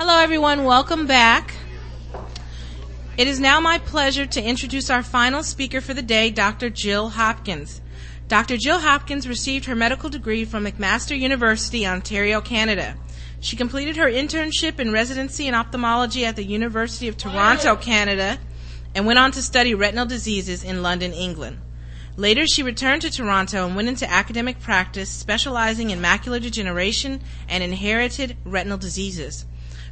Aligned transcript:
Hello, 0.00 0.18
everyone. 0.18 0.64
Welcome 0.64 1.06
back. 1.06 1.52
It 3.18 3.28
is 3.28 3.38
now 3.38 3.60
my 3.60 3.76
pleasure 3.76 4.24
to 4.24 4.42
introduce 4.42 4.88
our 4.88 5.02
final 5.02 5.42
speaker 5.42 5.82
for 5.82 5.92
the 5.92 6.00
day, 6.00 6.30
Dr. 6.30 6.70
Jill 6.70 7.10
Hopkins. 7.10 7.82
Dr. 8.26 8.56
Jill 8.56 8.78
Hopkins 8.78 9.28
received 9.28 9.66
her 9.66 9.74
medical 9.74 10.08
degree 10.08 10.46
from 10.46 10.64
McMaster 10.64 11.18
University, 11.18 11.86
Ontario, 11.86 12.40
Canada. 12.40 12.96
She 13.40 13.56
completed 13.56 13.98
her 13.98 14.06
internship 14.06 14.78
and 14.78 14.90
residency 14.90 15.46
in 15.46 15.54
ophthalmology 15.54 16.24
at 16.24 16.34
the 16.34 16.44
University 16.44 17.06
of 17.06 17.18
Toronto, 17.18 17.76
Canada, 17.76 18.38
and 18.94 19.04
went 19.04 19.18
on 19.18 19.32
to 19.32 19.42
study 19.42 19.74
retinal 19.74 20.06
diseases 20.06 20.64
in 20.64 20.82
London, 20.82 21.12
England. 21.12 21.58
Later, 22.16 22.46
she 22.46 22.62
returned 22.62 23.02
to 23.02 23.10
Toronto 23.10 23.66
and 23.66 23.76
went 23.76 23.90
into 23.90 24.10
academic 24.10 24.60
practice, 24.60 25.10
specializing 25.10 25.90
in 25.90 26.00
macular 26.00 26.40
degeneration 26.40 27.20
and 27.50 27.62
inherited 27.62 28.38
retinal 28.46 28.78
diseases. 28.78 29.44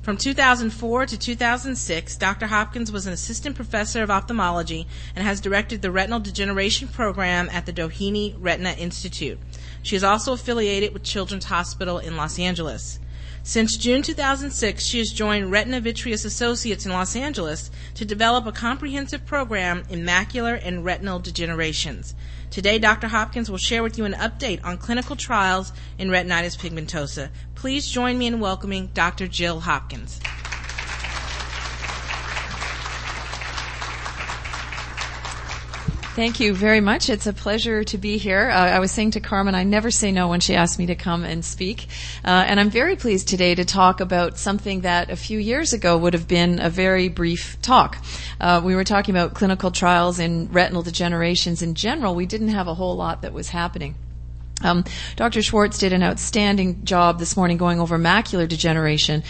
From 0.09 0.17
2004 0.17 1.05
to 1.05 1.19
2006, 1.19 2.17
Dr. 2.17 2.47
Hopkins 2.47 2.91
was 2.91 3.07
an 3.07 3.13
assistant 3.13 3.57
professor 3.57 4.03
of 4.03 4.11
ophthalmology 4.11 4.87
and 5.15 5.23
has 5.23 5.39
directed 5.39 5.83
the 5.83 5.91
retinal 5.91 6.19
degeneration 6.19 6.89
program 6.89 7.51
at 7.53 7.67
the 7.67 7.75
Doheny 7.75 8.35
Retina 8.39 8.71
Institute. 8.71 9.39
She 9.83 9.97
is 9.97 10.03
also 10.03 10.33
affiliated 10.33 10.95
with 10.95 11.03
Children's 11.03 11.45
Hospital 11.45 11.99
in 11.99 12.17
Los 12.17 12.39
Angeles. 12.39 13.01
Since 13.43 13.77
June 13.77 14.01
2006, 14.01 14.83
she 14.83 14.99
has 14.99 15.13
joined 15.13 15.53
Retina 15.53 15.79
Vitreous 15.79 16.25
Associates 16.25 16.87
in 16.87 16.93
Los 16.93 17.15
Angeles 17.15 17.71
to 17.95 18.07
develop 18.07 18.47
a 18.47 18.53
comprehensive 18.53 19.27
program 19.27 19.85
in 19.91 20.07
macular 20.07 20.59
and 20.65 20.87
retinal 20.87 21.21
degenerations. 21.21 22.15
Today, 22.51 22.79
Dr. 22.79 23.09
Hopkins 23.09 23.51
will 23.51 23.59
share 23.59 23.83
with 23.83 23.99
you 23.99 24.05
an 24.05 24.15
update 24.15 24.65
on 24.65 24.79
clinical 24.79 25.17
trials 25.17 25.73
in 25.99 26.09
retinitis 26.09 26.57
pigmentosa. 26.57 27.31
Please 27.55 27.89
join 27.89 28.17
me 28.17 28.27
in 28.27 28.41
welcoming 28.41 28.89
Dr. 28.95 29.29
Jill 29.29 29.61
Hopkins. 29.61 30.21
Thank 36.19 36.41
you 36.41 36.53
very 36.53 36.81
much. 36.81 37.11
It's 37.11 37.29
a 37.29 37.33
pleasure 37.33 37.85
to 37.85 37.97
be 37.97 38.19
here. 38.19 38.51
Uh, 38.51 38.71
I 38.71 38.81
was 38.81 38.91
saying 38.91 39.13
to 39.13 39.21
Carmen, 39.21 39.55
I 39.55 39.63
never 39.63 39.93
say 39.93 40.11
no 40.11 40.27
when 40.27 40.41
she 40.41 40.57
asks 40.57 40.77
me 40.77 40.87
to 40.87 40.97
come 40.97 41.23
and 41.23 41.45
speak. 41.45 41.87
Uh, 42.25 42.45
and 42.45 42.59
I'm 42.59 42.71
very 42.71 42.97
pleased 42.97 43.29
today 43.29 43.55
to 43.55 43.65
talk 43.65 44.01
about 44.01 44.37
something 44.37 44.81
that 44.81 45.13
a 45.13 45.17
few 45.17 45.39
years 45.39 45.73
ago 45.73 45.97
would 45.97 46.15
have 46.15 46.27
been 46.27 46.59
a 46.61 46.71
very 46.71 47.09
brief 47.09 47.63
talk. 47.63 48.05
Uh, 48.41 48.61
we 48.65 48.75
were 48.75 48.83
talking 48.83 49.15
about 49.15 49.35
clinical 49.35 49.71
trials 49.71 50.19
in 50.19 50.51
retinal 50.51 50.83
degenerations 50.83 51.63
in 51.63 51.77
general. 51.77 52.17
We 52.17 52.27
didn't 52.27 52.49
have 52.49 52.67
a 52.67 52.75
whole 52.75 52.97
lot 52.97 53.23
that 53.23 53.33
was 53.33 53.51
happening. 53.51 53.95
Um, 54.61 54.83
Dr. 55.15 55.41
Schwartz 55.41 55.79
did 55.79 55.93
an 55.93 56.03
outstanding 56.03 56.85
job 56.85 57.21
this 57.21 57.37
morning 57.37 57.59
going 57.59 57.79
over 57.79 57.97
macular 57.97 58.49
degeneration. 58.49 59.23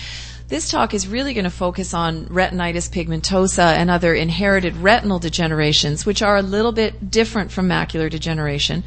This 0.48 0.70
talk 0.70 0.94
is 0.94 1.06
really 1.06 1.34
going 1.34 1.44
to 1.44 1.50
focus 1.50 1.92
on 1.92 2.24
retinitis 2.24 2.88
pigmentosa 2.88 3.74
and 3.74 3.90
other 3.90 4.14
inherited 4.14 4.78
retinal 4.78 5.20
degenerations, 5.20 6.06
which 6.06 6.22
are 6.22 6.38
a 6.38 6.42
little 6.42 6.72
bit 6.72 7.10
different 7.10 7.52
from 7.52 7.68
macular 7.68 8.08
degeneration. 8.08 8.82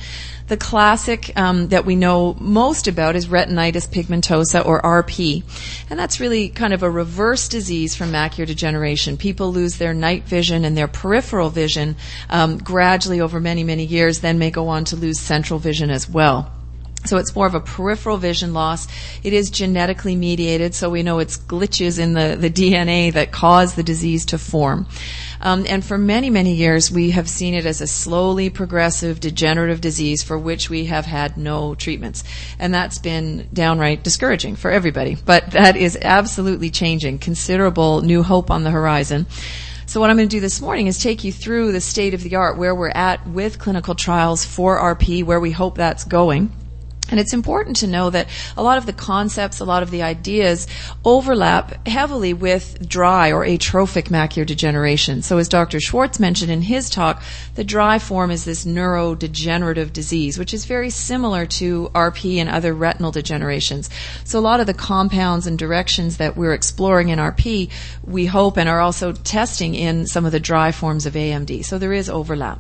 The 0.48 0.58
classic 0.58 1.32
um, 1.38 1.68
that 1.68 1.86
we 1.86 1.96
know 1.96 2.34
most 2.40 2.88
about 2.88 3.16
is 3.16 3.28
retinitis 3.28 3.88
pigmentosa 3.88 4.66
or 4.66 4.82
RP, 4.82 5.44
and 5.88 6.00
that's 6.00 6.20
really 6.20 6.50
kind 6.50 6.74
of 6.74 6.82
a 6.82 6.90
reverse 6.90 7.48
disease 7.48 7.94
from 7.94 8.12
macular 8.12 8.48
degeneration. 8.48 9.16
People 9.16 9.54
lose 9.54 9.78
their 9.78 9.94
night 9.94 10.24
vision 10.24 10.66
and 10.66 10.76
their 10.76 10.88
peripheral 10.88 11.52
vision 11.52 11.96
um, 12.32 12.58
gradually 12.58 13.22
over 13.22 13.40
many, 13.40 13.64
many 13.64 13.86
years, 13.86 14.22
then 14.22 14.40
may 14.40 14.50
go 14.50 14.68
on 14.68 14.84
to 14.86 14.96
lose 14.96 15.20
central 15.20 15.60
vision 15.60 15.92
as 15.92 16.10
well. 16.10 16.52
So 17.06 17.18
it's 17.18 17.36
more 17.36 17.48
of 17.48 17.56
a 17.56 17.60
peripheral 17.60 18.18
vision 18.18 18.54
loss. 18.54 18.88
It 19.24 19.34
is 19.34 19.50
genetically 19.50 20.16
mediated, 20.16 20.76
so 20.76 20.90
we 20.90 21.04
know 21.04 21.20
it's 21.20 21.38
glitches 21.38 22.00
in 22.00 22.14
the, 22.14 22.38
the 22.40 22.50
DNA 22.50 23.12
that 23.14 23.32
cause 23.32 23.74
the 23.74 23.84
disease 23.84 24.26
to 24.28 24.38
form. 24.38 24.88
Um, 25.42 25.66
and 25.68 25.84
for 25.84 25.98
many, 25.98 26.30
many 26.30 26.54
years, 26.54 26.92
we 26.92 27.12
have 27.12 27.28
seen 27.28 27.56
it 27.56 27.66
as 27.66 27.82
a 27.82 27.88
slowly 27.88 28.52
progressive 28.52 29.20
degenerative 29.20 29.82
disease 29.82 30.22
for 30.22 30.38
which 30.38 30.70
we 30.70 30.86
have 30.86 31.06
had 31.06 31.38
no 31.38 31.74
treatments. 31.74 32.24
And 32.60 32.72
that's 32.74 33.00
been 33.00 33.50
downright 33.52 34.04
discouraging 34.04 34.56
for 34.56 34.70
everybody. 34.70 35.16
But 35.16 35.52
that 35.52 35.76
is 35.76 35.98
absolutely 36.00 36.70
changing. 36.70 37.18
Considerable 37.18 38.02
new 38.02 38.22
hope 38.22 38.52
on 38.52 38.64
the 38.64 38.70
horizon. 38.72 39.26
So 39.88 40.00
what 40.00 40.10
I'm 40.10 40.16
going 40.16 40.30
to 40.30 40.36
do 40.36 40.40
this 40.40 40.62
morning 40.62 40.88
is 40.88 41.00
take 41.00 41.24
you 41.24 41.34
through 41.34 41.72
the 41.72 41.82
state 41.82 42.14
of 42.14 42.22
the 42.22 42.36
art, 42.36 42.58
where 42.58 42.76
we're 42.76 42.90
at 42.90 43.28
with 43.28 43.60
clinical 43.60 43.96
trials 43.96 44.46
for 44.46 44.78
RP, 44.78 45.26
where 45.26 45.40
we 45.40 45.52
hope 45.52 45.76
that's 45.76 46.04
going 46.04 46.52
and 47.12 47.20
it's 47.20 47.34
important 47.34 47.76
to 47.78 47.88
know 47.88 48.10
that 48.10 48.30
a 48.58 48.64
lot 48.64 48.78
of 48.78 48.86
the 48.86 48.94
concepts, 48.94 49.60
a 49.60 49.66
lot 49.66 49.84
of 49.84 49.92
the 49.92 50.02
ideas 50.02 50.66
overlap 51.04 51.86
heavily 51.88 52.34
with 52.34 52.88
dry 52.88 53.32
or 53.32 53.44
atrophic 53.44 54.06
macular 54.06 54.46
degeneration. 54.46 55.22
So 55.22 55.38
as 55.38 55.50
Dr. 55.50 55.80
Schwartz 55.80 56.20
mentioned 56.20 56.52
in 56.52 56.62
his 56.62 56.90
talk, 56.90 57.22
the 57.56 57.64
dry 57.64 58.00
form 58.00 58.32
is 58.32 58.46
this 58.46 58.66
neurodegenerative 58.66 59.92
disease, 59.92 60.40
which 60.40 60.54
is 60.54 60.66
very 60.66 60.90
similar 60.90 61.46
to 61.46 61.92
RP 61.94 62.38
and 62.38 62.50
other 62.50 62.74
retinal 62.74 63.12
degenerations. 63.12 63.90
So 64.24 64.40
a 64.40 64.42
lot 64.42 64.62
of 64.62 64.68
the 64.68 64.74
compounds 64.74 65.46
and 65.48 65.60
directions 65.60 66.18
that 66.18 66.38
we're 66.38 66.54
exploring 66.54 67.10
in 67.10 67.20
RP, 67.20 67.70
we 68.06 68.26
hope 68.26 68.58
and 68.58 68.70
are 68.70 68.80
also 68.80 69.12
testing 69.12 69.76
in 69.76 70.08
some 70.08 70.26
of 70.26 70.32
the 70.32 70.40
dry 70.40 70.72
forms 70.72 71.06
of 71.06 71.14
AMD. 71.14 71.66
So 71.66 71.78
there 71.78 71.94
is 71.94 72.10
overlap. 72.10 72.60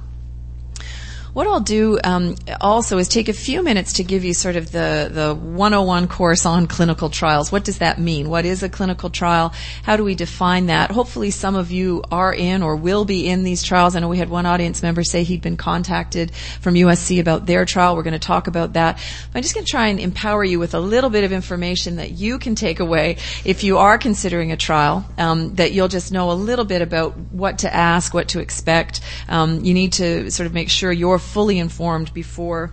What 1.33 1.47
I'll 1.47 1.61
do 1.61 1.97
um, 2.03 2.35
also 2.59 2.97
is 2.97 3.07
take 3.07 3.29
a 3.29 3.33
few 3.33 3.63
minutes 3.63 3.93
to 3.93 4.03
give 4.03 4.25
you 4.25 4.33
sort 4.33 4.57
of 4.57 4.73
the, 4.73 5.09
the 5.09 5.33
101 5.33 6.09
course 6.09 6.45
on 6.45 6.67
clinical 6.67 7.09
trials. 7.09 7.53
What 7.53 7.63
does 7.63 7.77
that 7.77 7.97
mean? 7.97 8.29
What 8.29 8.45
is 8.45 8.63
a 8.63 8.69
clinical 8.69 9.09
trial? 9.09 9.53
How 9.83 9.95
do 9.95 10.03
we 10.03 10.13
define 10.13 10.65
that? 10.65 10.91
Hopefully 10.91 11.31
some 11.31 11.55
of 11.55 11.71
you 11.71 12.03
are 12.11 12.33
in 12.33 12.61
or 12.61 12.75
will 12.75 13.05
be 13.05 13.29
in 13.29 13.43
these 13.43 13.63
trials. 13.63 13.95
I 13.95 14.01
know 14.01 14.09
we 14.09 14.17
had 14.17 14.27
one 14.27 14.45
audience 14.45 14.83
member 14.83 15.05
say 15.05 15.23
he'd 15.23 15.41
been 15.41 15.55
contacted 15.55 16.35
from 16.59 16.73
USC 16.73 17.21
about 17.21 17.45
their 17.45 17.63
trial. 17.63 17.95
We're 17.95 18.03
going 18.03 18.11
to 18.11 18.19
talk 18.19 18.47
about 18.47 18.73
that. 18.73 19.01
I'm 19.33 19.41
just 19.41 19.55
going 19.55 19.65
to 19.65 19.71
try 19.71 19.87
and 19.87 20.01
empower 20.01 20.43
you 20.43 20.59
with 20.59 20.73
a 20.73 20.81
little 20.81 21.09
bit 21.09 21.23
of 21.23 21.31
information 21.31 21.95
that 21.95 22.11
you 22.11 22.39
can 22.39 22.55
take 22.55 22.81
away 22.81 23.15
if 23.45 23.63
you 23.63 23.77
are 23.77 23.97
considering 23.97 24.51
a 24.51 24.57
trial, 24.57 25.05
um, 25.17 25.55
that 25.55 25.71
you'll 25.71 25.87
just 25.87 26.11
know 26.11 26.29
a 26.29 26.33
little 26.33 26.65
bit 26.65 26.81
about 26.81 27.15
what 27.31 27.59
to 27.59 27.73
ask, 27.73 28.13
what 28.13 28.27
to 28.29 28.41
expect. 28.41 28.99
Um, 29.29 29.63
you 29.63 29.73
need 29.73 29.93
to 29.93 30.29
sort 30.29 30.47
of 30.47 30.53
make 30.53 30.69
sure 30.69 30.91
you're 30.91 31.20
fully 31.21 31.59
informed 31.59 32.13
before 32.13 32.71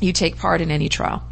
you 0.00 0.12
take 0.12 0.36
part 0.36 0.60
in 0.60 0.70
any 0.70 0.88
trial. 0.88 1.27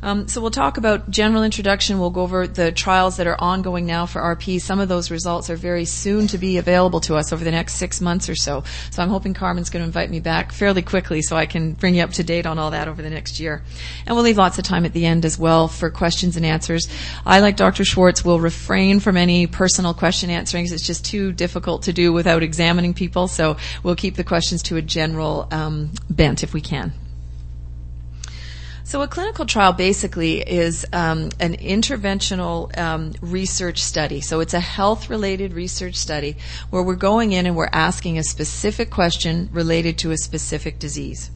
Um, 0.00 0.28
so 0.28 0.40
we'll 0.40 0.52
talk 0.52 0.76
about 0.76 1.10
general 1.10 1.42
introduction. 1.42 1.98
We'll 1.98 2.10
go 2.10 2.22
over 2.22 2.46
the 2.46 2.70
trials 2.70 3.16
that 3.16 3.26
are 3.26 3.36
ongoing 3.38 3.84
now 3.84 4.06
for 4.06 4.20
RP. 4.20 4.60
Some 4.60 4.78
of 4.78 4.88
those 4.88 5.10
results 5.10 5.50
are 5.50 5.56
very 5.56 5.84
soon 5.84 6.28
to 6.28 6.38
be 6.38 6.56
available 6.56 7.00
to 7.00 7.16
us 7.16 7.32
over 7.32 7.42
the 7.42 7.50
next 7.50 7.74
six 7.74 8.00
months 8.00 8.28
or 8.28 8.36
so. 8.36 8.62
So 8.90 9.02
I'm 9.02 9.08
hoping 9.08 9.34
Carmen's 9.34 9.70
going 9.70 9.82
to 9.82 9.86
invite 9.86 10.10
me 10.10 10.20
back 10.20 10.52
fairly 10.52 10.82
quickly 10.82 11.20
so 11.22 11.36
I 11.36 11.46
can 11.46 11.72
bring 11.72 11.96
you 11.96 12.02
up 12.04 12.12
to 12.12 12.22
date 12.22 12.46
on 12.46 12.58
all 12.58 12.70
that 12.70 12.86
over 12.86 13.02
the 13.02 13.10
next 13.10 13.40
year. 13.40 13.62
And 14.06 14.14
we'll 14.14 14.24
leave 14.24 14.38
lots 14.38 14.58
of 14.58 14.64
time 14.64 14.84
at 14.84 14.92
the 14.92 15.04
end 15.04 15.24
as 15.24 15.36
well 15.36 15.66
for 15.66 15.90
questions 15.90 16.36
and 16.36 16.46
answers. 16.46 16.88
I, 17.26 17.40
like 17.40 17.56
Dr. 17.56 17.84
Schwartz, 17.84 18.24
will 18.24 18.38
refrain 18.38 19.00
from 19.00 19.16
any 19.16 19.48
personal 19.48 19.94
question 19.94 20.30
answering 20.30 20.64
because 20.64 20.74
it's 20.74 20.86
just 20.86 21.04
too 21.04 21.32
difficult 21.32 21.82
to 21.84 21.92
do 21.92 22.12
without 22.12 22.44
examining 22.44 22.94
people. 22.94 23.26
So 23.26 23.56
we'll 23.82 23.96
keep 23.96 24.14
the 24.14 24.24
questions 24.24 24.62
to 24.64 24.76
a 24.76 24.82
general 24.82 25.48
um, 25.50 25.90
bent 26.08 26.44
if 26.44 26.54
we 26.54 26.60
can. 26.60 26.92
So 28.88 29.02
a 29.02 29.06
clinical 29.06 29.44
trial 29.44 29.74
basically 29.74 30.40
is 30.40 30.86
um, 30.94 31.28
an 31.40 31.58
interventional 31.58 32.74
um, 32.78 33.12
research 33.20 33.82
study. 33.82 34.22
So 34.22 34.40
it's 34.40 34.54
a 34.54 34.60
health-related 34.60 35.52
research 35.52 35.96
study 35.96 36.38
where 36.70 36.82
we're 36.82 36.96
going 36.96 37.32
in 37.32 37.44
and 37.44 37.54
we're 37.54 37.68
asking 37.70 38.16
a 38.16 38.22
specific 38.22 38.88
question 38.88 39.50
related 39.52 39.98
to 39.98 40.10
a 40.12 40.16
specific 40.16 40.78
disease. 40.78 41.30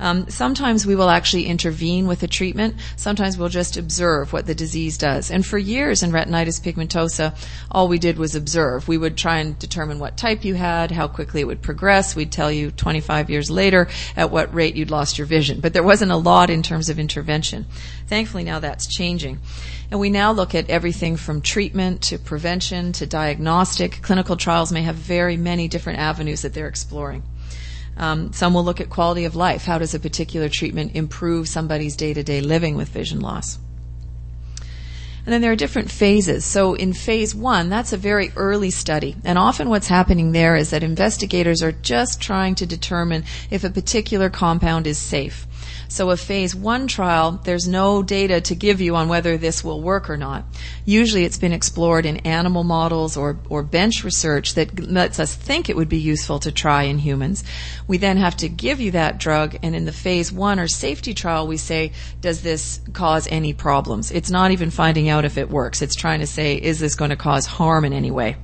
Um, 0.00 0.28
sometimes 0.28 0.86
we 0.86 0.94
will 0.94 1.10
actually 1.10 1.46
intervene 1.46 2.06
with 2.06 2.22
a 2.22 2.28
treatment. 2.28 2.76
Sometimes 2.96 3.36
we'll 3.36 3.48
just 3.48 3.76
observe 3.76 4.32
what 4.32 4.46
the 4.46 4.54
disease 4.54 4.98
does. 4.98 5.30
And 5.30 5.44
for 5.44 5.58
years 5.58 6.02
in 6.02 6.12
retinitis 6.12 6.60
pigmentosa, 6.60 7.36
all 7.70 7.88
we 7.88 7.98
did 7.98 8.18
was 8.18 8.34
observe. 8.34 8.88
We 8.88 8.98
would 8.98 9.16
try 9.16 9.38
and 9.38 9.58
determine 9.58 9.98
what 9.98 10.16
type 10.16 10.44
you 10.44 10.54
had, 10.54 10.90
how 10.90 11.08
quickly 11.08 11.40
it 11.40 11.46
would 11.46 11.62
progress. 11.62 12.14
We'd 12.14 12.32
tell 12.32 12.52
you 12.52 12.70
25 12.70 13.30
years 13.30 13.50
later 13.50 13.88
at 14.16 14.30
what 14.30 14.54
rate 14.54 14.76
you'd 14.76 14.90
lost 14.90 15.18
your 15.18 15.26
vision. 15.26 15.60
But 15.60 15.72
there 15.72 15.82
wasn't 15.82 16.12
a 16.12 16.16
lot 16.16 16.50
in 16.50 16.62
terms 16.62 16.88
of 16.88 16.98
intervention. 16.98 17.66
Thankfully 18.06 18.44
now 18.44 18.60
that's 18.60 18.86
changing. 18.86 19.38
And 19.90 19.98
we 19.98 20.10
now 20.10 20.32
look 20.32 20.54
at 20.54 20.68
everything 20.68 21.16
from 21.16 21.40
treatment 21.40 22.02
to 22.02 22.18
prevention 22.18 22.92
to 22.92 23.06
diagnostic. 23.06 24.02
Clinical 24.02 24.36
trials 24.36 24.70
may 24.70 24.82
have 24.82 24.96
very 24.96 25.36
many 25.36 25.66
different 25.66 25.98
avenues 25.98 26.42
that 26.42 26.52
they're 26.52 26.68
exploring. 26.68 27.22
Um, 27.98 28.32
some 28.32 28.54
will 28.54 28.64
look 28.64 28.80
at 28.80 28.88
quality 28.88 29.24
of 29.24 29.36
life. 29.36 29.64
How 29.64 29.78
does 29.78 29.92
a 29.92 30.00
particular 30.00 30.48
treatment 30.48 30.94
improve 30.94 31.48
somebody's 31.48 31.96
day 31.96 32.14
to 32.14 32.22
day 32.22 32.40
living 32.40 32.76
with 32.76 32.88
vision 32.88 33.20
loss? 33.20 33.58
And 35.26 35.32
then 35.34 35.42
there 35.42 35.52
are 35.52 35.56
different 35.56 35.90
phases. 35.90 36.46
So 36.46 36.72
in 36.72 36.94
phase 36.94 37.34
one, 37.34 37.68
that's 37.68 37.92
a 37.92 37.98
very 37.98 38.32
early 38.34 38.70
study. 38.70 39.14
And 39.24 39.36
often 39.36 39.68
what's 39.68 39.88
happening 39.88 40.32
there 40.32 40.56
is 40.56 40.70
that 40.70 40.82
investigators 40.82 41.62
are 41.62 41.72
just 41.72 42.18
trying 42.18 42.54
to 42.54 42.66
determine 42.66 43.24
if 43.50 43.62
a 43.62 43.68
particular 43.68 44.30
compound 44.30 44.86
is 44.86 44.96
safe. 44.96 45.46
So 45.90 46.10
a 46.10 46.16
phase 46.18 46.54
one 46.54 46.86
trial, 46.86 47.40
there's 47.44 47.66
no 47.66 48.02
data 48.02 48.42
to 48.42 48.54
give 48.54 48.80
you 48.82 48.94
on 48.94 49.08
whether 49.08 49.38
this 49.38 49.64
will 49.64 49.80
work 49.80 50.10
or 50.10 50.18
not. 50.18 50.44
Usually 50.84 51.24
it's 51.24 51.38
been 51.38 51.54
explored 51.54 52.04
in 52.04 52.18
animal 52.18 52.62
models 52.62 53.16
or, 53.16 53.38
or 53.48 53.62
bench 53.62 54.04
research 54.04 54.54
that 54.54 54.78
lets 54.78 55.18
us 55.18 55.34
think 55.34 55.68
it 55.68 55.76
would 55.76 55.88
be 55.88 55.98
useful 55.98 56.40
to 56.40 56.52
try 56.52 56.82
in 56.82 56.98
humans. 56.98 57.42
We 57.86 57.96
then 57.96 58.18
have 58.18 58.36
to 58.36 58.50
give 58.50 58.80
you 58.80 58.90
that 58.90 59.18
drug 59.18 59.56
and 59.62 59.74
in 59.74 59.86
the 59.86 59.92
phase 59.92 60.30
one 60.30 60.60
or 60.60 60.68
safety 60.68 61.14
trial 61.14 61.46
we 61.46 61.56
say, 61.56 61.92
does 62.20 62.42
this 62.42 62.80
cause 62.92 63.26
any 63.30 63.54
problems? 63.54 64.10
It's 64.10 64.30
not 64.30 64.50
even 64.50 64.70
finding 64.70 65.08
out 65.08 65.24
if 65.24 65.38
it 65.38 65.48
works. 65.48 65.80
It's 65.80 65.96
trying 65.96 66.20
to 66.20 66.26
say, 66.26 66.56
is 66.56 66.80
this 66.80 66.96
going 66.96 67.10
to 67.10 67.16
cause 67.16 67.46
harm 67.46 67.86
in 67.86 67.94
any 67.94 68.10
way? 68.10 68.36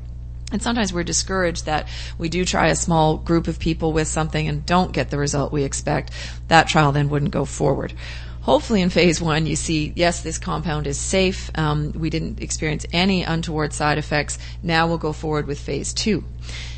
And 0.55 0.62
sometimes 0.62 0.93
we're 0.93 1.03
discouraged 1.03 1.67
that 1.67 1.89
we 2.17 2.29
do 2.29 2.45
try 2.45 2.69
a 2.69 2.77
small 2.77 3.17
group 3.17 3.49
of 3.49 3.59
people 3.59 3.93
with 3.93 4.06
something 4.06 4.47
and 4.47 4.65
don't 4.65 4.93
get 4.93 5.11
the 5.11 5.19
result 5.19 5.51
we 5.51 5.65
expect. 5.65 6.12
That 6.47 6.69
trial 6.69 6.93
then 6.93 7.09
wouldn't 7.09 7.33
go 7.33 7.45
forward. 7.45 7.93
Hopefully 8.43 8.81
in 8.81 8.89
phase 8.89 9.21
one 9.21 9.47
you 9.47 9.56
see, 9.56 9.93
yes, 9.97 10.23
this 10.23 10.39
compound 10.39 10.87
is 10.87 10.97
safe. 10.97 11.51
Um, 11.56 11.91
we 11.91 12.09
didn't 12.09 12.41
experience 12.41 12.87
any 12.93 13.25
untoward 13.25 13.73
side 13.73 13.99
effects. 13.99 14.39
Now 14.62 14.87
we'll 14.87 14.99
go 14.99 15.12
forward 15.12 15.49
with 15.49 15.59
phase 15.59 15.93
two. 15.93 16.23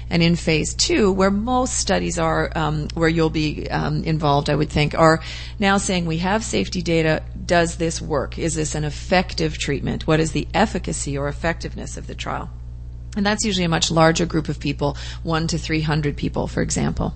And 0.09 0.23
in 0.23 0.37
phase 0.37 0.73
two, 0.73 1.13
where 1.13 1.31
most 1.31 1.75
studies 1.75 2.19
are, 2.19 2.51
um, 2.57 2.89
where 2.95 3.11
you'll 3.11 3.29
be 3.29 3.69
um, 3.69 4.05
involved, 4.05 4.49
I 4.49 4.55
would 4.55 4.71
think, 4.71 4.95
are 4.95 5.21
now 5.59 5.77
saying 5.77 6.07
we 6.07 6.17
have 6.19 6.43
safety 6.43 6.81
data. 6.81 7.23
Does 7.45 7.77
this 7.77 8.01
work? 8.01 8.39
Is 8.39 8.55
this 8.55 8.75
an 8.75 8.85
effective 8.85 9.59
treatment? 9.59 10.07
What 10.07 10.19
is 10.19 10.33
the 10.33 10.49
efficacy 10.55 11.19
or 11.19 11.29
effectiveness 11.29 11.99
of 11.99 12.07
the 12.07 12.15
trial? 12.15 12.49
And 13.17 13.27
that's 13.27 13.45
usually 13.45 13.65
a 13.65 13.71
much 13.71 13.91
larger 13.91 14.27
group 14.27 14.49
of 14.49 14.61
people, 14.61 14.97
one 15.23 15.49
to 15.49 15.59
300 15.59 16.17
people, 16.17 16.47
for 16.47 16.63
example. 16.63 17.15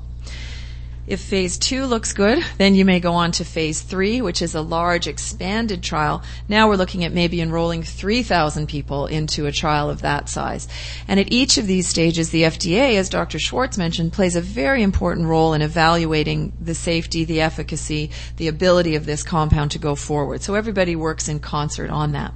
If 1.11 1.21
phase 1.21 1.59
two 1.59 1.87
looks 1.87 2.13
good, 2.13 2.45
then 2.59 2.77
you 2.77 2.85
may 2.85 3.01
go 3.01 3.15
on 3.15 3.33
to 3.33 3.45
phase 3.45 3.81
three, 3.81 4.21
which 4.21 4.41
is 4.41 4.55
a 4.55 4.61
large 4.61 5.09
expanded 5.09 5.83
trial. 5.83 6.23
Now 6.49 6.69
we're 6.69 6.77
looking 6.77 7.05
at 7.05 7.13
maybe 7.13 7.41
enrolling 7.41 7.83
3,000 7.83 8.69
people 8.69 9.07
into 9.07 9.47
a 9.47 9.51
trial 9.51 9.91
of 9.91 10.03
that 10.03 10.29
size. 10.29 10.69
And 11.09 11.19
at 11.19 11.33
each 11.33 11.59
of 11.59 11.67
these 11.67 11.89
stages, 11.89 12.31
the 12.31 12.45
FDA, 12.45 12.95
as 12.95 13.09
Dr. 13.09 13.41
Schwartz 13.41 13.77
mentioned, 13.77 14.13
plays 14.13 14.37
a 14.37 14.41
very 14.41 14.85
important 14.85 15.27
role 15.27 15.53
in 15.53 15.63
evaluating 15.63 16.53
the 16.61 16.77
safety, 16.77 17.25
the 17.25 17.41
efficacy, 17.41 18.13
the 18.37 18.47
ability 18.47 18.95
of 18.95 19.05
this 19.05 19.25
compound 19.25 19.73
to 19.73 19.81
go 19.81 19.97
forward. 19.97 20.43
So 20.43 20.55
everybody 20.55 20.95
works 20.95 21.29
in 21.29 21.41
concert 21.41 21.91
on 21.91 22.13
that. 22.13 22.33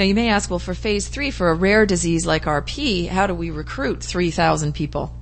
Now 0.00 0.06
you 0.06 0.14
may 0.14 0.30
ask, 0.30 0.48
well, 0.48 0.58
for 0.58 0.72
phase 0.72 1.08
three, 1.08 1.30
for 1.30 1.50
a 1.50 1.54
rare 1.54 1.84
disease 1.84 2.24
like 2.24 2.46
RP, 2.46 3.06
how 3.06 3.26
do 3.26 3.34
we 3.34 3.50
recruit 3.50 4.02
3,000 4.02 4.72
people? 4.72 5.14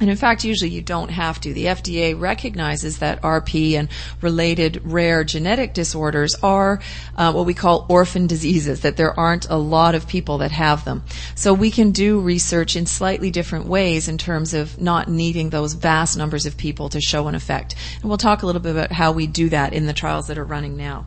And 0.00 0.08
in 0.08 0.16
fact, 0.16 0.44
usually 0.44 0.70
you 0.70 0.82
don't 0.82 1.10
have 1.10 1.40
to. 1.40 1.52
The 1.52 1.64
FDA 1.64 2.18
recognizes 2.18 2.98
that 2.98 3.22
RP 3.22 3.72
and 3.72 3.88
related 4.20 4.82
rare 4.84 5.24
genetic 5.24 5.74
disorders 5.74 6.36
are 6.44 6.80
uh, 7.16 7.32
what 7.32 7.44
we 7.44 7.54
call 7.54 7.86
orphan 7.88 8.28
diseases, 8.28 8.82
that 8.82 8.96
there 8.96 9.18
aren't 9.18 9.50
a 9.50 9.56
lot 9.56 9.96
of 9.96 10.06
people 10.06 10.38
that 10.38 10.52
have 10.52 10.84
them. 10.84 11.02
So 11.34 11.52
we 11.52 11.72
can 11.72 11.90
do 11.90 12.20
research 12.20 12.76
in 12.76 12.86
slightly 12.86 13.32
different 13.32 13.66
ways 13.66 14.06
in 14.06 14.16
terms 14.16 14.54
of 14.54 14.80
not 14.80 15.08
needing 15.08 15.50
those 15.50 15.72
vast 15.72 16.16
numbers 16.16 16.46
of 16.46 16.56
people 16.56 16.88
to 16.90 17.00
show 17.00 17.26
an 17.26 17.34
effect. 17.34 17.74
And 18.00 18.04
we'll 18.04 18.16
talk 18.16 18.44
a 18.44 18.46
little 18.46 18.62
bit 18.62 18.76
about 18.76 18.92
how 18.92 19.10
we 19.10 19.26
do 19.26 19.48
that 19.48 19.72
in 19.72 19.86
the 19.86 19.92
trials 19.92 20.28
that 20.28 20.38
are 20.38 20.44
running 20.44 20.76
now. 20.76 21.06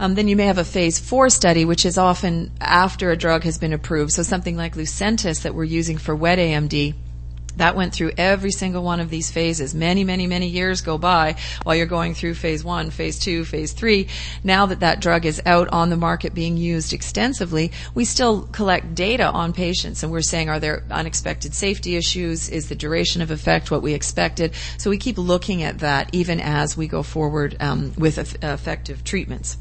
Um, 0.00 0.14
then 0.14 0.28
you 0.28 0.34
may 0.34 0.46
have 0.46 0.56
a 0.56 0.64
phase 0.64 0.98
four 0.98 1.28
study, 1.28 1.66
which 1.66 1.84
is 1.84 1.98
often 1.98 2.52
after 2.58 3.10
a 3.10 3.16
drug 3.18 3.44
has 3.44 3.58
been 3.58 3.74
approved. 3.74 4.12
So 4.12 4.22
something 4.22 4.56
like 4.56 4.74
Lucentis 4.74 5.42
that 5.42 5.54
we're 5.54 5.64
using 5.64 5.98
for 5.98 6.16
wet 6.16 6.38
AMD. 6.38 6.94
That 7.58 7.76
went 7.76 7.92
through 7.92 8.12
every 8.16 8.50
single 8.50 8.82
one 8.82 9.00
of 9.00 9.10
these 9.10 9.30
phases. 9.30 9.74
Many, 9.74 10.02
many, 10.02 10.26
many 10.26 10.46
years 10.46 10.80
go 10.80 10.96
by 10.96 11.36
while 11.64 11.76
you're 11.76 11.84
going 11.84 12.14
through 12.14 12.32
phase 12.32 12.64
one, 12.64 12.88
phase 12.88 13.18
two, 13.18 13.44
phase 13.44 13.74
three. 13.74 14.08
Now 14.42 14.64
that 14.66 14.80
that 14.80 15.02
drug 15.02 15.26
is 15.26 15.42
out 15.44 15.68
on 15.68 15.90
the 15.90 15.98
market 15.98 16.32
being 16.32 16.56
used 16.56 16.94
extensively, 16.94 17.70
we 17.94 18.06
still 18.06 18.44
collect 18.44 18.94
data 18.94 19.30
on 19.30 19.52
patients 19.52 20.02
and 20.02 20.10
we're 20.10 20.22
saying, 20.22 20.48
are 20.48 20.60
there 20.60 20.82
unexpected 20.90 21.52
safety 21.52 21.96
issues? 21.96 22.48
Is 22.48 22.70
the 22.70 22.74
duration 22.74 23.20
of 23.20 23.30
effect 23.30 23.70
what 23.70 23.82
we 23.82 23.92
expected? 23.92 24.54
So 24.78 24.88
we 24.88 24.96
keep 24.96 25.18
looking 25.18 25.62
at 25.62 25.80
that 25.80 26.08
even 26.14 26.40
as 26.40 26.74
we 26.74 26.88
go 26.88 27.02
forward 27.02 27.58
um, 27.60 27.92
with 27.98 28.16
effective 28.42 29.04
treatments. 29.04 29.58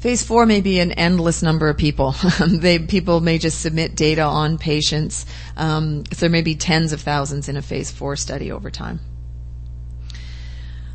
Phase 0.00 0.22
four 0.22 0.46
may 0.46 0.62
be 0.62 0.80
an 0.80 0.92
endless 0.92 1.42
number 1.42 1.68
of 1.68 1.76
people. 1.76 2.14
they, 2.46 2.78
people 2.78 3.20
may 3.20 3.36
just 3.36 3.60
submit 3.60 3.94
data 3.94 4.22
on 4.22 4.56
patients. 4.56 5.26
Um, 5.58 6.06
so 6.06 6.20
there 6.20 6.30
may 6.30 6.40
be 6.40 6.54
tens 6.54 6.94
of 6.94 7.02
thousands 7.02 7.50
in 7.50 7.56
a 7.58 7.62
phase 7.62 7.90
four 7.90 8.16
study 8.16 8.50
over 8.50 8.70
time. 8.70 9.00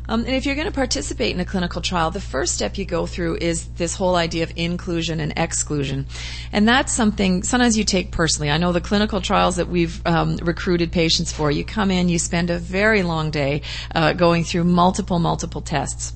Um, 0.08 0.20
and 0.20 0.34
if 0.34 0.44
you're 0.44 0.56
going 0.56 0.66
to 0.66 0.72
participate 0.72 1.32
in 1.32 1.40
a 1.40 1.44
clinical 1.44 1.80
trial, 1.82 2.10
the 2.10 2.20
first 2.20 2.54
step 2.54 2.78
you 2.78 2.84
go 2.84 3.06
through 3.06 3.38
is 3.40 3.66
this 3.74 3.94
whole 3.94 4.16
idea 4.16 4.42
of 4.42 4.52
inclusion 4.56 5.20
and 5.20 5.32
exclusion. 5.36 6.06
And 6.50 6.66
that's 6.66 6.92
something 6.92 7.44
sometimes 7.44 7.78
you 7.78 7.84
take 7.84 8.10
personally. 8.10 8.50
I 8.50 8.58
know 8.58 8.72
the 8.72 8.80
clinical 8.80 9.20
trials 9.20 9.56
that 9.56 9.68
we've 9.68 10.04
um, 10.04 10.36
recruited 10.38 10.90
patients 10.90 11.32
for, 11.32 11.48
you 11.52 11.64
come 11.64 11.92
in, 11.92 12.08
you 12.08 12.18
spend 12.18 12.50
a 12.50 12.58
very 12.58 13.04
long 13.04 13.30
day 13.30 13.62
uh, 13.94 14.14
going 14.14 14.42
through 14.42 14.64
multiple, 14.64 15.20
multiple 15.20 15.60
tests. 15.60 16.12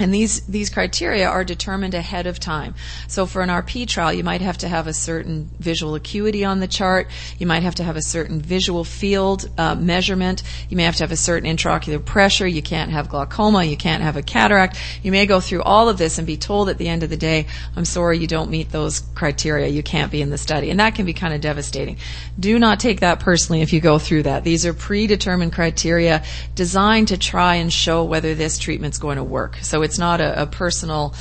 And 0.00 0.12
these, 0.12 0.40
these 0.46 0.70
criteria 0.70 1.28
are 1.28 1.44
determined 1.44 1.94
ahead 1.94 2.26
of 2.26 2.40
time. 2.40 2.74
So 3.06 3.26
for 3.26 3.42
an 3.42 3.48
RP 3.48 3.86
trial, 3.86 4.12
you 4.12 4.24
might 4.24 4.40
have 4.40 4.58
to 4.58 4.68
have 4.68 4.88
a 4.88 4.92
certain 4.92 5.48
visual 5.60 5.94
acuity 5.94 6.44
on 6.44 6.58
the 6.58 6.66
chart. 6.66 7.08
You 7.38 7.46
might 7.46 7.62
have 7.62 7.76
to 7.76 7.84
have 7.84 7.94
a 7.94 8.02
certain 8.02 8.40
visual 8.40 8.82
field 8.82 9.48
uh, 9.56 9.76
measurement. 9.76 10.42
You 10.68 10.76
may 10.76 10.82
have 10.82 10.96
to 10.96 11.04
have 11.04 11.12
a 11.12 11.16
certain 11.16 11.48
intraocular 11.48 12.04
pressure. 12.04 12.44
You 12.44 12.60
can't 12.60 12.90
have 12.90 13.08
glaucoma. 13.08 13.62
You 13.62 13.76
can't 13.76 14.02
have 14.02 14.16
a 14.16 14.22
cataract. 14.22 14.80
You 15.04 15.12
may 15.12 15.26
go 15.26 15.38
through 15.38 15.62
all 15.62 15.88
of 15.88 15.96
this 15.96 16.18
and 16.18 16.26
be 16.26 16.38
told 16.38 16.68
at 16.68 16.78
the 16.78 16.88
end 16.88 17.04
of 17.04 17.10
the 17.10 17.16
day, 17.16 17.46
I'm 17.76 17.84
sorry, 17.84 18.18
you 18.18 18.26
don't 18.26 18.50
meet 18.50 18.72
those 18.72 18.98
criteria. 19.14 19.68
You 19.68 19.84
can't 19.84 20.10
be 20.10 20.22
in 20.22 20.30
the 20.30 20.38
study. 20.38 20.70
And 20.70 20.80
that 20.80 20.96
can 20.96 21.06
be 21.06 21.12
kind 21.12 21.34
of 21.34 21.40
devastating. 21.40 21.98
Do 22.40 22.58
not 22.58 22.80
take 22.80 22.98
that 23.00 23.20
personally 23.20 23.62
if 23.62 23.72
you 23.72 23.80
go 23.80 24.00
through 24.00 24.24
that. 24.24 24.42
These 24.42 24.66
are 24.66 24.74
predetermined 24.74 25.52
criteria 25.52 26.24
designed 26.56 27.08
to 27.08 27.16
try 27.16 27.56
and 27.56 27.72
show 27.72 28.02
whether 28.02 28.34
this 28.34 28.58
treatment's 28.58 28.98
going 28.98 29.18
to 29.18 29.24
work. 29.24 29.58
So 29.62 29.83
it's 29.84 29.98
not 29.98 30.20
a, 30.20 30.42
a 30.42 30.46
personal 30.46 31.14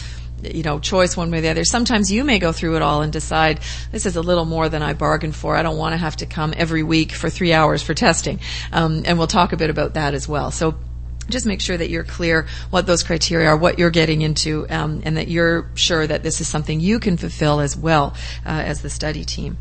you 0.43 0.63
know, 0.63 0.79
choice 0.79 1.15
one 1.15 1.31
way 1.31 1.37
or 1.37 1.41
the 1.41 1.49
other. 1.49 1.63
Sometimes 1.63 2.11
you 2.11 2.23
may 2.23 2.39
go 2.39 2.51
through 2.51 2.75
it 2.75 2.81
all 2.81 3.01
and 3.01 3.13
decide 3.13 3.59
this 3.91 4.05
is 4.05 4.15
a 4.15 4.21
little 4.21 4.45
more 4.45 4.69
than 4.69 4.81
I 4.81 4.93
bargained 4.93 5.35
for. 5.35 5.55
I 5.55 5.63
don't 5.63 5.77
want 5.77 5.93
to 5.93 5.97
have 5.97 6.17
to 6.17 6.25
come 6.25 6.53
every 6.57 6.83
week 6.83 7.11
for 7.11 7.29
three 7.29 7.53
hours 7.53 7.81
for 7.81 7.93
testing. 7.93 8.39
Um, 8.71 9.03
and 9.05 9.17
we'll 9.17 9.27
talk 9.27 9.53
a 9.53 9.57
bit 9.57 9.69
about 9.69 9.93
that 9.93 10.13
as 10.13 10.27
well. 10.27 10.51
So 10.51 10.75
just 11.29 11.45
make 11.45 11.61
sure 11.61 11.77
that 11.77 11.89
you're 11.89 12.03
clear 12.03 12.47
what 12.69 12.85
those 12.85 13.03
criteria 13.03 13.47
are, 13.47 13.57
what 13.57 13.79
you're 13.79 13.89
getting 13.89 14.21
into, 14.21 14.67
um, 14.69 15.01
and 15.05 15.15
that 15.15 15.29
you're 15.29 15.69
sure 15.75 16.05
that 16.05 16.23
this 16.23 16.41
is 16.41 16.47
something 16.47 16.79
you 16.79 16.99
can 16.99 17.15
fulfill 17.15 17.61
as 17.61 17.77
well 17.77 18.13
uh, 18.45 18.49
as 18.49 18.81
the 18.81 18.89
study 18.89 19.23
team 19.23 19.57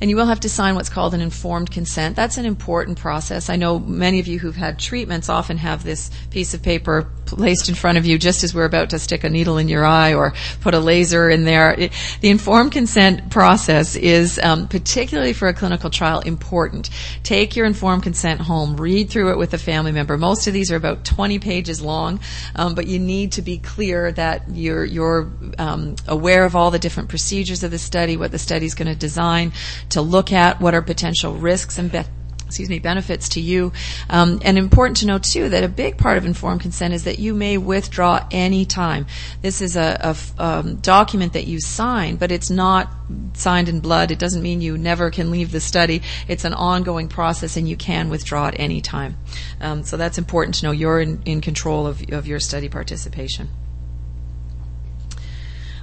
and 0.00 0.10
you 0.10 0.16
will 0.16 0.26
have 0.26 0.40
to 0.40 0.48
sign 0.48 0.74
what's 0.74 0.88
called 0.88 1.14
an 1.14 1.20
informed 1.20 1.70
consent. 1.70 2.16
That's 2.16 2.36
an 2.36 2.44
important 2.44 2.98
process. 2.98 3.48
I 3.48 3.56
know 3.56 3.78
many 3.78 4.20
of 4.20 4.26
you 4.26 4.38
who've 4.38 4.56
had 4.56 4.78
treatments 4.78 5.28
often 5.28 5.56
have 5.58 5.84
this 5.84 6.10
piece 6.30 6.54
of 6.54 6.62
paper 6.62 7.10
placed 7.26 7.68
in 7.68 7.74
front 7.74 7.98
of 7.98 8.06
you 8.06 8.18
just 8.18 8.44
as 8.44 8.54
we're 8.54 8.64
about 8.64 8.90
to 8.90 8.98
stick 8.98 9.24
a 9.24 9.28
needle 9.28 9.58
in 9.58 9.68
your 9.68 9.84
eye 9.84 10.14
or 10.14 10.32
put 10.60 10.74
a 10.74 10.78
laser 10.78 11.28
in 11.28 11.44
there. 11.44 11.72
It, 11.72 11.92
the 12.20 12.30
informed 12.30 12.72
consent 12.72 13.30
process 13.30 13.96
is, 13.96 14.38
um, 14.42 14.68
particularly 14.68 15.32
for 15.32 15.48
a 15.48 15.54
clinical 15.54 15.90
trial, 15.90 16.20
important. 16.20 16.90
Take 17.22 17.56
your 17.56 17.66
informed 17.66 18.02
consent 18.02 18.40
home, 18.40 18.76
read 18.76 19.10
through 19.10 19.32
it 19.32 19.38
with 19.38 19.52
a 19.54 19.58
family 19.58 19.92
member. 19.92 20.16
Most 20.16 20.46
of 20.46 20.54
these 20.54 20.70
are 20.70 20.76
about 20.76 21.04
20 21.04 21.38
pages 21.38 21.82
long, 21.82 22.20
um, 22.54 22.74
but 22.74 22.86
you 22.86 22.98
need 22.98 23.32
to 23.32 23.42
be 23.42 23.58
clear 23.58 24.12
that 24.12 24.44
you're, 24.50 24.84
you're 24.84 25.30
um, 25.58 25.96
aware 26.06 26.44
of 26.44 26.56
all 26.56 26.70
the 26.70 26.78
different 26.78 27.08
procedures 27.08 27.62
of 27.62 27.70
the 27.70 27.78
study, 27.78 28.16
what 28.16 28.30
the 28.30 28.38
study 28.38 28.66
is 28.66 28.74
going 28.74 28.88
to 28.88 28.94
design, 28.94 29.52
to 29.90 30.00
look 30.00 30.32
at 30.32 30.60
what 30.60 30.74
are 30.74 30.82
potential 30.82 31.34
risks 31.34 31.78
and 31.78 31.90
be- 31.90 32.02
excuse 32.46 32.70
me, 32.70 32.78
benefits 32.78 33.30
to 33.30 33.40
you. 33.40 33.72
Um, 34.08 34.40
and 34.44 34.56
important 34.56 34.98
to 34.98 35.06
know 35.06 35.18
too 35.18 35.48
that 35.48 35.64
a 35.64 35.68
big 35.68 35.98
part 35.98 36.16
of 36.16 36.24
informed 36.24 36.60
consent 36.60 36.94
is 36.94 37.04
that 37.04 37.18
you 37.18 37.34
may 37.34 37.58
withdraw 37.58 38.26
any 38.30 38.64
time. 38.64 39.06
This 39.42 39.60
is 39.60 39.76
a, 39.76 40.14
um, 40.38 40.76
document 40.76 41.32
that 41.32 41.46
you 41.46 41.60
sign, 41.60 42.16
but 42.16 42.30
it's 42.30 42.50
not 42.50 42.90
signed 43.34 43.68
in 43.68 43.80
blood. 43.80 44.10
It 44.10 44.18
doesn't 44.18 44.42
mean 44.42 44.60
you 44.60 44.78
never 44.78 45.10
can 45.10 45.30
leave 45.30 45.52
the 45.52 45.60
study. 45.60 46.02
It's 46.28 46.44
an 46.44 46.54
ongoing 46.54 47.08
process, 47.08 47.56
and 47.56 47.68
you 47.68 47.76
can 47.76 48.08
withdraw 48.08 48.48
at 48.48 48.58
any 48.58 48.80
time. 48.80 49.16
Um, 49.60 49.82
so 49.82 49.96
that's 49.96 50.18
important 50.18 50.56
to 50.56 50.66
know. 50.66 50.72
You're 50.72 51.00
in, 51.00 51.22
in 51.24 51.40
control 51.40 51.86
of, 51.86 52.02
of 52.12 52.26
your 52.26 52.40
study 52.40 52.68
participation. 52.68 53.48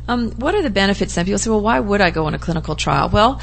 Um, 0.07 0.31
what 0.31 0.53
are 0.53 0.61
the 0.61 0.69
benefits 0.69 1.15
then? 1.15 1.25
People 1.25 1.39
say, 1.39 1.49
well, 1.49 1.61
why 1.61 1.79
would 1.79 2.01
I 2.01 2.11
go 2.11 2.25
on 2.25 2.33
a 2.33 2.39
clinical 2.39 2.75
trial? 2.75 3.09
Well, 3.09 3.41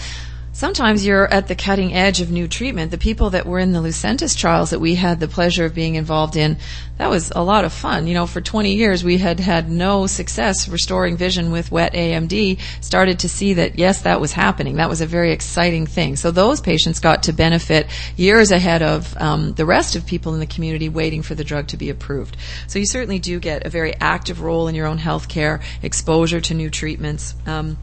sometimes 0.61 1.07
you're 1.07 1.27
at 1.33 1.49
the 1.49 1.55
cutting 1.55 1.95
edge 1.95 2.21
of 2.21 2.31
new 2.31 2.47
treatment. 2.47 2.91
The 2.91 2.99
people 2.99 3.31
that 3.31 3.47
were 3.47 3.59
in 3.59 3.73
the 3.73 3.81
Lucentis 3.81 4.37
trials 4.37 4.71
that 4.71 4.79
we 4.79 4.95
had 4.95 5.19
the 5.19 5.27
pleasure 5.27 5.65
of 5.65 5.75
being 5.75 5.95
involved 5.95 6.37
in, 6.37 6.59
that 6.99 7.09
was 7.09 7.33
a 7.35 7.43
lot 7.43 7.65
of 7.65 7.73
fun. 7.73 8.07
You 8.07 8.13
know, 8.13 8.27
for 8.27 8.43
20 8.43 8.75
years 8.75 9.03
we 9.03 9.17
had 9.17 9.41
had 9.41 9.71
no 9.71 10.07
success 10.07 10.69
restoring 10.69 11.17
vision 11.17 11.51
with 11.51 11.73
wet 11.73 11.95
AMD, 11.95 12.61
started 12.83 13.21
to 13.21 13.29
see 13.29 13.55
that 13.55 13.79
yes, 13.79 14.03
that 14.03 14.21
was 14.21 14.33
happening. 14.33 14.77
That 14.77 14.91
was 14.91 15.01
a 15.01 15.07
very 15.07 15.33
exciting 15.33 15.87
thing. 15.87 16.17
So 16.17 16.31
those 16.31 16.61
patients 16.61 17.01
got 17.01 17.23
to 17.23 17.33
benefit 17.33 17.87
years 18.19 18.53
ahead 18.53 18.83
of 18.83 19.17
um, 19.17 19.55
the 19.55 19.65
rest 19.65 19.97
of 19.97 20.05
people 20.05 20.35
in 20.35 20.41
the 20.41 20.47
community 20.47 20.91
waiting 20.91 21.23
for 21.23 21.35
the 21.35 21.43
drug 21.43 21.69
to 21.69 21.79
be 21.79 21.89
approved. 21.89 22.37
So 22.67 22.79
you 22.79 22.85
certainly 22.85 23.19
do 23.19 23.41
get 23.41 23.65
a 23.65 23.71
very 23.71 23.95
active 23.95 24.43
role 24.43 24.69
in 24.69 24.75
your 24.75 24.87
own 24.87 24.99
health 24.99 25.27
care, 25.27 25.63
exposure 25.83 26.43
to 26.43 26.53
new 26.53 26.69
treatments. 26.69 27.35
Um, 27.47 27.79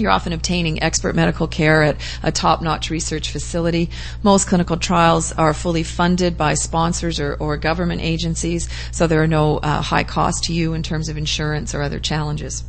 you're 0.00 0.10
often 0.10 0.32
obtaining 0.32 0.82
expert 0.82 1.14
medical 1.14 1.46
care 1.46 1.82
at 1.82 1.96
a 2.22 2.32
top-notch 2.32 2.90
research 2.90 3.30
facility. 3.30 3.90
Most 4.22 4.48
clinical 4.48 4.76
trials 4.76 5.32
are 5.32 5.54
fully 5.54 5.82
funded 5.82 6.36
by 6.36 6.54
sponsors 6.54 7.20
or, 7.20 7.34
or 7.34 7.56
government 7.56 8.00
agencies, 8.00 8.68
so 8.90 9.06
there 9.06 9.22
are 9.22 9.28
no 9.28 9.58
uh, 9.58 9.82
high 9.82 10.04
costs 10.04 10.46
to 10.46 10.52
you 10.52 10.74
in 10.74 10.82
terms 10.82 11.08
of 11.08 11.16
insurance 11.16 11.74
or 11.74 11.82
other 11.82 12.00
challenges. 12.00 12.64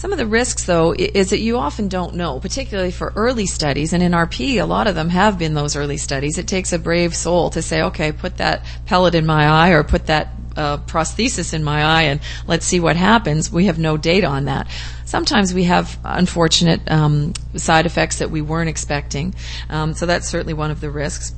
Some 0.00 0.12
of 0.12 0.18
the 0.18 0.26
risks, 0.26 0.64
though, 0.64 0.94
is 0.94 1.28
that 1.28 1.40
you 1.40 1.58
often 1.58 1.88
don't 1.88 2.14
know, 2.14 2.40
particularly 2.40 2.90
for 2.90 3.12
early 3.16 3.44
studies. 3.44 3.92
And 3.92 4.02
in 4.02 4.12
RP, 4.12 4.58
a 4.58 4.64
lot 4.64 4.86
of 4.86 4.94
them 4.94 5.10
have 5.10 5.38
been 5.38 5.52
those 5.52 5.76
early 5.76 5.98
studies. 5.98 6.38
It 6.38 6.48
takes 6.48 6.72
a 6.72 6.78
brave 6.78 7.14
soul 7.14 7.50
to 7.50 7.60
say, 7.60 7.82
okay, 7.82 8.10
put 8.10 8.38
that 8.38 8.64
pellet 8.86 9.14
in 9.14 9.26
my 9.26 9.46
eye 9.46 9.72
or 9.72 9.84
put 9.84 10.06
that 10.06 10.28
uh, 10.56 10.78
prosthesis 10.78 11.52
in 11.52 11.62
my 11.62 11.84
eye 11.84 12.02
and 12.04 12.20
let's 12.46 12.66
see 12.66 12.80
what 12.80 12.96
happens. 12.96 13.52
We 13.52 13.66
have 13.66 13.78
no 13.78 13.96
data 13.96 14.26
on 14.26 14.46
that. 14.46 14.68
Sometimes 15.10 15.52
we 15.52 15.64
have 15.64 15.98
unfortunate 16.04 16.88
um, 16.88 17.32
side 17.56 17.84
effects 17.84 18.20
that 18.20 18.30
we 18.30 18.42
weren't 18.42 18.68
expecting. 18.68 19.34
Um, 19.68 19.92
so 19.92 20.06
that's 20.06 20.28
certainly 20.28 20.54
one 20.54 20.70
of 20.70 20.80
the 20.80 20.88
risks 20.88 21.34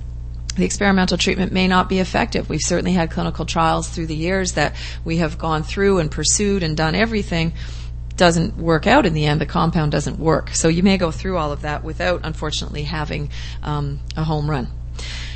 the 0.57 0.67
experimental 0.67 1.17
treatment 1.17 1.50
may 1.50 1.67
not 1.67 1.88
be 1.88 1.99
effective. 1.99 2.50
We've 2.50 2.61
certainly 2.61 2.93
had 2.93 3.11
clinical 3.11 3.47
trials 3.47 3.88
through 3.88 4.09
the 4.09 4.14
years 4.14 4.52
that 4.52 4.75
we 5.02 5.17
have 5.17 5.38
gone 5.38 5.62
through 5.62 6.00
and 6.00 6.11
pursued 6.11 6.62
and 6.62 6.76
done 6.76 6.95
everything. 6.95 7.55
Doesn't 8.17 8.59
work 8.59 8.87
out 8.87 9.07
in 9.07 9.14
the 9.14 9.25
end. 9.25 9.41
The 9.41 9.47
compound 9.47 9.93
doesn't 9.93 10.19
work. 10.19 10.50
So 10.50 10.69
you 10.69 10.83
may 10.83 10.99
go 10.99 11.11
through 11.11 11.38
all 11.38 11.52
of 11.52 11.62
that 11.62 11.83
without, 11.83 12.21
unfortunately, 12.25 12.83
having 12.83 13.31
um, 13.62 14.00
a 14.14 14.25
home 14.25 14.50
run. 14.50 14.69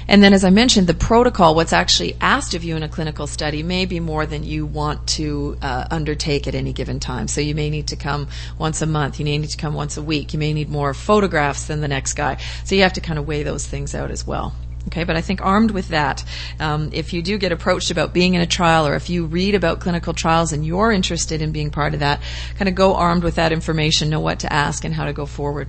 And 0.08 0.22
then, 0.22 0.32
as 0.32 0.44
I 0.44 0.50
mentioned, 0.50 0.86
the 0.86 0.94
protocol, 0.94 1.54
what's 1.54 1.72
actually 1.72 2.16
asked 2.20 2.54
of 2.54 2.62
you 2.62 2.76
in 2.76 2.82
a 2.82 2.88
clinical 2.88 3.26
study, 3.26 3.62
may 3.62 3.86
be 3.86 4.00
more 4.00 4.26
than 4.26 4.44
you 4.44 4.64
want 4.64 5.06
to 5.08 5.56
uh, 5.62 5.86
undertake 5.90 6.46
at 6.46 6.54
any 6.54 6.72
given 6.72 7.00
time. 7.00 7.28
So 7.28 7.40
you 7.40 7.54
may 7.54 7.70
need 7.70 7.88
to 7.88 7.96
come 7.96 8.28
once 8.58 8.82
a 8.82 8.86
month. 8.86 9.18
You 9.18 9.24
may 9.24 9.38
need 9.38 9.50
to 9.50 9.56
come 9.56 9.74
once 9.74 9.96
a 9.96 10.02
week. 10.02 10.32
You 10.32 10.38
may 10.38 10.52
need 10.52 10.68
more 10.68 10.94
photographs 10.94 11.66
than 11.66 11.80
the 11.80 11.88
next 11.88 12.14
guy. 12.14 12.38
So 12.64 12.74
you 12.74 12.82
have 12.82 12.94
to 12.94 13.00
kind 13.00 13.18
of 13.18 13.26
weigh 13.26 13.42
those 13.42 13.66
things 13.66 13.94
out 13.94 14.10
as 14.10 14.26
well. 14.26 14.54
Okay, 14.88 15.02
but 15.02 15.16
I 15.16 15.20
think 15.20 15.44
armed 15.44 15.72
with 15.72 15.88
that, 15.88 16.22
um, 16.60 16.90
if 16.92 17.12
you 17.12 17.20
do 17.20 17.38
get 17.38 17.50
approached 17.50 17.90
about 17.90 18.12
being 18.12 18.34
in 18.34 18.40
a 18.40 18.46
trial 18.46 18.86
or 18.86 18.94
if 18.94 19.10
you 19.10 19.26
read 19.26 19.56
about 19.56 19.80
clinical 19.80 20.12
trials 20.12 20.52
and 20.52 20.64
you're 20.64 20.92
interested 20.92 21.42
in 21.42 21.50
being 21.50 21.70
part 21.70 21.92
of 21.94 22.00
that, 22.00 22.20
kind 22.56 22.68
of 22.68 22.76
go 22.76 22.94
armed 22.94 23.24
with 23.24 23.34
that 23.34 23.50
information, 23.50 24.10
know 24.10 24.20
what 24.20 24.40
to 24.40 24.52
ask 24.52 24.84
and 24.84 24.94
how 24.94 25.06
to 25.06 25.12
go 25.12 25.26
forward. 25.26 25.68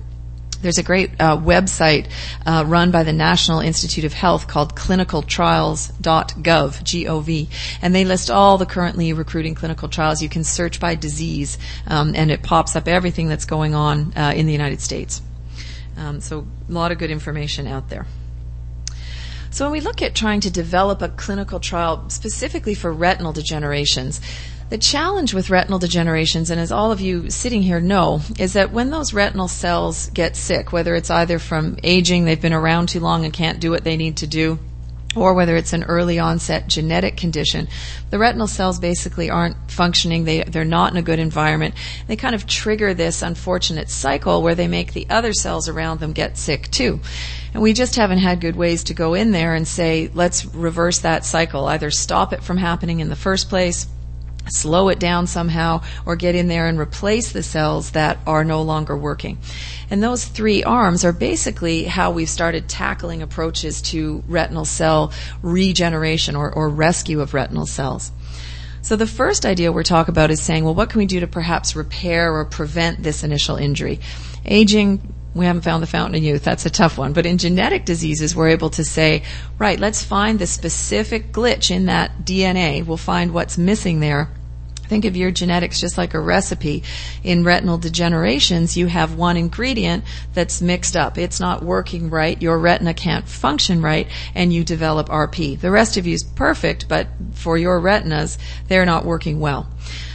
There's 0.60 0.78
a 0.78 0.82
great 0.82 1.12
uh, 1.20 1.36
website 1.36 2.10
uh, 2.44 2.64
run 2.66 2.90
by 2.90 3.04
the 3.04 3.12
National 3.12 3.60
Institute 3.60 4.04
of 4.04 4.12
Health 4.12 4.48
called 4.48 4.74
clinicaltrials.gov, 4.74 6.82
G-O-V, 6.82 7.48
and 7.80 7.94
they 7.94 8.04
list 8.04 8.30
all 8.30 8.58
the 8.58 8.66
currently 8.66 9.12
recruiting 9.12 9.54
clinical 9.54 9.88
trials. 9.88 10.20
You 10.20 10.28
can 10.28 10.42
search 10.42 10.80
by 10.80 10.96
disease, 10.96 11.58
um, 11.86 12.14
and 12.16 12.32
it 12.32 12.42
pops 12.42 12.74
up 12.74 12.88
everything 12.88 13.28
that's 13.28 13.44
going 13.44 13.76
on 13.76 14.12
uh, 14.16 14.32
in 14.34 14.46
the 14.46 14.52
United 14.52 14.80
States. 14.80 15.22
Um, 15.96 16.20
so 16.20 16.46
a 16.68 16.72
lot 16.72 16.90
of 16.90 16.98
good 16.98 17.10
information 17.10 17.66
out 17.66 17.88
there. 17.88 18.06
So 19.50 19.64
when 19.64 19.72
we 19.72 19.80
look 19.80 20.02
at 20.02 20.14
trying 20.14 20.40
to 20.40 20.50
develop 20.50 21.02
a 21.02 21.08
clinical 21.08 21.58
trial 21.58 22.08
specifically 22.10 22.74
for 22.74 22.92
retinal 22.92 23.32
degenerations, 23.32 24.20
the 24.70 24.78
challenge 24.78 25.32
with 25.32 25.50
retinal 25.50 25.78
degenerations, 25.78 26.50
and 26.50 26.60
as 26.60 26.70
all 26.70 26.92
of 26.92 27.00
you 27.00 27.30
sitting 27.30 27.62
here 27.62 27.80
know, 27.80 28.20
is 28.38 28.52
that 28.52 28.70
when 28.70 28.90
those 28.90 29.14
retinal 29.14 29.48
cells 29.48 30.10
get 30.10 30.36
sick, 30.36 30.72
whether 30.72 30.94
it's 30.94 31.10
either 31.10 31.38
from 31.38 31.78
aging, 31.82 32.24
they've 32.24 32.40
been 32.40 32.52
around 32.52 32.88
too 32.88 33.00
long 33.00 33.24
and 33.24 33.32
can't 33.32 33.60
do 33.60 33.70
what 33.70 33.84
they 33.84 33.96
need 33.96 34.18
to 34.18 34.26
do, 34.26 34.58
or 35.16 35.32
whether 35.32 35.56
it's 35.56 35.72
an 35.72 35.84
early 35.84 36.18
onset 36.18 36.68
genetic 36.68 37.16
condition, 37.16 37.66
the 38.10 38.18
retinal 38.18 38.46
cells 38.46 38.78
basically 38.78 39.30
aren't 39.30 39.70
functioning. 39.70 40.24
They, 40.24 40.42
they're 40.42 40.64
not 40.66 40.92
in 40.92 40.98
a 40.98 41.02
good 41.02 41.18
environment. 41.18 41.74
They 42.06 42.16
kind 42.16 42.34
of 42.34 42.46
trigger 42.46 42.92
this 42.92 43.22
unfortunate 43.22 43.88
cycle 43.88 44.42
where 44.42 44.54
they 44.54 44.68
make 44.68 44.92
the 44.92 45.06
other 45.08 45.32
cells 45.32 45.68
around 45.68 46.00
them 46.00 46.12
get 46.12 46.36
sick 46.36 46.70
too. 46.70 47.00
And 47.54 47.62
we 47.62 47.72
just 47.72 47.96
haven't 47.96 48.18
had 48.18 48.40
good 48.40 48.54
ways 48.54 48.84
to 48.84 48.94
go 48.94 49.14
in 49.14 49.30
there 49.30 49.54
and 49.54 49.66
say, 49.66 50.10
let's 50.12 50.44
reverse 50.44 50.98
that 51.00 51.24
cycle. 51.24 51.66
Either 51.66 51.90
stop 51.90 52.34
it 52.34 52.42
from 52.42 52.58
happening 52.58 53.00
in 53.00 53.08
the 53.08 53.16
first 53.16 53.48
place, 53.48 53.86
slow 54.48 54.88
it 54.88 54.98
down 54.98 55.26
somehow, 55.26 55.82
or 56.06 56.16
get 56.16 56.34
in 56.34 56.48
there 56.48 56.66
and 56.66 56.78
replace 56.78 57.32
the 57.32 57.42
cells 57.42 57.92
that 57.92 58.18
are 58.26 58.44
no 58.44 58.62
longer 58.62 58.96
working. 58.96 59.38
And 59.90 60.02
those 60.02 60.24
three 60.24 60.62
arms 60.64 61.04
are 61.04 61.12
basically 61.12 61.84
how 61.84 62.10
we've 62.10 62.28
started 62.28 62.68
tackling 62.68 63.22
approaches 63.22 63.80
to 63.82 64.22
retinal 64.28 64.64
cell 64.64 65.12
regeneration 65.42 66.36
or, 66.36 66.52
or 66.52 66.68
rescue 66.68 67.20
of 67.20 67.34
retinal 67.34 67.66
cells. 67.66 68.12
So 68.82 68.96
the 68.96 69.06
first 69.06 69.44
idea 69.44 69.72
we're 69.72 69.82
talking 69.82 70.12
about 70.12 70.30
is 70.30 70.40
saying, 70.40 70.64
well, 70.64 70.74
what 70.74 70.90
can 70.90 70.98
we 70.98 71.06
do 71.06 71.20
to 71.20 71.26
perhaps 71.26 71.76
repair 71.76 72.34
or 72.34 72.44
prevent 72.44 73.02
this 73.02 73.24
initial 73.24 73.56
injury? 73.56 74.00
Aging, 74.44 75.14
we 75.34 75.46
haven't 75.46 75.62
found 75.62 75.82
the 75.82 75.86
fountain 75.86 76.14
of 76.14 76.22
youth. 76.22 76.42
That's 76.44 76.64
a 76.64 76.70
tough 76.70 76.96
one. 76.96 77.12
But 77.12 77.26
in 77.26 77.38
genetic 77.38 77.84
diseases, 77.84 78.34
we're 78.34 78.48
able 78.48 78.70
to 78.70 78.84
say, 78.84 79.24
right, 79.58 79.78
let's 79.78 80.02
find 80.02 80.38
the 80.38 80.46
specific 80.46 81.32
glitch 81.32 81.70
in 81.70 81.86
that 81.86 82.24
DNA. 82.24 82.84
We'll 82.84 82.96
find 82.96 83.34
what's 83.34 83.58
missing 83.58 84.00
there 84.00 84.30
Think 84.88 85.04
of 85.04 85.16
your 85.16 85.30
genetics 85.30 85.80
just 85.80 85.98
like 85.98 86.14
a 86.14 86.20
recipe. 86.20 86.82
In 87.22 87.44
retinal 87.44 87.78
degenerations, 87.78 88.76
you 88.76 88.86
have 88.86 89.14
one 89.14 89.36
ingredient 89.36 90.04
that's 90.32 90.62
mixed 90.62 90.96
up. 90.96 91.18
It's 91.18 91.40
not 91.40 91.62
working 91.62 92.10
right. 92.10 92.40
Your 92.40 92.58
retina 92.58 92.94
can't 92.94 93.28
function 93.28 93.82
right 93.82 94.08
and 94.34 94.52
you 94.52 94.64
develop 94.64 95.08
RP. 95.08 95.60
The 95.60 95.70
rest 95.70 95.96
of 95.96 96.06
you 96.06 96.14
is 96.14 96.24
perfect, 96.24 96.88
but 96.88 97.08
for 97.34 97.58
your 97.58 97.78
retinas, 97.78 98.38
they're 98.68 98.86
not 98.86 99.04
working 99.04 99.40
well. 99.40 99.68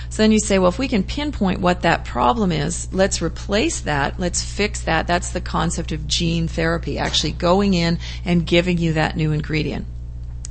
So 0.10 0.22
then 0.22 0.32
you 0.32 0.40
say, 0.40 0.60
well, 0.60 0.70
if 0.70 0.78
we 0.78 0.88
can 0.88 1.04
pinpoint 1.04 1.60
what 1.60 1.82
that 1.82 2.06
problem 2.06 2.52
is, 2.52 2.88
let's 2.94 3.22
replace 3.22 3.82
that. 3.82 4.20
Let's 4.20 4.44
fix 4.44 4.82
that. 4.82 5.08
That's 5.08 5.32
the 5.32 5.42
concept 5.42 5.92
of 5.92 6.08
gene 6.08 6.48
therapy, 6.48 7.00
actually 7.00 7.32
going 7.32 7.74
in 7.74 7.98
and 8.24 8.46
giving 8.46 8.78
you 8.78 8.94
that 8.94 9.18
new 9.18 9.32
ingredient 9.32 9.88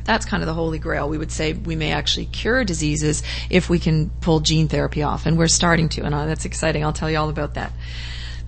that's 0.04 0.26
kind 0.26 0.42
of 0.42 0.46
the 0.46 0.54
holy 0.54 0.78
grail. 0.78 1.08
We 1.08 1.18
would 1.18 1.32
say 1.32 1.52
we 1.52 1.76
may 1.76 1.92
actually 1.92 2.26
cure 2.26 2.64
diseases 2.64 3.22
if 3.50 3.68
we 3.70 3.78
can 3.78 4.10
pull 4.20 4.40
gene 4.40 4.68
therapy 4.68 5.02
off, 5.02 5.26
and 5.26 5.38
we're 5.38 5.48
starting 5.48 5.88
to, 5.90 6.02
and 6.02 6.14
uh, 6.14 6.26
that's 6.26 6.44
exciting. 6.44 6.84
I'll 6.84 6.92
tell 6.92 7.10
you 7.10 7.18
all 7.18 7.28
about 7.28 7.54
that. 7.54 7.72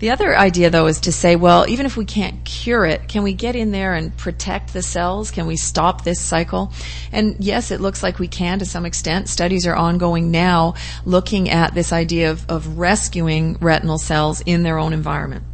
The 0.01 0.11
other 0.11 0.37
idea, 0.37 0.71
though, 0.71 0.87
is 0.87 1.01
to 1.01 1.13
say, 1.13 1.37
well, 1.37 1.67
even 1.69 1.87
if 1.87 1.97
we 1.97 2.05
can't 2.05 2.45
cure 2.45 2.85
it, 2.85 3.09
can 3.09 3.23
we 3.23 3.33
get 3.33 3.55
in 3.55 3.71
there 3.71 3.95
and 3.95 4.15
protect 4.17 4.73
the 4.73 4.83
cells? 4.83 5.31
Can 5.31 5.47
we 5.47 5.57
stop 5.57 6.03
this 6.03 6.21
cycle? 6.21 6.73
And 7.13 7.37
yes, 7.39 7.71
it 7.71 7.81
looks 7.81 8.03
like 8.03 8.19
we 8.19 8.29
can 8.29 8.59
to 8.59 8.67
some 8.67 8.85
extent. 8.85 9.29
Studies 9.29 9.67
are 9.67 9.77
ongoing 9.77 10.31
now 10.31 10.75
looking 11.05 11.49
at 11.49 11.75
this 11.75 11.93
idea 11.93 12.33
of, 12.33 12.45
of 12.51 12.77
rescuing 12.77 13.57
retinal 13.61 13.99
cells 13.99 14.43
in 14.45 14.63
their 14.63 14.79
own 14.79 14.93
environment. 14.93 15.45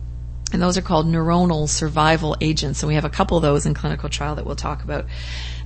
And 0.53 0.61
those 0.61 0.77
are 0.77 0.83
called 0.83 1.07
neuronal 1.07 1.69
survival 1.69 2.37
agents. 2.41 2.83
And 2.83 2.89
we 2.89 2.95
have 2.95 3.05
a 3.05 3.11
couple 3.11 3.37
of 3.37 3.43
those 3.43 3.67
in 3.67 3.75
clinical 3.75 4.09
trial 4.09 4.35
that 4.35 4.45
we'll 4.45 4.57
talk 4.57 4.83
about. 4.83 5.07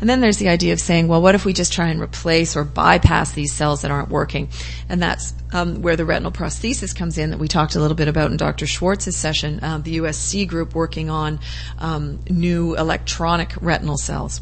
And 0.00 0.10
then 0.10 0.20
there's 0.20 0.36
the 0.36 0.48
idea 0.48 0.72
of 0.72 0.80
saying, 0.80 1.08
well, 1.08 1.22
what 1.22 1.34
if 1.34 1.44
we 1.44 1.52
just 1.52 1.72
try 1.72 1.88
and 1.88 2.00
replace 2.00 2.56
or 2.56 2.64
bypass 2.64 3.32
these 3.32 3.52
cells 3.52 3.82
that 3.82 3.90
aren't 3.90 4.10
working? 4.10 4.48
And 4.88 5.02
that's 5.02 5.32
um, 5.52 5.82
where 5.82 5.96
the 5.96 6.04
retinal 6.04 6.32
prosthesis 6.32 6.94
comes 6.94 7.16
in 7.16 7.30
that 7.30 7.38
we 7.38 7.48
talked 7.48 7.74
a 7.74 7.80
little 7.80 7.96
bit 7.96 8.08
about 8.08 8.30
in 8.30 8.36
Dr. 8.36 8.66
Schwartz's 8.66 9.16
session, 9.16 9.62
um, 9.62 9.82
the 9.82 9.98
USC 9.98 10.46
group 10.46 10.74
working 10.74 11.08
on 11.08 11.40
um, 11.78 12.20
new 12.28 12.76
electronic 12.76 13.54
retinal 13.60 13.96
cells. 13.96 14.40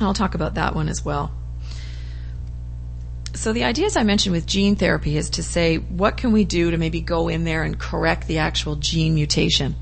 I'll 0.00 0.14
talk 0.14 0.34
about 0.34 0.54
that 0.54 0.74
one 0.74 0.88
as 0.88 1.04
well. 1.04 1.30
So 3.34 3.52
the 3.52 3.64
ideas 3.64 3.96
I 3.96 4.02
mentioned 4.02 4.32
with 4.32 4.46
gene 4.46 4.76
therapy 4.76 5.16
is 5.16 5.30
to 5.30 5.42
say, 5.42 5.76
what 5.76 6.16
can 6.16 6.32
we 6.32 6.44
do 6.44 6.70
to 6.70 6.76
maybe 6.76 7.00
go 7.00 7.28
in 7.28 7.44
there 7.44 7.62
and 7.62 7.78
correct 7.78 8.26
the 8.26 8.38
actual 8.38 8.76
gene 8.76 9.14
mutation? 9.14 9.76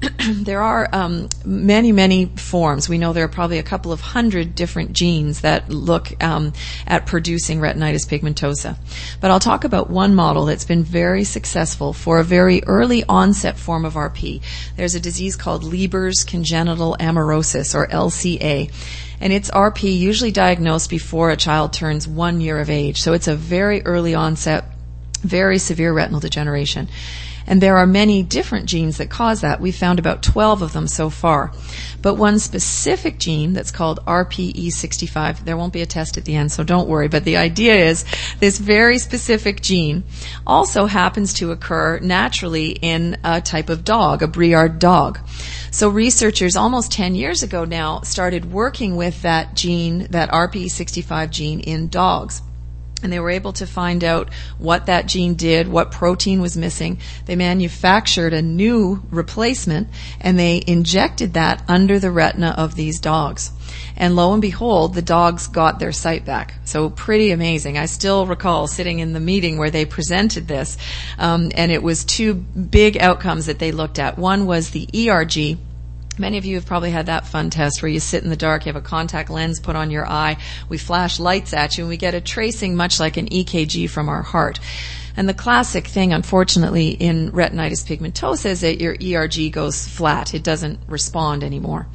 there 0.32 0.62
are 0.62 0.88
um, 0.92 1.28
many, 1.44 1.90
many 1.92 2.26
forms. 2.26 2.88
We 2.88 2.98
know 2.98 3.12
there 3.12 3.24
are 3.24 3.28
probably 3.28 3.58
a 3.58 3.64
couple 3.64 3.92
of 3.92 4.00
hundred 4.00 4.54
different 4.54 4.92
genes 4.92 5.40
that 5.40 5.70
look 5.70 6.22
um, 6.22 6.52
at 6.86 7.06
producing 7.06 7.58
retinitis 7.58 8.06
pigmentosa. 8.06 8.76
But 9.20 9.30
I'll 9.30 9.40
talk 9.40 9.64
about 9.64 9.90
one 9.90 10.14
model 10.14 10.44
that's 10.44 10.64
been 10.64 10.84
very 10.84 11.24
successful 11.24 11.92
for 11.92 12.18
a 12.18 12.24
very 12.24 12.62
early 12.64 13.04
onset 13.08 13.58
form 13.58 13.84
of 13.84 13.94
RP. 13.94 14.42
There's 14.76 14.94
a 14.94 15.00
disease 15.00 15.36
called 15.36 15.64
Leber's 15.64 16.24
congenital 16.24 16.96
amaurosis, 17.00 17.74
or 17.74 17.88
LCA. 17.88 18.72
And 19.20 19.32
it's 19.32 19.50
RP 19.50 19.98
usually 19.98 20.30
diagnosed 20.30 20.90
before 20.90 21.30
a 21.30 21.36
child 21.36 21.72
turns 21.72 22.06
one 22.06 22.40
year 22.40 22.60
of 22.60 22.70
age. 22.70 23.00
So 23.00 23.14
it's 23.14 23.26
a 23.26 23.34
very 23.34 23.82
early 23.82 24.14
onset, 24.14 24.64
very 25.22 25.58
severe 25.58 25.92
retinal 25.92 26.20
degeneration. 26.20 26.88
And 27.48 27.62
there 27.62 27.78
are 27.78 27.86
many 27.86 28.22
different 28.22 28.66
genes 28.66 28.98
that 28.98 29.08
cause 29.08 29.40
that. 29.40 29.58
We've 29.60 29.74
found 29.74 29.98
about 29.98 30.22
12 30.22 30.60
of 30.60 30.74
them 30.74 30.86
so 30.86 31.08
far. 31.08 31.50
But 32.02 32.14
one 32.14 32.38
specific 32.38 33.18
gene 33.18 33.54
that's 33.54 33.70
called 33.70 34.00
RPE65, 34.06 35.46
there 35.46 35.56
won't 35.56 35.72
be 35.72 35.80
a 35.80 35.86
test 35.86 36.18
at 36.18 36.26
the 36.26 36.36
end, 36.36 36.52
so 36.52 36.62
don't 36.62 36.88
worry. 36.88 37.08
But 37.08 37.24
the 37.24 37.38
idea 37.38 37.74
is 37.74 38.04
this 38.38 38.58
very 38.58 38.98
specific 38.98 39.62
gene 39.62 40.04
also 40.46 40.84
happens 40.84 41.32
to 41.34 41.50
occur 41.50 41.98
naturally 42.00 42.72
in 42.72 43.16
a 43.24 43.40
type 43.40 43.70
of 43.70 43.82
dog, 43.82 44.22
a 44.22 44.28
Briard 44.28 44.78
dog. 44.78 45.18
So 45.70 45.88
researchers 45.88 46.54
almost 46.54 46.92
10 46.92 47.14
years 47.14 47.42
ago 47.42 47.64
now 47.64 48.02
started 48.02 48.52
working 48.52 48.96
with 48.96 49.22
that 49.22 49.54
gene, 49.54 50.06
that 50.10 50.30
RPE65 50.30 51.30
gene 51.30 51.60
in 51.60 51.88
dogs 51.88 52.42
and 53.02 53.12
they 53.12 53.20
were 53.20 53.30
able 53.30 53.52
to 53.54 53.66
find 53.66 54.02
out 54.02 54.32
what 54.58 54.86
that 54.86 55.06
gene 55.06 55.34
did, 55.34 55.68
what 55.68 55.92
protein 55.92 56.40
was 56.40 56.56
missing. 56.56 56.98
They 57.26 57.36
manufactured 57.36 58.32
a 58.32 58.42
new 58.42 59.02
replacement 59.10 59.88
and 60.20 60.38
they 60.38 60.62
injected 60.66 61.34
that 61.34 61.62
under 61.68 61.98
the 61.98 62.10
retina 62.10 62.54
of 62.56 62.74
these 62.74 63.00
dogs. 63.00 63.52
And 63.96 64.16
lo 64.16 64.32
and 64.32 64.42
behold, 64.42 64.94
the 64.94 65.02
dogs 65.02 65.48
got 65.48 65.78
their 65.78 65.92
sight 65.92 66.24
back. 66.24 66.54
So 66.64 66.88
pretty 66.90 67.30
amazing. 67.30 67.76
I 67.76 67.86
still 67.86 68.26
recall 68.26 68.66
sitting 68.66 69.00
in 69.00 69.12
the 69.12 69.20
meeting 69.20 69.58
where 69.58 69.70
they 69.70 69.84
presented 69.84 70.46
this, 70.48 70.78
um, 71.18 71.50
and 71.54 71.72
it 71.72 71.82
was 71.82 72.04
two 72.04 72.34
big 72.34 72.96
outcomes 72.98 73.46
that 73.46 73.58
they 73.58 73.72
looked 73.72 73.98
at. 73.98 74.16
One 74.18 74.46
was 74.46 74.70
the 74.70 74.88
ERG, 74.94 75.58
Many 76.18 76.38
of 76.38 76.44
you 76.44 76.56
have 76.56 76.66
probably 76.66 76.90
had 76.90 77.06
that 77.06 77.26
fun 77.26 77.50
test 77.50 77.82
where 77.82 77.90
you 77.90 78.00
sit 78.00 78.24
in 78.24 78.30
the 78.30 78.36
dark, 78.36 78.66
you 78.66 78.72
have 78.72 78.82
a 78.82 78.84
contact 78.84 79.30
lens 79.30 79.60
put 79.60 79.76
on 79.76 79.90
your 79.90 80.08
eye, 80.08 80.36
we 80.68 80.78
flash 80.78 81.20
lights 81.20 81.52
at 81.52 81.78
you, 81.78 81.84
and 81.84 81.88
we 81.88 81.96
get 81.96 82.14
a 82.14 82.20
tracing 82.20 82.74
much 82.74 82.98
like 82.98 83.16
an 83.16 83.26
EKG 83.28 83.88
from 83.88 84.08
our 84.08 84.22
heart. 84.22 84.58
And 85.16 85.28
the 85.28 85.34
classic 85.34 85.86
thing, 85.86 86.12
unfortunately, 86.12 86.90
in 86.90 87.32
retinitis 87.32 87.84
pigmentosa 87.84 88.46
is 88.46 88.60
that 88.60 88.80
your 88.80 88.94
ERG 88.94 89.52
goes 89.52 89.86
flat. 89.86 90.32
It 90.32 90.44
doesn't 90.44 90.78
respond 90.86 91.42
anymore. 91.42 91.88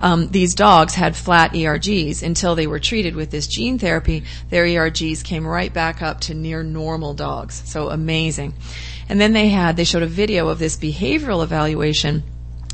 Um, 0.00 0.28
these 0.28 0.54
dogs 0.54 0.94
had 0.94 1.14
flat 1.14 1.52
ERGs 1.52 2.22
until 2.22 2.54
they 2.54 2.66
were 2.66 2.78
treated 2.78 3.14
with 3.14 3.30
this 3.30 3.46
gene 3.46 3.78
therapy. 3.78 4.24
Their 4.48 4.64
ERGs 4.64 5.22
came 5.22 5.46
right 5.46 5.72
back 5.72 6.02
up 6.02 6.20
to 6.22 6.34
near 6.34 6.62
normal 6.62 7.14
dogs. 7.14 7.62
So 7.66 7.90
amazing. 7.90 8.54
And 9.08 9.20
then 9.20 9.32
they 9.32 9.48
had, 9.48 9.76
they 9.76 9.84
showed 9.84 10.02
a 10.02 10.06
video 10.06 10.48
of 10.48 10.58
this 10.58 10.76
behavioral 10.76 11.42
evaluation 11.42 12.22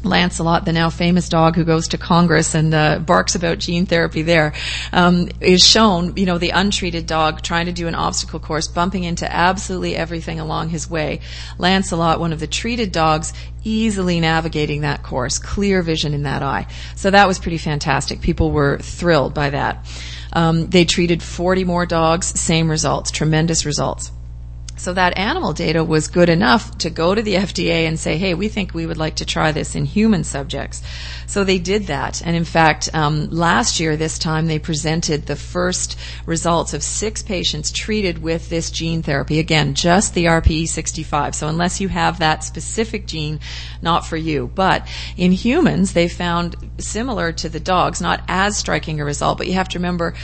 Lancelot, 0.06 0.64
the 0.64 0.72
now 0.72 0.90
famous 0.90 1.28
dog 1.28 1.56
who 1.56 1.64
goes 1.64 1.88
to 1.88 1.98
Congress 1.98 2.54
and 2.54 2.72
uh, 2.72 2.98
barks 2.98 3.34
about 3.34 3.58
gene 3.58 3.86
therapy 3.86 4.22
there, 4.22 4.54
um, 4.92 5.28
is 5.40 5.66
shown, 5.66 6.16
you 6.16 6.26
know, 6.26 6.38
the 6.38 6.50
untreated 6.50 7.06
dog 7.06 7.42
trying 7.42 7.66
to 7.66 7.72
do 7.72 7.88
an 7.88 7.94
obstacle 7.94 8.40
course, 8.40 8.68
bumping 8.68 9.04
into 9.04 9.30
absolutely 9.30 9.96
everything 9.96 10.40
along 10.40 10.68
his 10.70 10.88
way. 10.88 11.20
Lancelot, 11.58 12.20
one 12.20 12.32
of 12.32 12.40
the 12.40 12.46
treated 12.46 12.92
dogs, 12.92 13.32
easily 13.64 14.20
navigating 14.20 14.82
that 14.82 15.02
course, 15.02 15.38
clear 15.38 15.82
vision 15.82 16.14
in 16.14 16.22
that 16.22 16.42
eye. 16.42 16.66
So 16.94 17.10
that 17.10 17.28
was 17.28 17.38
pretty 17.38 17.58
fantastic. 17.58 18.20
People 18.20 18.52
were 18.52 18.78
thrilled 18.78 19.34
by 19.34 19.50
that. 19.50 19.86
Um, 20.32 20.66
they 20.68 20.84
treated 20.84 21.22
40 21.22 21.64
more 21.64 21.86
dogs, 21.86 22.38
same 22.38 22.70
results, 22.70 23.10
tremendous 23.10 23.64
results. 23.64 24.10
So 24.76 24.92
that 24.92 25.16
animal 25.16 25.54
data 25.54 25.83
was 25.83 26.09
good 26.09 26.28
enough 26.28 26.76
to 26.78 26.90
go 26.90 27.14
to 27.14 27.23
the 27.23 27.35
FDA 27.35 27.88
and 27.88 27.99
say, 27.99 28.18
hey, 28.18 28.35
we 28.35 28.49
think 28.49 28.75
we 28.75 28.87
would 28.87 28.99
like 28.99 29.16
to 29.16 29.25
try 29.25 29.50
this 29.50 29.75
in 29.75 29.87
human 29.87 30.23
subjects. 30.23 30.83
So 31.26 31.45
they 31.45 31.59
did 31.59 31.87
that. 31.87 32.23
And 32.25 32.37
in 32.37 32.45
fact, 32.45 32.90
um, 32.95 33.30
last 33.30 33.80
year, 33.80 33.97
this 33.97 34.18
time, 34.18 34.47
they 34.47 34.59
presented 34.59 35.26
the 35.26 35.35
first 35.35 35.99
results 36.26 36.75
of 36.75 36.83
six 36.83 37.23
patients 37.23 37.73
treated 37.73 38.18
with 38.18 38.50
this 38.50 38.71
gene 38.71 39.02
therapy. 39.02 39.38
Again, 39.38 39.75
just 39.75 40.14
the 40.14 40.26
RPE65. 40.26 41.35
So 41.35 41.49
unless 41.49 41.80
you 41.80 41.88
have 41.88 42.18
that 42.18 42.45
specific 42.45 43.06
gene, 43.06 43.40
not 43.80 44.06
for 44.06 44.16
you. 44.16 44.50
But 44.54 44.87
in 45.16 45.33
humans, 45.33 45.95
they 45.95 46.09
found 46.09 46.54
similar 46.78 47.33
to 47.33 47.49
the 47.49 47.61
dogs, 47.61 48.00
not 48.00 48.23
as 48.28 48.56
striking 48.59 49.00
a 49.00 49.04
result, 49.04 49.38
but 49.38 49.47
you 49.47 49.54
have 49.54 49.71
to 49.71 49.78
remember 49.78 50.14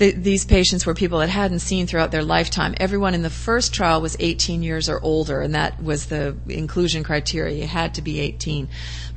the, 0.00 0.12
these 0.12 0.46
patients 0.46 0.86
were 0.86 0.94
people 0.94 1.18
that 1.18 1.28
hadn't 1.28 1.58
seen 1.58 1.86
throughout 1.86 2.10
their 2.10 2.24
lifetime. 2.24 2.74
Everyone 2.80 3.12
in 3.12 3.20
the 3.20 3.28
first 3.28 3.74
trial 3.74 4.00
was 4.00 4.16
18 4.18 4.62
years 4.62 4.88
or 4.88 4.98
older, 5.02 5.42
and 5.42 5.54
that 5.54 5.82
was 5.82 6.06
the 6.06 6.34
inclusion 6.48 7.04
criteria. 7.04 7.54
You 7.54 7.66
had 7.66 7.94
to 7.94 8.02
be 8.02 8.18
18. 8.18 8.66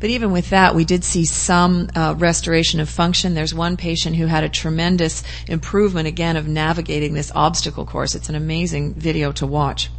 But 0.02 0.10
even 0.10 0.34
with 0.34 0.50
that, 0.50 0.76
we 0.76 0.84
did 0.84 1.06
see 1.06 1.24
some 1.24 1.90
uh, 1.96 2.16
restoration 2.18 2.82
of 2.82 2.90
function. 2.90 3.34
There's 3.34 3.54
one 3.54 3.78
patient 3.78 4.18
who 4.18 4.26
had 4.26 4.44
a 4.44 4.50
tremendous 4.50 5.24
improvement 5.48 6.10
again 6.10 6.36
of 6.36 6.50
navigating 6.50 7.14
this 7.14 7.32
obstacle 7.34 7.86
course. 7.86 8.14
It's 8.14 8.28
an 8.28 8.36
amazing 8.36 8.96
video 8.96 9.32
to 9.32 9.48
watch. 9.48 9.90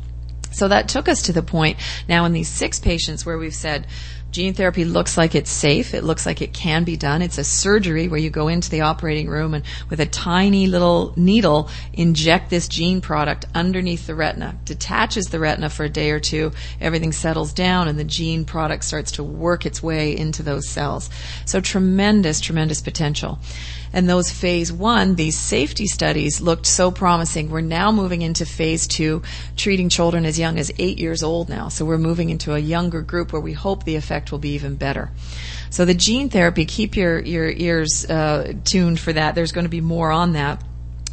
So 0.52 0.68
that 0.68 0.88
took 0.88 1.08
us 1.08 1.22
to 1.22 1.32
the 1.32 1.42
point 1.42 1.78
now 2.10 2.26
in 2.26 2.32
these 2.34 2.48
six 2.48 2.78
patients 2.78 3.24
where 3.24 3.38
we've 3.38 3.54
said, 3.54 3.86
Gene 4.34 4.52
therapy 4.52 4.84
looks 4.84 5.16
like 5.16 5.36
it's 5.36 5.48
safe. 5.48 5.94
It 5.94 6.02
looks 6.02 6.26
like 6.26 6.42
it 6.42 6.52
can 6.52 6.82
be 6.82 6.96
done. 6.96 7.22
It's 7.22 7.38
a 7.38 7.44
surgery 7.44 8.08
where 8.08 8.18
you 8.18 8.30
go 8.30 8.48
into 8.48 8.68
the 8.68 8.80
operating 8.80 9.28
room 9.28 9.54
and 9.54 9.64
with 9.88 10.00
a 10.00 10.06
tiny 10.06 10.66
little 10.66 11.14
needle 11.14 11.70
inject 11.92 12.50
this 12.50 12.66
gene 12.66 13.00
product 13.00 13.44
underneath 13.54 14.08
the 14.08 14.14
retina, 14.16 14.58
detaches 14.64 15.26
the 15.26 15.38
retina 15.38 15.70
for 15.70 15.84
a 15.84 15.88
day 15.88 16.10
or 16.10 16.18
two, 16.18 16.50
everything 16.80 17.12
settles 17.12 17.52
down 17.52 17.86
and 17.86 17.96
the 17.96 18.02
gene 18.02 18.44
product 18.44 18.82
starts 18.82 19.12
to 19.12 19.22
work 19.22 19.64
its 19.64 19.80
way 19.80 20.16
into 20.16 20.42
those 20.42 20.68
cells. 20.68 21.10
So 21.44 21.60
tremendous, 21.60 22.40
tremendous 22.40 22.80
potential. 22.80 23.38
And 23.94 24.08
those 24.08 24.28
phase 24.28 24.72
one, 24.72 25.14
these 25.14 25.38
safety 25.38 25.86
studies 25.86 26.40
looked 26.40 26.66
so 26.66 26.90
promising. 26.90 27.48
We're 27.48 27.60
now 27.60 27.92
moving 27.92 28.22
into 28.22 28.44
phase 28.44 28.88
two, 28.88 29.22
treating 29.56 29.88
children 29.88 30.26
as 30.26 30.36
young 30.36 30.58
as 30.58 30.72
eight 30.78 30.98
years 30.98 31.22
old 31.22 31.48
now. 31.48 31.68
So 31.68 31.84
we're 31.84 31.96
moving 31.96 32.28
into 32.28 32.54
a 32.54 32.58
younger 32.58 33.02
group 33.02 33.32
where 33.32 33.40
we 33.40 33.52
hope 33.52 33.84
the 33.84 33.94
effect 33.94 34.32
will 34.32 34.40
be 34.40 34.54
even 34.54 34.74
better. 34.74 35.12
So 35.70 35.84
the 35.84 35.94
gene 35.94 36.28
therapy, 36.28 36.64
keep 36.64 36.96
your, 36.96 37.20
your 37.20 37.48
ears 37.48 38.04
uh, 38.04 38.54
tuned 38.64 38.98
for 38.98 39.12
that. 39.12 39.36
There's 39.36 39.52
going 39.52 39.64
to 39.64 39.70
be 39.70 39.80
more 39.80 40.10
on 40.10 40.32
that 40.32 40.60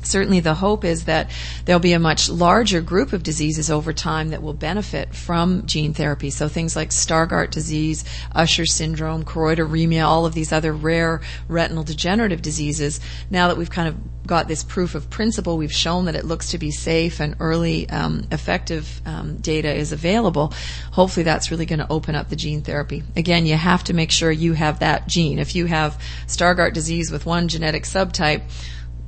certainly 0.03 0.39
the 0.39 0.55
hope 0.55 0.83
is 0.83 1.05
that 1.05 1.31
there'll 1.65 1.79
be 1.79 1.93
a 1.93 1.99
much 1.99 2.29
larger 2.29 2.81
group 2.81 3.13
of 3.13 3.23
diseases 3.23 3.69
over 3.69 3.93
time 3.93 4.29
that 4.29 4.41
will 4.41 4.53
benefit 4.53 5.13
from 5.15 5.65
gene 5.65 5.93
therapy. 5.93 6.29
So 6.29 6.47
things 6.47 6.75
like 6.75 6.89
Stargardt 6.89 7.51
disease, 7.51 8.03
Usher 8.33 8.65
syndrome, 8.65 9.23
choroideremia, 9.23 10.03
all 10.03 10.25
of 10.25 10.33
these 10.33 10.51
other 10.51 10.73
rare 10.73 11.21
retinal 11.47 11.83
degenerative 11.83 12.41
diseases. 12.41 12.99
Now 13.29 13.47
that 13.47 13.57
we've 13.57 13.69
kind 13.69 13.87
of 13.87 13.95
got 14.27 14.47
this 14.47 14.63
proof 14.63 14.95
of 14.95 15.09
principle, 15.09 15.57
we've 15.57 15.73
shown 15.73 16.05
that 16.05 16.15
it 16.15 16.25
looks 16.25 16.51
to 16.51 16.57
be 16.57 16.71
safe 16.71 17.19
and 17.19 17.35
early 17.39 17.89
um, 17.89 18.27
effective 18.31 19.01
um, 19.05 19.37
data 19.37 19.73
is 19.73 19.91
available. 19.91 20.53
Hopefully 20.91 21.23
that's 21.23 21.51
really 21.51 21.65
going 21.65 21.79
to 21.79 21.91
open 21.91 22.15
up 22.15 22.29
the 22.29 22.35
gene 22.35 22.61
therapy. 22.61 23.03
Again, 23.15 23.45
you 23.45 23.55
have 23.55 23.83
to 23.85 23.93
make 23.93 24.11
sure 24.11 24.31
you 24.31 24.53
have 24.53 24.79
that 24.79 25.07
gene. 25.07 25.39
If 25.39 25.55
you 25.55 25.65
have 25.65 25.99
Stargardt 26.27 26.73
disease 26.73 27.11
with 27.11 27.25
one 27.25 27.47
genetic 27.47 27.83
subtype, 27.83 28.43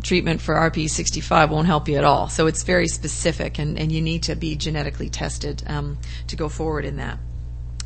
treatment 0.01 0.41
for 0.41 0.55
RPE65 0.55 1.49
won't 1.49 1.67
help 1.67 1.87
you 1.87 1.97
at 1.97 2.03
all. 2.03 2.29
So 2.29 2.47
it's 2.47 2.63
very 2.63 2.87
specific, 2.87 3.59
and, 3.59 3.77
and 3.77 3.91
you 3.91 4.01
need 4.01 4.23
to 4.23 4.35
be 4.35 4.55
genetically 4.55 5.09
tested 5.09 5.63
um, 5.67 5.97
to 6.27 6.35
go 6.35 6.49
forward 6.49 6.85
in 6.85 6.97
that. 6.97 7.19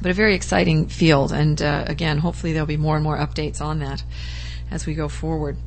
But 0.01 0.11
a 0.11 0.13
very 0.13 0.35
exciting 0.35 0.87
field, 0.87 1.31
and 1.31 1.61
uh, 1.61 1.85
again, 1.87 2.19
hopefully 2.19 2.53
there'll 2.53 2.67
be 2.67 2.77
more 2.77 2.95
and 2.95 3.03
more 3.03 3.17
updates 3.17 3.61
on 3.61 3.79
that 3.79 4.03
as 4.69 4.85
we 4.85 4.93
go 4.93 5.07
forward. 5.07 5.57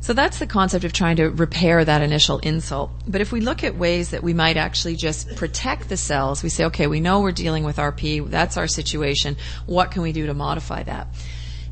So 0.00 0.12
that's 0.12 0.38
the 0.38 0.46
concept 0.46 0.84
of 0.84 0.92
trying 0.92 1.16
to 1.16 1.30
repair 1.30 1.82
that 1.82 2.02
initial 2.02 2.38
insult. 2.40 2.90
But 3.08 3.22
if 3.22 3.32
we 3.32 3.40
look 3.40 3.64
at 3.64 3.76
ways 3.76 4.10
that 4.10 4.22
we 4.22 4.34
might 4.34 4.58
actually 4.58 4.96
just 4.96 5.34
protect 5.36 5.88
the 5.88 5.96
cells, 5.96 6.42
we 6.42 6.50
say, 6.50 6.66
okay, 6.66 6.86
we 6.86 7.00
know 7.00 7.22
we're 7.22 7.32
dealing 7.32 7.64
with 7.64 7.78
RP, 7.78 8.28
that's 8.28 8.58
our 8.58 8.66
situation, 8.66 9.38
what 9.64 9.92
can 9.92 10.02
we 10.02 10.12
do 10.12 10.26
to 10.26 10.34
modify 10.34 10.82
that? 10.82 11.08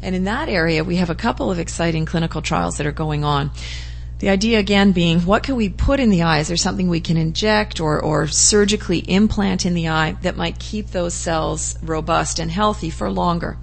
And 0.01 0.15
in 0.17 0.25
that 0.25 0.49
area, 0.49 0.83
we 0.83 0.97
have 0.97 1.11
a 1.11 1.15
couple 1.15 1.51
of 1.51 1.59
exciting 1.59 2.07
clinical 2.07 2.41
trials 2.41 2.79
that 2.79 2.87
are 2.87 2.93
going 2.93 3.23
on. 3.23 3.51
The 4.23 4.29
idea 4.29 4.61
again 4.61 4.93
being 4.93 5.23
what 5.23 5.43
can 5.43 5.57
we 5.57 5.69
put 5.69 5.99
in 5.99 6.09
the 6.09 6.23
eye? 6.23 6.39
Is 6.39 6.47
there 6.47 6.57
something 6.57 6.89
we 6.89 7.01
can 7.01 7.17
inject 7.17 7.81
or, 7.81 7.99
or 8.01 8.29
surgically 8.29 8.99
implant 8.99 9.67
in 9.67 9.75
the 9.75 9.89
eye 9.89 10.15
that 10.23 10.37
might 10.37 10.61
keep 10.61 10.93
those 10.93 11.13
cells 11.13 11.77
robust 11.83 12.39
and 12.39 12.49
healthy 12.49 12.89
for 12.89 13.11
longer? 13.11 13.57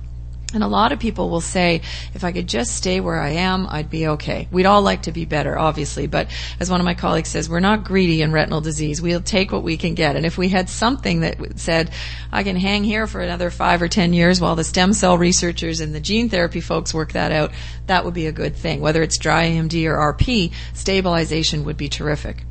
And 0.52 0.64
a 0.64 0.68
lot 0.68 0.92
of 0.92 1.00
people 1.00 1.30
will 1.30 1.42
say, 1.42 1.82
if 2.16 2.24
I 2.24 2.32
could 2.32 2.48
just 2.48 2.76
stay 2.76 3.00
where 3.00 3.20
I 3.20 3.30
am, 3.30 3.68
I'd 3.70 3.90
be 3.90 4.08
okay. 4.08 4.48
We'd 4.52 4.66
all 4.66 4.82
like 4.82 5.04
to 5.04 5.12
be 5.12 5.26
better, 5.26 5.58
obviously, 5.58 6.08
but 6.08 6.28
as 6.60 6.72
one 6.72 6.80
of 6.80 6.86
my 6.86 6.96
colleagues 6.96 7.30
says, 7.30 7.48
we're 7.48 7.60
not 7.60 7.84
greedy 7.84 8.24
in 8.24 8.32
retinal 8.32 8.60
disease. 8.60 9.00
We'll 9.00 9.22
take 9.22 9.52
what 9.52 9.62
we 9.62 9.78
can 9.78 9.94
get. 9.94 10.16
And 10.16 10.26
if 10.26 10.40
we 10.40 10.50
had 10.50 10.68
something 10.68 11.20
that 11.20 11.60
said, 11.60 11.92
I 12.32 12.42
can 12.44 12.56
hang 12.56 12.84
here 12.84 13.06
for 13.06 13.22
another 13.22 13.52
five 13.52 13.82
or 13.82 13.88
ten 13.88 14.12
years 14.12 14.42
while 14.42 14.56
the 14.56 14.64
stem 14.64 14.94
cell 14.94 15.20
researchers 15.20 15.82
and 15.82 15.94
the 15.94 16.00
gene 16.00 16.30
therapy 16.30 16.62
folks 16.62 16.96
work 16.96 17.14
that 17.14 17.32
out, 17.32 17.52
that 17.86 18.04
would 18.04 18.16
be 18.16 18.26
a 18.26 18.32
good 18.32 18.56
thing. 18.56 18.82
Whether 18.82 19.04
it's 19.04 19.20
dry 19.20 19.50
AMD 19.50 19.86
or 19.86 20.14
RP, 20.14 20.52
stabilization 20.74 21.64
would 21.66 21.78
be 21.78 21.90
terrific. 21.90 22.44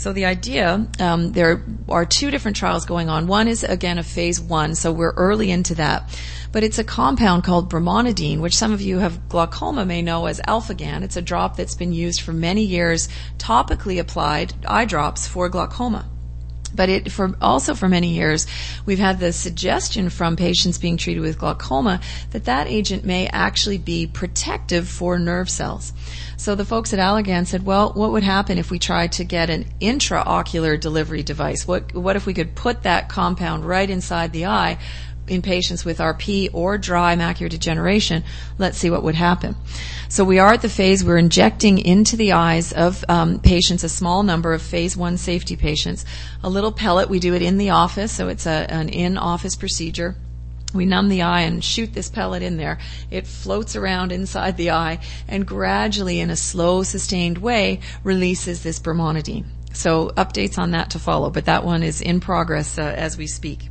So 0.00 0.14
the 0.14 0.24
idea, 0.24 0.88
um, 0.98 1.32
there 1.32 1.62
are 1.90 2.06
two 2.06 2.30
different 2.30 2.56
trials 2.56 2.86
going 2.86 3.10
on. 3.10 3.26
One 3.26 3.46
is 3.48 3.62
again 3.62 3.98
a 3.98 4.02
phase 4.02 4.40
one, 4.40 4.74
so 4.74 4.92
we're 4.92 5.12
early 5.12 5.50
into 5.50 5.74
that. 5.74 6.18
But 6.52 6.64
it's 6.64 6.78
a 6.78 6.84
compound 6.84 7.44
called 7.44 7.70
brimonidine, 7.70 8.40
which 8.40 8.56
some 8.56 8.72
of 8.72 8.80
you 8.80 9.00
have 9.00 9.28
glaucoma 9.28 9.84
may 9.84 10.00
know 10.00 10.24
as 10.24 10.40
Alphagan. 10.48 11.02
It's 11.02 11.18
a 11.18 11.20
drop 11.20 11.54
that's 11.58 11.74
been 11.74 11.92
used 11.92 12.22
for 12.22 12.32
many 12.32 12.62
years, 12.62 13.10
topically 13.36 14.00
applied 14.00 14.54
eye 14.66 14.86
drops 14.86 15.26
for 15.26 15.50
glaucoma. 15.50 16.08
But 16.74 16.88
it 16.88 17.12
for 17.12 17.34
also 17.40 17.74
for 17.74 17.88
many 17.88 18.14
years, 18.14 18.46
we've 18.86 18.98
had 18.98 19.18
the 19.18 19.32
suggestion 19.32 20.10
from 20.10 20.36
patients 20.36 20.78
being 20.78 20.96
treated 20.96 21.20
with 21.20 21.38
glaucoma 21.38 22.00
that 22.30 22.44
that 22.44 22.68
agent 22.68 23.04
may 23.04 23.26
actually 23.28 23.78
be 23.78 24.06
protective 24.06 24.88
for 24.88 25.18
nerve 25.18 25.50
cells. 25.50 25.92
So 26.36 26.54
the 26.54 26.64
folks 26.64 26.92
at 26.92 26.98
Allergan 26.98 27.46
said, 27.46 27.64
well, 27.64 27.92
what 27.92 28.12
would 28.12 28.22
happen 28.22 28.58
if 28.58 28.70
we 28.70 28.78
tried 28.78 29.12
to 29.12 29.24
get 29.24 29.50
an 29.50 29.66
intraocular 29.80 30.78
delivery 30.78 31.22
device? 31.22 31.66
What 31.66 31.94
what 31.94 32.16
if 32.16 32.26
we 32.26 32.34
could 32.34 32.54
put 32.54 32.84
that 32.84 33.08
compound 33.08 33.64
right 33.64 33.88
inside 33.88 34.32
the 34.32 34.46
eye? 34.46 34.78
in 35.30 35.42
patients 35.42 35.84
with 35.84 35.98
RP 35.98 36.50
or 36.52 36.76
dry 36.76 37.14
macular 37.14 37.48
degeneration, 37.48 38.24
let's 38.58 38.76
see 38.76 38.90
what 38.90 39.04
would 39.04 39.14
happen. 39.14 39.54
So 40.10 40.24
we 40.24 40.40
are 40.40 40.54
at 40.54 40.60
the 40.60 40.68
phase 40.68 41.04
we're 41.04 41.18
injecting 41.18 41.78
into 41.78 42.16
the 42.16 42.32
eyes 42.32 42.72
of 42.72 43.04
um, 43.08 43.38
patients, 43.38 43.84
a 43.84 43.88
small 43.88 44.24
number 44.24 44.52
of 44.52 44.60
phase 44.60 44.96
one 44.96 45.16
safety 45.16 45.54
patients, 45.54 46.04
a 46.42 46.50
little 46.50 46.72
pellet. 46.72 47.08
We 47.08 47.20
do 47.20 47.32
it 47.34 47.42
in 47.42 47.58
the 47.58 47.70
office, 47.70 48.10
so 48.10 48.26
it's 48.26 48.44
a, 48.44 48.66
an 48.68 48.88
in-office 48.88 49.54
procedure. 49.54 50.16
We 50.74 50.84
numb 50.84 51.10
the 51.10 51.22
eye 51.22 51.42
and 51.42 51.62
shoot 51.62 51.94
this 51.94 52.10
pellet 52.10 52.42
in 52.42 52.56
there. 52.56 52.80
It 53.08 53.28
floats 53.28 53.76
around 53.76 54.10
inside 54.10 54.56
the 54.56 54.72
eye 54.72 54.98
and 55.28 55.46
gradually, 55.46 56.18
in 56.18 56.30
a 56.30 56.36
slow, 56.36 56.82
sustained 56.82 57.38
way, 57.38 57.78
releases 58.02 58.64
this 58.64 58.80
brimonidine. 58.80 59.44
So 59.72 60.08
updates 60.16 60.58
on 60.58 60.72
that 60.72 60.90
to 60.90 60.98
follow, 60.98 61.30
but 61.30 61.44
that 61.44 61.64
one 61.64 61.84
is 61.84 62.00
in 62.00 62.18
progress 62.18 62.78
uh, 62.78 62.82
as 62.82 63.16
we 63.16 63.28
speak. 63.28 63.68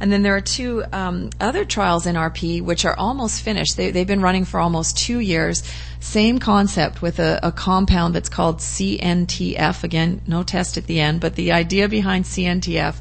And 0.00 0.12
then 0.12 0.22
there 0.22 0.36
are 0.36 0.40
two 0.40 0.84
um, 0.92 1.30
other 1.40 1.64
trials 1.64 2.06
in 2.06 2.16
RP 2.16 2.62
which 2.62 2.84
are 2.84 2.96
almost 2.96 3.42
finished. 3.42 3.76
They, 3.76 3.92
have 3.92 4.06
been 4.06 4.20
running 4.20 4.44
for 4.44 4.60
almost 4.60 4.98
two 4.98 5.18
years. 5.18 5.62
Same 6.00 6.38
concept 6.38 7.00
with 7.00 7.18
a, 7.18 7.40
a, 7.42 7.52
compound 7.52 8.14
that's 8.14 8.28
called 8.28 8.58
CNTF. 8.58 9.84
Again, 9.84 10.20
no 10.26 10.42
test 10.42 10.76
at 10.76 10.86
the 10.86 11.00
end, 11.00 11.20
but 11.20 11.36
the 11.36 11.52
idea 11.52 11.88
behind 11.88 12.24
CNTF 12.24 12.96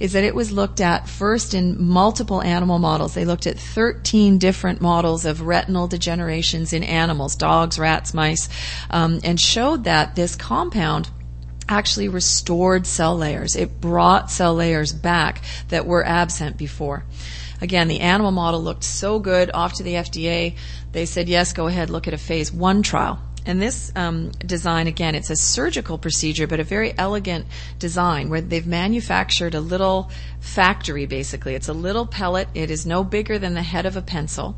is 0.00 0.12
that 0.14 0.24
it 0.24 0.34
was 0.34 0.50
looked 0.50 0.80
at 0.80 1.08
first 1.08 1.54
in 1.54 1.80
multiple 1.80 2.42
animal 2.42 2.78
models. 2.78 3.14
They 3.14 3.24
looked 3.24 3.46
at 3.46 3.58
13 3.58 4.38
different 4.38 4.80
models 4.80 5.24
of 5.24 5.42
retinal 5.42 5.88
degenerations 5.88 6.72
in 6.72 6.82
animals, 6.82 7.36
dogs, 7.36 7.78
rats, 7.78 8.12
mice, 8.12 8.48
um, 8.90 9.20
and 9.22 9.40
showed 9.40 9.84
that 9.84 10.16
this 10.16 10.34
compound– 10.34 11.08
actually 11.72 12.08
restored 12.08 12.86
cell 12.86 13.16
layers. 13.16 13.56
It 13.56 13.80
brought 13.80 14.30
cell 14.30 14.54
layers 14.54 14.92
back 14.92 15.42
that 15.68 15.86
were 15.86 16.04
absent 16.06 16.58
before. 16.58 17.04
Again, 17.62 17.88
the 17.88 18.00
animal 18.00 18.30
model 18.30 18.62
looked 18.62 18.84
so 18.84 19.18
good 19.18 19.50
off 19.54 19.74
to 19.74 19.82
the 19.82 19.94
FDA. 19.94 20.56
They 20.92 21.06
said, 21.06 21.28
yes, 21.28 21.52
go 21.52 21.68
ahead, 21.68 21.88
look 21.88 22.06
at 22.06 22.14
a 22.14 22.18
phase 22.18 22.52
one 22.52 22.82
trial. 22.82 23.20
And 23.44 23.60
this 23.60 23.90
um, 23.96 24.30
design, 24.44 24.86
again, 24.86 25.14
it's 25.14 25.30
a 25.30 25.36
surgical 25.36 25.98
procedure, 25.98 26.46
but 26.46 26.60
a 26.60 26.64
very 26.64 26.96
elegant 26.96 27.46
design 27.78 28.28
where 28.28 28.40
they've 28.40 28.66
manufactured 28.66 29.54
a 29.54 29.60
little 29.60 30.10
factory, 30.40 31.06
basically. 31.06 31.54
It's 31.54 31.68
a 31.68 31.72
little 31.72 32.06
pellet. 32.06 32.48
It 32.54 32.70
is 32.70 32.86
no 32.86 33.02
bigger 33.02 33.38
than 33.38 33.54
the 33.54 33.62
head 33.62 33.86
of 33.86 33.96
a 33.96 34.02
pencil. 34.02 34.56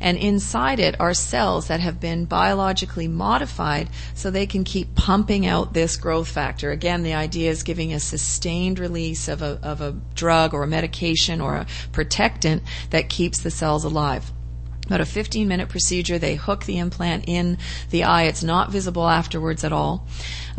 And 0.00 0.16
inside 0.16 0.80
it 0.80 0.98
are 0.98 1.14
cells 1.14 1.68
that 1.68 1.80
have 1.80 2.00
been 2.00 2.24
biologically 2.24 3.06
modified 3.06 3.88
so 4.14 4.30
they 4.30 4.46
can 4.46 4.64
keep 4.64 4.94
pumping 4.94 5.46
out 5.46 5.74
this 5.74 5.96
growth 5.96 6.28
factor. 6.28 6.70
Again, 6.70 7.02
the 7.02 7.14
idea 7.14 7.50
is 7.50 7.62
giving 7.62 7.92
a 7.92 8.00
sustained 8.00 8.78
release 8.78 9.28
of 9.28 9.42
a, 9.42 9.58
of 9.62 9.80
a 9.80 9.96
drug 10.14 10.54
or 10.54 10.62
a 10.62 10.66
medication 10.66 11.40
or 11.40 11.56
a 11.56 11.66
protectant 11.92 12.62
that 12.90 13.08
keeps 13.08 13.40
the 13.40 13.50
cells 13.50 13.84
alive 13.84 14.32
about 14.90 15.00
a 15.00 15.06
15 15.06 15.46
minute 15.46 15.68
procedure. 15.68 16.18
They 16.18 16.34
hook 16.34 16.64
the 16.64 16.78
implant 16.78 17.26
in 17.28 17.58
the 17.90 18.02
eye. 18.02 18.24
It's 18.24 18.42
not 18.42 18.72
visible 18.72 19.08
afterwards 19.08 19.62
at 19.62 19.72
all. 19.72 20.04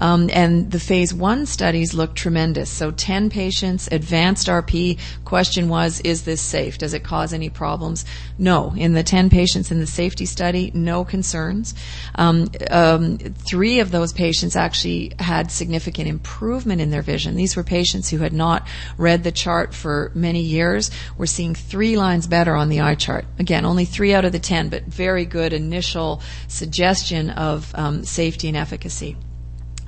Um, 0.02 0.30
and 0.34 0.72
the 0.72 0.80
phase 0.80 1.14
one 1.14 1.46
studies 1.46 1.94
look 1.94 2.16
tremendous. 2.16 2.70
So 2.70 2.92
10 2.92 3.30
patients, 3.30 3.90
advanced 3.92 4.48
RP. 4.48 5.00
Question 5.26 5.70
was, 5.70 6.00
is 6.02 6.24
this 6.24 6.42
safe? 6.42 6.78
Does 6.78 6.94
it 6.94 7.04
cause 7.04 7.34
any 7.34 7.50
problems? 7.50 8.06
No. 8.38 8.74
In 8.76 8.94
the 8.94 9.04
10 9.04 9.30
patients 9.30 9.72
in 9.72 9.80
the 9.80 9.88
safety 9.88 10.26
study, 10.26 10.72
no 10.74 11.04
concerns. 11.04 11.74
Um, 12.16 12.50
um, 12.70 13.18
three 13.18 13.80
of 13.80 13.92
those 13.92 14.14
patients 14.14 14.56
actually 14.56 15.14
had 15.20 15.52
significant 15.52 16.08
improvement 16.08 16.80
in 16.80 16.90
their 16.90 17.02
vision. 17.02 17.36
These 17.36 17.56
were 17.56 17.64
patients 17.64 18.10
who 18.10 18.20
had 18.20 18.34
not 18.34 18.66
read 18.98 19.24
the 19.26 19.32
chart 19.32 19.74
for 19.74 20.12
many 20.16 20.42
years. 20.42 20.90
We're 21.18 21.26
seeing 21.26 21.54
three 21.54 21.98
lines 21.98 22.28
better 22.28 22.56
on 22.56 22.70
the 22.70 22.80
eye 22.80 22.96
chart. 22.96 23.26
Again, 23.38 23.66
only 23.66 23.86
three 23.86 24.14
out 24.14 24.22
out 24.22 24.26
of 24.26 24.32
the 24.34 24.38
10, 24.40 24.70
but 24.70 24.84
very 24.84 25.26
good 25.26 25.52
initial 25.52 26.22
suggestion 26.48 27.32
of 27.32 27.74
um, 27.74 28.04
safety 28.04 28.48
and 28.48 28.56
efficacy. 28.56 29.18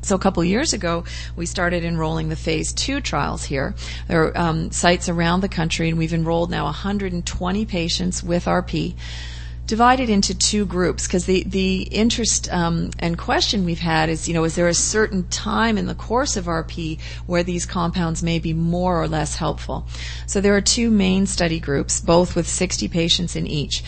So 0.03 0.15
a 0.15 0.19
couple 0.19 0.43
years 0.43 0.73
ago, 0.73 1.05
we 1.35 1.45
started 1.45 1.85
enrolling 1.85 2.29
the 2.29 2.35
phase 2.35 2.73
two 2.73 2.99
trials 2.99 3.45
here. 3.45 3.73
There 4.07 4.25
are 4.25 4.37
um, 4.37 4.71
sites 4.71 5.07
around 5.07 5.41
the 5.41 5.49
country, 5.49 5.89
and 5.89 5.97
we've 5.97 6.13
enrolled 6.13 6.51
now 6.51 6.65
120 6.65 7.65
patients 7.65 8.21
with 8.21 8.45
RP 8.45 8.95
divided 9.65 10.09
into 10.09 10.35
two 10.35 10.65
groups 10.65 11.07
because 11.07 11.25
the 11.25 11.43
the 11.45 11.83
interest 11.83 12.51
um, 12.51 12.91
and 12.99 13.17
question 13.17 13.63
we've 13.63 13.79
had 13.79 14.09
is 14.09 14.27
you 14.27 14.33
know 14.33 14.43
is 14.43 14.55
there 14.55 14.67
a 14.67 14.73
certain 14.73 15.25
time 15.29 15.77
in 15.77 15.85
the 15.85 15.95
course 15.95 16.35
of 16.35 16.45
RP 16.45 16.99
where 17.27 17.43
these 17.43 17.65
compounds 17.65 18.21
may 18.21 18.39
be 18.39 18.53
more 18.53 19.01
or 19.01 19.07
less 19.07 19.37
helpful? 19.37 19.87
So 20.27 20.41
there 20.41 20.55
are 20.55 20.61
two 20.61 20.91
main 20.91 21.27
study 21.27 21.59
groups, 21.59 22.01
both 22.01 22.35
with 22.35 22.47
60 22.47 22.89
patients 22.89 23.35
in 23.35 23.47
each. 23.47 23.83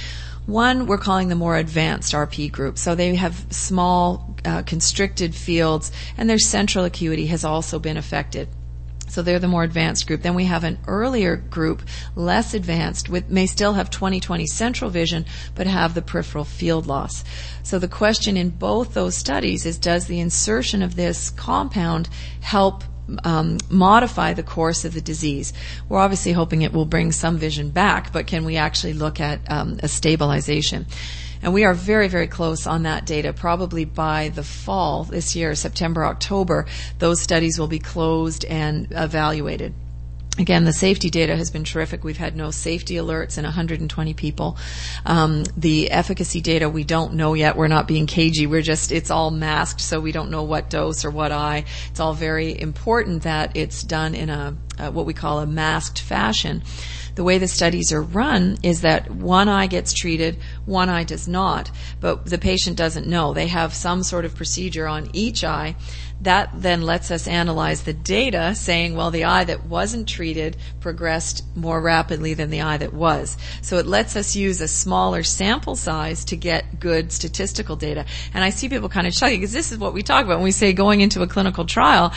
One, 0.46 0.86
we're 0.86 1.00
calling 1.00 1.30
the 1.30 1.36
more 1.36 1.58
advanced 1.58 2.14
RP 2.14 2.52
group. 2.52 2.78
So 2.78 2.94
they 2.94 3.16
have 3.16 3.46
small, 3.50 4.36
uh, 4.46 4.62
constricted 4.62 5.34
fields, 5.34 5.92
and 6.18 6.30
their 6.30 6.38
central 6.38 6.86
acuity 6.86 7.28
has 7.28 7.44
also 7.44 7.80
been 7.80 7.98
affected. 7.98 8.48
So 9.08 9.22
they're 9.22 9.40
the 9.40 9.48
more 9.48 9.64
advanced 9.64 10.08
group. 10.08 10.22
Then 10.22 10.36
we 10.36 10.46
have 10.46 10.64
an 10.64 10.78
earlier 10.88 11.36
group, 11.36 11.84
less 12.16 12.54
advanced, 12.54 13.08
with 13.08 13.30
may 13.30 13.46
still 13.46 13.74
have 13.74 13.90
20/20 13.90 14.46
central 14.46 14.90
vision, 14.90 15.26
but 15.56 15.68
have 15.68 15.94
the 15.94 16.02
peripheral 16.02 16.44
field 16.44 16.86
loss. 16.86 17.24
So 17.64 17.80
the 17.80 17.88
question 17.88 18.36
in 18.36 18.50
both 18.50 18.94
those 18.94 19.16
studies 19.16 19.66
is, 19.66 19.78
does 19.78 20.06
the 20.06 20.20
insertion 20.20 20.82
of 20.82 20.96
this 20.96 21.30
compound 21.30 22.10
help 22.42 22.84
um, 23.24 23.58
modify 23.70 24.34
the 24.34 24.44
course 24.44 24.86
of 24.86 24.94
the 24.94 25.02
disease. 25.02 25.54
We're 25.90 26.00
obviously 26.00 26.32
hoping 26.32 26.62
it 26.62 26.74
will 26.74 26.86
bring 26.86 27.12
some 27.12 27.38
vision 27.38 27.70
back, 27.70 28.12
but 28.12 28.28
can 28.28 28.46
we 28.46 28.58
actually 28.58 28.94
look 28.94 29.20
at 29.20 29.40
um, 29.52 29.80
a 29.84 29.88
stabilization? 29.88 30.86
And 31.42 31.54
we 31.54 31.64
are 31.64 31.74
very, 31.74 32.08
very 32.08 32.28
close 32.28 32.66
on 32.66 32.84
that 32.84 33.06
data. 33.06 33.32
Probably 33.32 33.86
by 33.86 34.30
the 34.30 34.44
fall 34.44 35.04
this 35.04 35.36
year, 35.36 35.54
September, 35.54 36.04
October, 36.06 36.66
those 36.98 37.22
studies 37.22 37.60
will 37.60 37.68
be 37.68 37.80
closed 37.80 38.46
and 38.46 38.88
evaluated. 38.92 39.74
Again, 40.38 40.66
the 40.66 40.74
safety 40.74 41.10
data 41.10 41.36
has 41.36 41.50
been 41.50 41.64
terrific. 41.64 42.04
We've 42.04 42.18
had 42.18 42.36
no 42.36 42.52
safety 42.52 42.96
alerts 42.96 43.38
in 43.38 43.46
120 43.46 44.14
people. 44.16 44.58
Um, 45.06 45.46
the 45.56 45.92
efficacy 45.92 46.42
data 46.42 46.70
we 46.70 46.84
don't 46.84 47.14
know 47.14 47.34
yet. 47.36 47.56
We're 47.56 47.70
not 47.70 47.88
being 47.88 48.06
cagey. 48.06 48.46
We're 48.46 48.62
just 48.62 48.92
it's 48.92 49.10
all 49.10 49.32
masked, 49.32 49.80
so 49.80 50.02
we 50.02 50.12
don't 50.12 50.30
know 50.30 50.44
what 50.44 50.70
dose 50.70 51.06
or 51.06 51.10
what 51.10 51.32
eye. 51.32 51.64
It's 51.90 52.02
all 52.02 52.14
very 52.14 52.60
important 52.60 53.24
that 53.24 53.56
it's 53.56 53.82
done 53.82 54.14
in 54.14 54.30
a, 54.30 54.58
a 54.78 54.92
what 54.92 55.06
we 55.06 55.14
call 55.14 55.40
a 55.40 55.48
masked 55.48 56.02
fashion 56.02 56.64
the 57.16 57.24
way 57.24 57.38
the 57.38 57.48
studies 57.48 57.92
are 57.94 58.02
run 58.02 58.58
is 58.62 58.82
that 58.82 59.10
one 59.10 59.48
eye 59.48 59.68
gets 59.68 59.94
treated, 59.94 60.38
one 60.66 60.90
eye 60.90 61.06
does 61.06 61.28
not, 61.28 61.72
but 62.02 62.26
the 62.26 62.38
patient 62.38 62.78
doesn't 62.78 63.08
know. 63.08 63.34
They 63.34 63.48
have 63.48 63.74
some 63.74 64.04
sort 64.04 64.26
of 64.26 64.36
procedure 64.36 64.88
on 64.88 65.10
each 65.14 65.44
eye. 65.44 65.76
That 66.22 66.50
then 66.56 66.82
lets 66.82 67.12
us 67.12 67.28
analyze 67.28 67.84
the 67.84 67.94
data 67.94 68.56
saying, 68.56 68.96
well, 68.96 69.12
the 69.12 69.26
eye 69.26 69.44
that 69.44 69.66
wasn't 69.66 70.08
treated 70.08 70.58
progressed 70.80 71.44
more 71.56 71.80
rapidly 71.80 72.34
than 72.34 72.50
the 72.50 72.62
eye 72.62 72.78
that 72.78 72.94
was. 72.94 73.38
So 73.62 73.78
it 73.78 73.86
lets 73.86 74.16
us 74.16 74.36
use 74.36 74.62
a 74.62 74.68
smaller 74.68 75.24
sample 75.24 75.76
size 75.76 76.26
to 76.26 76.36
get 76.36 76.80
good 76.80 77.12
statistical 77.12 77.76
data. 77.76 78.06
And 78.34 78.44
I 78.44 78.50
see 78.50 78.70
people 78.70 78.90
kind 78.90 79.08
of 79.08 79.14
chuckling 79.14 79.40
because 79.40 79.54
this 79.54 79.72
is 79.72 79.78
what 79.78 79.94
we 79.94 80.04
talk 80.04 80.26
about 80.26 80.38
when 80.38 80.46
we 80.46 80.52
say 80.52 80.74
going 80.74 81.02
into 81.02 81.22
a 81.22 81.28
clinical 81.28 81.66
trial 81.66 82.14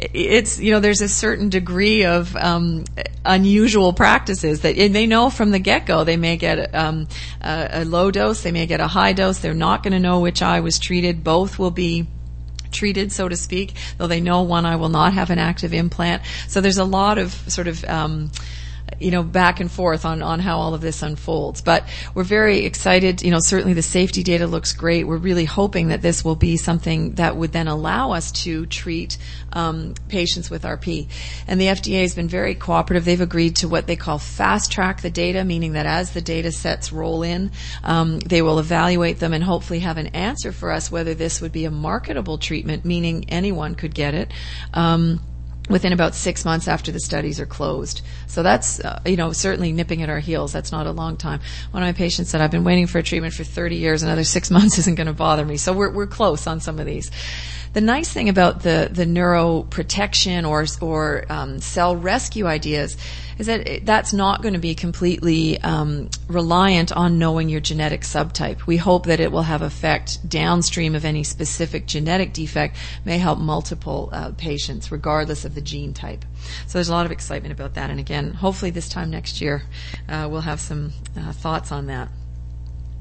it's 0.00 0.60
you 0.60 0.72
know 0.72 0.80
there's 0.80 1.00
a 1.00 1.08
certain 1.08 1.48
degree 1.48 2.04
of 2.04 2.34
um, 2.36 2.84
unusual 3.24 3.92
practices 3.92 4.60
that 4.60 4.76
they 4.76 5.06
know 5.06 5.30
from 5.30 5.50
the 5.50 5.58
get 5.58 5.86
go. 5.86 6.04
They 6.04 6.16
may 6.16 6.36
get 6.36 6.74
um, 6.74 7.08
a, 7.40 7.68
a 7.72 7.84
low 7.84 8.10
dose, 8.10 8.42
they 8.42 8.52
may 8.52 8.66
get 8.66 8.80
a 8.80 8.86
high 8.86 9.12
dose. 9.12 9.38
They're 9.38 9.54
not 9.54 9.82
going 9.82 9.92
to 9.92 9.98
know 9.98 10.20
which 10.20 10.42
eye 10.42 10.60
was 10.60 10.78
treated. 10.78 11.24
Both 11.24 11.58
will 11.58 11.70
be 11.70 12.06
treated, 12.70 13.12
so 13.12 13.28
to 13.28 13.36
speak, 13.36 13.74
though 13.96 14.06
they 14.06 14.20
know 14.20 14.42
one 14.42 14.66
eye 14.66 14.76
will 14.76 14.88
not 14.88 15.12
have 15.14 15.30
an 15.30 15.38
active 15.38 15.72
implant. 15.72 16.22
So 16.48 16.60
there's 16.60 16.78
a 16.78 16.84
lot 16.84 17.18
of 17.18 17.32
sort 17.50 17.68
of 17.68 17.84
um, 17.84 18.30
you 19.00 19.10
know, 19.10 19.22
back 19.22 19.60
and 19.60 19.70
forth 19.70 20.04
on, 20.04 20.22
on 20.22 20.40
how 20.40 20.58
all 20.58 20.74
of 20.74 20.80
this 20.80 21.02
unfolds. 21.02 21.60
But 21.60 21.88
we're 22.14 22.24
very 22.24 22.64
excited. 22.64 23.22
You 23.22 23.30
know, 23.30 23.40
certainly 23.40 23.74
the 23.74 23.82
safety 23.82 24.22
data 24.22 24.46
looks 24.46 24.72
great. 24.72 25.06
We're 25.06 25.16
really 25.16 25.44
hoping 25.44 25.88
that 25.88 26.02
this 26.02 26.24
will 26.24 26.36
be 26.36 26.56
something 26.56 27.12
that 27.14 27.36
would 27.36 27.52
then 27.52 27.68
allow 27.68 28.12
us 28.12 28.32
to 28.32 28.66
treat 28.66 29.18
um, 29.52 29.94
patients 30.08 30.50
with 30.50 30.62
RP. 30.62 31.08
And 31.46 31.60
the 31.60 31.66
FDA 31.66 32.02
has 32.02 32.14
been 32.14 32.28
very 32.28 32.54
cooperative. 32.54 33.04
They've 33.04 33.20
agreed 33.20 33.56
to 33.56 33.68
what 33.68 33.86
they 33.86 33.96
call 33.96 34.18
fast 34.18 34.72
track 34.72 35.00
the 35.02 35.10
data, 35.10 35.44
meaning 35.44 35.72
that 35.72 35.86
as 35.86 36.12
the 36.12 36.20
data 36.20 36.52
sets 36.52 36.92
roll 36.92 37.22
in, 37.22 37.50
um, 37.84 38.18
they 38.20 38.42
will 38.42 38.58
evaluate 38.58 39.18
them 39.18 39.32
and 39.32 39.42
hopefully 39.42 39.80
have 39.80 39.98
an 39.98 40.08
answer 40.08 40.52
for 40.52 40.70
us 40.70 40.90
whether 40.90 41.14
this 41.14 41.40
would 41.40 41.52
be 41.52 41.64
a 41.64 41.70
marketable 41.70 42.38
treatment, 42.38 42.84
meaning 42.84 43.26
anyone 43.28 43.74
could 43.74 43.94
get 43.94 44.14
it. 44.14 44.30
Um, 44.74 45.20
within 45.68 45.92
about 45.92 46.14
six 46.14 46.44
months 46.44 46.68
after 46.68 46.92
the 46.92 47.00
studies 47.00 47.40
are 47.40 47.46
closed. 47.46 48.00
So 48.26 48.42
that's, 48.42 48.80
uh, 48.80 49.00
you 49.04 49.16
know, 49.16 49.32
certainly 49.32 49.72
nipping 49.72 50.02
at 50.02 50.08
our 50.08 50.18
heels. 50.18 50.52
That's 50.52 50.72
not 50.72 50.86
a 50.86 50.92
long 50.92 51.16
time. 51.16 51.40
One 51.70 51.82
of 51.82 51.86
my 51.86 51.92
patients 51.92 52.30
said, 52.30 52.40
I've 52.40 52.50
been 52.50 52.64
waiting 52.64 52.86
for 52.86 52.98
a 52.98 53.02
treatment 53.02 53.34
for 53.34 53.44
30 53.44 53.76
years, 53.76 54.02
another 54.02 54.24
six 54.24 54.50
months 54.58 54.78
isn't 54.78 54.94
going 54.94 55.06
to 55.06 55.12
bother 55.12 55.44
me. 55.44 55.56
So 55.56 55.72
we're, 55.72 55.90
we're 55.90 56.06
close 56.06 56.46
on 56.46 56.60
some 56.60 56.78
of 56.78 56.86
these. 56.86 57.10
The 57.74 57.80
nice 57.82 58.10
thing 58.10 58.28
about 58.28 58.62
the, 58.62 58.88
the 58.90 59.04
neuroprotection 59.04 60.48
or, 60.48 60.66
or 60.80 61.26
um, 61.28 61.60
cell 61.60 61.96
rescue 61.96 62.46
ideas 62.46 62.96
is 63.38 63.46
that 63.46 63.84
that's 63.84 64.12
not 64.12 64.42
going 64.42 64.54
to 64.54 64.60
be 64.60 64.74
completely 64.74 65.60
um, 65.62 66.10
reliant 66.26 66.92
on 66.92 67.18
knowing 67.18 67.48
your 67.48 67.60
genetic 67.60 68.00
subtype. 68.00 68.66
We 68.66 68.76
hope 68.76 69.06
that 69.06 69.20
it 69.20 69.30
will 69.30 69.42
have 69.42 69.62
effect 69.62 70.28
downstream 70.28 70.94
of 70.94 71.04
any 71.04 71.22
specific 71.22 71.86
genetic 71.86 72.32
defect, 72.32 72.76
may 73.04 73.18
help 73.18 73.38
multiple 73.38 74.08
uh, 74.12 74.32
patients 74.36 74.90
regardless 74.90 75.44
of 75.44 75.54
the 75.58 75.64
gene 75.64 75.92
type. 75.92 76.24
So 76.68 76.78
there's 76.78 76.88
a 76.88 76.92
lot 76.92 77.04
of 77.04 77.10
excitement 77.10 77.52
about 77.52 77.74
that. 77.74 77.90
And 77.90 77.98
again, 77.98 78.32
hopefully 78.32 78.70
this 78.70 78.88
time 78.88 79.10
next 79.10 79.40
year 79.40 79.64
uh, 80.08 80.28
we'll 80.30 80.42
have 80.42 80.60
some 80.60 80.92
uh, 81.16 81.32
thoughts 81.32 81.72
on 81.72 81.86
that. 81.86 82.08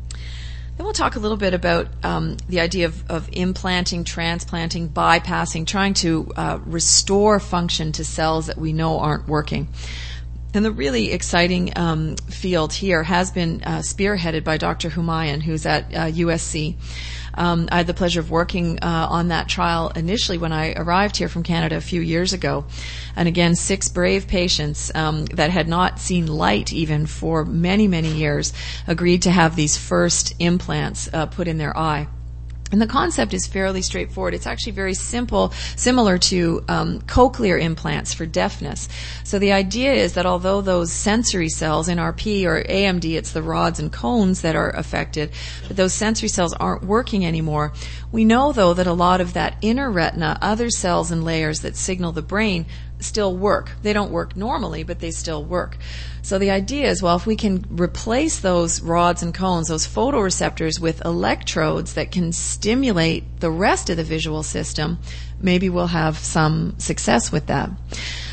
Then 0.10 0.86
we'll 0.86 0.94
talk 0.94 1.16
a 1.16 1.20
little 1.20 1.38
bit 1.38 1.54
about 1.54 1.88
um, 2.04 2.38
the 2.50 2.60
idea 2.60 2.88
of, 2.88 3.10
of, 3.10 3.30
implanting, 3.32 4.04
transplanting, 4.04 4.90
bypassing, 4.90 5.66
trying 5.68 5.94
to 5.96 6.32
uh, 6.36 6.60
restore 6.66 7.40
function 7.40 7.92
to 7.94 8.04
cells 8.04 8.48
that 8.48 8.58
we 8.58 8.74
know 8.74 9.00
aren't 9.00 9.28
working. 9.28 9.68
And 10.54 10.66
the 10.66 10.72
really 10.72 11.12
exciting 11.12 11.74
um, 11.76 12.16
field 12.16 12.74
here 12.74 13.04
has 13.04 13.32
been 13.32 13.62
uh, 13.64 13.80
spearheaded 13.80 14.44
by 14.44 14.58
Dr. 14.58 14.90
Humayun, 14.90 15.42
who's 15.42 15.66
at 15.66 15.86
uh, 15.94 16.06
USC. 16.12 16.76
Um, 17.38 17.70
I 17.72 17.78
had 17.78 17.88
the 17.88 17.94
pleasure 17.94 18.20
of 18.20 18.32
working 18.32 18.80
uh, 18.82 19.08
on 19.10 19.30
that 19.30 19.48
trial 19.48 19.90
initially 19.96 20.38
when 20.38 20.52
I 20.52 20.74
arrived 20.74 21.18
here 21.18 21.30
from 21.30 21.44
Canada 21.44 21.78
a 21.78 21.82
few 21.82 22.02
years 22.02 22.34
ago. 22.34 22.66
And 23.16 23.28
again, 23.28 23.56
six 23.56 23.88
brave 23.88 24.28
patients 24.28 24.92
um, 24.96 25.26
that 25.26 25.52
had 25.52 25.68
not 25.68 26.00
seen 26.00 26.28
light 26.28 26.74
even 26.74 27.06
for 27.06 27.46
many, 27.46 27.88
many 27.88 28.12
years 28.12 28.52
agreed 28.88 29.22
to 29.22 29.32
have 29.32 29.56
these 29.56 29.78
first 29.78 30.34
implants 30.40 31.08
uh, 31.14 31.28
put 31.28 31.48
in 31.48 31.58
their 31.58 31.78
eye. 31.78 32.08
And 32.72 32.82
the 32.82 32.88
concept 32.88 33.34
is 33.34 33.48
fairly 33.48 33.82
straightforward. 33.82 34.34
It's 34.34 34.48
actually 34.48 34.74
very 34.74 34.94
simple, 34.94 35.54
similar 35.76 36.18
to 36.18 36.64
um, 36.68 37.00
cochlear 37.02 37.62
implants 37.62 38.14
for 38.14 38.26
deafness. 38.26 38.90
So 39.24 39.40
the 39.40 39.54
idea 39.54 39.94
is 39.94 40.14
that 40.14 40.26
although 40.26 40.62
those 40.62 40.92
sensory 40.92 41.50
cells, 41.50 41.88
in 41.88 41.98
RP 41.98 42.46
or 42.46 42.64
AMD, 42.64 43.06
it's 43.16 43.32
the 43.32 43.42
rods 43.42 43.80
and 43.80 43.92
cones 43.92 44.42
that 44.42 44.56
are 44.56 44.70
affected, 44.72 45.32
but 45.68 45.78
those 45.78 45.94
sensory 45.94 46.30
cells 46.30 46.54
aren't 46.54 46.84
working 46.84 47.26
anymore. 47.26 47.72
We 48.12 48.26
know 48.26 48.52
though 48.52 48.74
that 48.74 48.88
a 48.88 48.94
lot 48.94 49.22
of 49.22 49.34
that 49.34 49.56
inner 49.62 49.90
retina, 49.90 50.38
other 50.42 50.70
cells 50.70 51.12
and 51.12 51.24
layers 51.24 51.62
that 51.62 51.76
signal 51.76 52.12
the 52.12 52.22
brain, 52.22 52.66
still 53.00 53.36
work. 53.36 53.72
They 53.84 53.94
don't 53.94 54.12
work 54.12 54.36
normally, 54.36 54.84
but 54.84 55.00
they 55.00 55.12
still 55.12 55.44
work. 55.44 55.78
So 56.22 56.38
the 56.38 56.52
idea 56.52 56.90
is, 56.90 57.02
well, 57.02 57.16
if 57.16 57.26
we 57.26 57.36
can 57.36 57.66
replace 57.70 58.40
those 58.40 58.82
rods 58.82 59.24
and 59.24 59.34
cones, 59.34 59.68
those 59.68 59.88
photoreceptors 59.88 60.80
with 60.80 61.06
electrodes 61.06 61.94
that 61.94 62.12
can 62.12 62.32
stimulate 62.32 63.40
the 63.40 63.52
rest 63.52 63.90
of 63.90 63.98
the 63.98 64.04
visual 64.04 64.44
system, 64.44 65.00
maybe 65.40 65.70
we'll 65.70 65.88
have 65.88 66.18
some 66.18 66.76
success 66.80 67.32
with 67.32 67.48
that. 67.48 67.70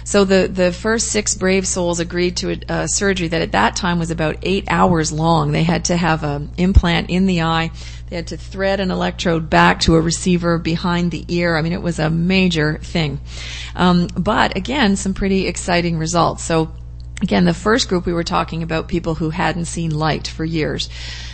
So 0.05 0.25
the, 0.25 0.47
the 0.49 0.73
first 0.73 1.09
six 1.09 1.35
brave 1.35 1.67
souls 1.67 1.99
agreed 1.99 2.37
to 2.38 2.53
a, 2.53 2.61
a 2.69 2.88
surgery 2.88 3.29
that 3.29 3.43
at 3.43 3.53
that 3.53 3.75
time 3.75 3.99
was 3.99 4.11
about 4.11 4.37
eight 4.43 4.67
hours 4.69 5.11
long. 5.11 5.53
They 5.53 5.62
had 5.62 5.87
to 5.87 5.97
have 5.97 6.23
an 6.23 6.51
implant 6.59 7.11
in 7.11 7.27
the 7.27 7.43
eye. 7.43 7.71
They 8.11 8.17
had 8.17 8.27
to 8.29 8.37
thread 8.37 8.81
an 8.81 8.90
electrode 8.90 9.49
back 9.49 9.81
to 9.81 9.97
a 9.97 10.01
receiver 10.01 10.59
behind 10.59 11.11
the 11.11 11.25
ear. 11.29 11.57
I 11.57 11.62
mean, 11.62 11.73
it 11.73 11.83
was 11.83 11.99
a 11.99 12.11
major 12.11 12.79
thing. 12.79 13.21
Um, 13.75 14.09
but 14.09 14.57
again, 14.57 14.97
some 14.97 15.14
pretty 15.14 15.47
exciting 15.47 15.99
results. 15.99 16.45
So 16.45 16.71
again, 17.24 17.46
the 17.46 17.54
first 17.54 17.88
group 17.88 18.04
we 18.04 18.12
were 18.12 18.22
talking 18.22 18.62
about 18.62 18.87
people 18.87 19.14
who 19.14 19.30
hadn't 19.30 19.64
seen 19.64 19.90
light 19.90 20.28
for 20.28 20.44
years. 20.44 20.90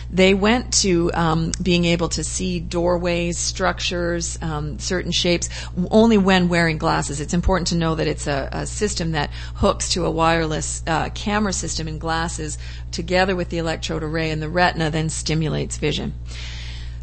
They 0.09 0.33
went 0.33 0.73
to 0.81 1.11
um, 1.13 1.51
being 1.61 1.85
able 1.85 2.09
to 2.09 2.23
see 2.23 2.59
doorways, 2.59 3.37
structures, 3.37 4.39
um, 4.41 4.79
certain 4.79 5.11
shapes, 5.11 5.49
only 5.89 6.17
when 6.17 6.47
wearing 6.49 6.77
glasses. 6.77 7.19
It's 7.19 7.33
important 7.33 7.67
to 7.67 7.75
know 7.75 7.95
that 7.95 8.07
it's 8.07 8.25
a, 8.25 8.49
a 8.51 8.65
system 8.65 9.11
that 9.11 9.31
hooks 9.55 9.89
to 9.89 10.05
a 10.05 10.11
wireless 10.11 10.81
uh, 10.87 11.09
camera 11.09 11.53
system 11.53 11.87
in 11.87 11.99
glasses 11.99 12.57
together 12.91 13.35
with 13.35 13.49
the 13.49 13.57
electrode 13.57 14.03
array, 14.03 14.31
and 14.31 14.41
the 14.41 14.49
retina 14.49 14.89
then 14.89 15.09
stimulates 15.09 15.77
vision. 15.77 16.13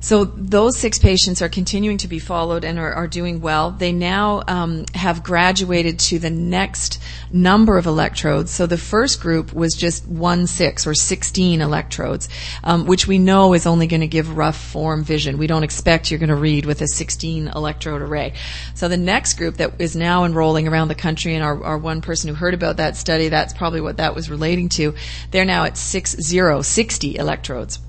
So 0.00 0.24
those 0.24 0.78
six 0.78 0.98
patients 0.98 1.42
are 1.42 1.48
continuing 1.48 1.98
to 1.98 2.08
be 2.08 2.20
followed 2.20 2.64
and 2.64 2.78
are, 2.78 2.92
are 2.92 3.08
doing 3.08 3.40
well. 3.40 3.72
They 3.72 3.92
now 3.92 4.42
um, 4.46 4.84
have 4.94 5.24
graduated 5.24 5.98
to 6.00 6.20
the 6.20 6.30
next 6.30 7.00
number 7.32 7.76
of 7.76 7.86
electrodes. 7.86 8.52
So 8.52 8.66
the 8.66 8.78
first 8.78 9.20
group 9.20 9.52
was 9.52 9.74
just 9.74 10.06
one 10.06 10.46
six 10.46 10.86
or 10.86 10.94
16 10.94 11.60
electrodes, 11.60 12.28
um, 12.62 12.86
which 12.86 13.08
we 13.08 13.18
know 13.18 13.54
is 13.54 13.66
only 13.66 13.88
going 13.88 14.00
to 14.02 14.06
give 14.06 14.36
rough 14.36 14.56
form 14.56 15.02
vision. 15.02 15.36
We 15.36 15.48
don't 15.48 15.64
expect 15.64 16.10
you're 16.10 16.20
going 16.20 16.28
to 16.28 16.36
read 16.36 16.64
with 16.64 16.80
a 16.80 16.86
16 16.86 17.48
electrode 17.48 18.02
array. 18.02 18.34
So 18.74 18.86
the 18.86 18.96
next 18.96 19.34
group 19.34 19.56
that 19.56 19.80
is 19.80 19.96
now 19.96 20.24
enrolling 20.24 20.68
around 20.68 20.88
the 20.88 20.94
country 20.94 21.34
and 21.34 21.42
our, 21.42 21.62
our 21.64 21.78
one 21.78 22.02
person 22.02 22.28
who 22.28 22.34
heard 22.34 22.54
about 22.54 22.76
that 22.76 22.96
study, 22.96 23.28
that's 23.28 23.52
probably 23.52 23.80
what 23.80 23.96
that 23.96 24.14
was 24.14 24.30
relating 24.30 24.68
to. 24.70 24.94
They're 25.32 25.44
now 25.44 25.64
at 25.64 25.76
six 25.76 26.14
zero, 26.20 26.62
60 26.62 27.16
electrodes 27.16 27.80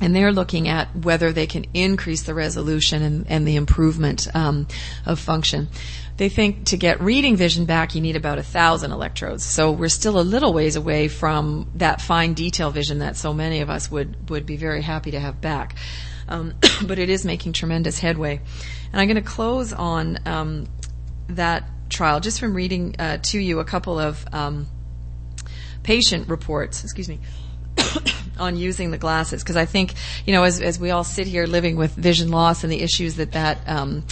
and 0.00 0.14
they're 0.14 0.32
looking 0.32 0.68
at 0.68 0.94
whether 0.94 1.32
they 1.32 1.46
can 1.46 1.66
increase 1.72 2.22
the 2.22 2.34
resolution 2.34 3.02
and, 3.02 3.26
and 3.28 3.48
the 3.48 3.56
improvement 3.56 4.28
um, 4.34 4.66
of 5.06 5.18
function. 5.18 5.68
They 6.16 6.28
think 6.28 6.66
to 6.66 6.76
get 6.76 7.00
reading 7.00 7.36
vision 7.36 7.66
back, 7.66 7.94
you 7.94 8.00
need 8.00 8.16
about 8.16 8.38
a 8.38 8.42
thousand 8.42 8.92
electrodes. 8.92 9.44
So 9.44 9.70
we're 9.72 9.88
still 9.88 10.18
a 10.18 10.22
little 10.22 10.52
ways 10.52 10.76
away 10.76 11.08
from 11.08 11.70
that 11.76 12.00
fine 12.00 12.34
detail 12.34 12.70
vision 12.70 13.00
that 13.00 13.16
so 13.16 13.34
many 13.34 13.60
of 13.60 13.68
us 13.68 13.90
would 13.90 14.30
would 14.30 14.46
be 14.46 14.56
very 14.56 14.82
happy 14.82 15.10
to 15.10 15.20
have 15.20 15.40
back. 15.40 15.76
Um, 16.28 16.54
but 16.86 16.98
it 16.98 17.10
is 17.10 17.24
making 17.24 17.52
tremendous 17.52 17.98
headway. 17.98 18.40
And 18.92 19.00
I'm 19.00 19.08
going 19.08 19.22
to 19.22 19.28
close 19.28 19.72
on 19.72 20.18
um, 20.26 20.66
that 21.28 21.64
trial 21.90 22.20
just 22.20 22.40
from 22.40 22.54
reading 22.54 22.96
uh, 22.98 23.18
to 23.18 23.38
you 23.38 23.60
a 23.60 23.64
couple 23.64 23.98
of 23.98 24.24
um, 24.32 24.66
patient 25.82 26.28
reports. 26.28 26.82
Excuse 26.82 27.08
me. 27.08 27.20
on 28.38 28.56
using 28.56 28.90
the 28.90 28.98
glasses 28.98 29.42
because 29.42 29.56
I 29.56 29.64
think 29.64 29.94
you 30.26 30.32
know 30.32 30.44
as 30.44 30.60
as 30.60 30.78
we 30.78 30.90
all 30.90 31.04
sit 31.04 31.26
here 31.26 31.46
living 31.46 31.76
with 31.76 31.94
vision 31.94 32.30
loss 32.30 32.64
and 32.64 32.72
the 32.72 32.80
issues 32.80 33.16
that 33.16 33.32
that 33.32 33.58
um, 33.66 34.04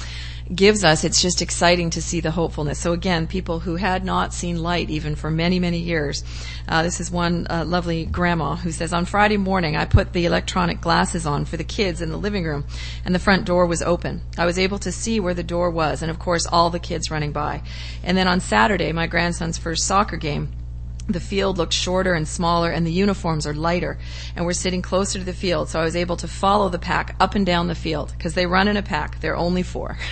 gives 0.52 0.84
us, 0.84 1.04
it's 1.04 1.22
just 1.22 1.40
exciting 1.40 1.90
to 1.90 2.02
see 2.02 2.20
the 2.20 2.30
hopefulness. 2.30 2.78
So 2.78 2.92
again, 2.92 3.26
people 3.26 3.60
who 3.60 3.76
had 3.76 4.04
not 4.04 4.34
seen 4.34 4.62
light 4.62 4.90
even 4.90 5.16
for 5.16 5.30
many, 5.30 5.58
many 5.58 5.78
years. 5.78 6.22
Uh, 6.68 6.82
this 6.82 7.00
is 7.00 7.10
one 7.10 7.46
uh, 7.48 7.64
lovely 7.64 8.04
grandma 8.04 8.56
who 8.56 8.70
says, 8.70 8.92
on 8.92 9.04
Friday 9.04 9.36
morning, 9.36 9.76
I 9.76 9.84
put 9.84 10.12
the 10.12 10.26
electronic 10.26 10.80
glasses 10.80 11.26
on 11.26 11.44
for 11.44 11.56
the 11.56 11.64
kids 11.64 12.02
in 12.02 12.10
the 12.10 12.18
living 12.18 12.44
room 12.44 12.64
and 13.04 13.14
the 13.14 13.18
front 13.18 13.46
door 13.46 13.66
was 13.66 13.82
open. 13.82 14.22
I 14.36 14.46
was 14.46 14.58
able 14.58 14.78
to 14.80 14.92
see 14.92 15.20
where 15.20 15.34
the 15.34 15.42
door 15.42 15.70
was 15.70 16.02
and 16.02 16.10
of 16.10 16.18
course 16.18 16.46
all 16.46 16.70
the 16.70 16.78
kids 16.78 17.10
running 17.10 17.32
by. 17.32 17.62
And 18.02 18.16
then 18.16 18.28
on 18.28 18.40
Saturday, 18.40 18.92
my 18.92 19.06
grandson's 19.06 19.58
first 19.58 19.84
soccer 19.84 20.16
game, 20.16 20.50
the 21.08 21.20
field 21.20 21.58
looked 21.58 21.72
shorter 21.72 22.14
and 22.14 22.26
smaller 22.26 22.70
and 22.70 22.86
the 22.86 22.92
uniforms 22.92 23.46
are 23.46 23.54
lighter. 23.54 23.98
And 24.36 24.46
we're 24.46 24.52
sitting 24.52 24.82
closer 24.82 25.18
to 25.18 25.24
the 25.24 25.32
field 25.32 25.68
so 25.68 25.80
i 25.80 25.84
was 25.84 25.96
able 25.96 26.16
to 26.16 26.28
follow 26.28 26.68
the 26.68 26.78
pack 26.78 27.16
up 27.20 27.34
and 27.34 27.44
down 27.44 27.68
the 27.68 27.74
field 27.74 28.12
because 28.16 28.34
they 28.34 28.46
run 28.46 28.68
in 28.68 28.76
a 28.76 28.82
pack. 28.82 29.20
They're 29.20 29.36
only 29.36 29.62
four. 29.62 29.98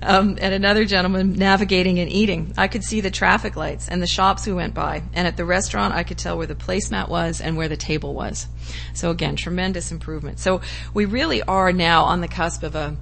Um, 0.00 0.38
and 0.40 0.54
another 0.54 0.84
gentleman 0.84 1.32
navigating 1.32 1.98
and 1.98 2.08
eating. 2.08 2.54
I 2.56 2.68
could 2.68 2.84
see 2.84 3.00
the 3.00 3.10
traffic 3.10 3.56
lights 3.56 3.88
and 3.88 4.00
the 4.00 4.06
shops 4.06 4.46
we 4.46 4.52
went 4.52 4.72
by 4.72 5.02
and 5.12 5.26
at 5.26 5.36
the 5.36 5.44
restaurant 5.44 5.92
i 5.92 6.04
could 6.04 6.18
tell 6.18 6.38
where 6.38 6.46
the 6.46 6.54
placemat 6.54 7.08
was 7.08 7.40
and 7.40 7.56
where 7.56 7.68
the 7.68 7.76
table 7.76 8.14
was. 8.14 8.46
So 8.94 9.10
again 9.10 9.34
tremendous 9.34 9.90
improvement. 9.90 10.38
So 10.38 10.60
we 10.94 11.04
really 11.04 11.42
are 11.42 11.72
now 11.72 12.04
on 12.04 12.20
the 12.20 12.28
cusp 12.28 12.62
of 12.62 12.76
a 12.76 12.96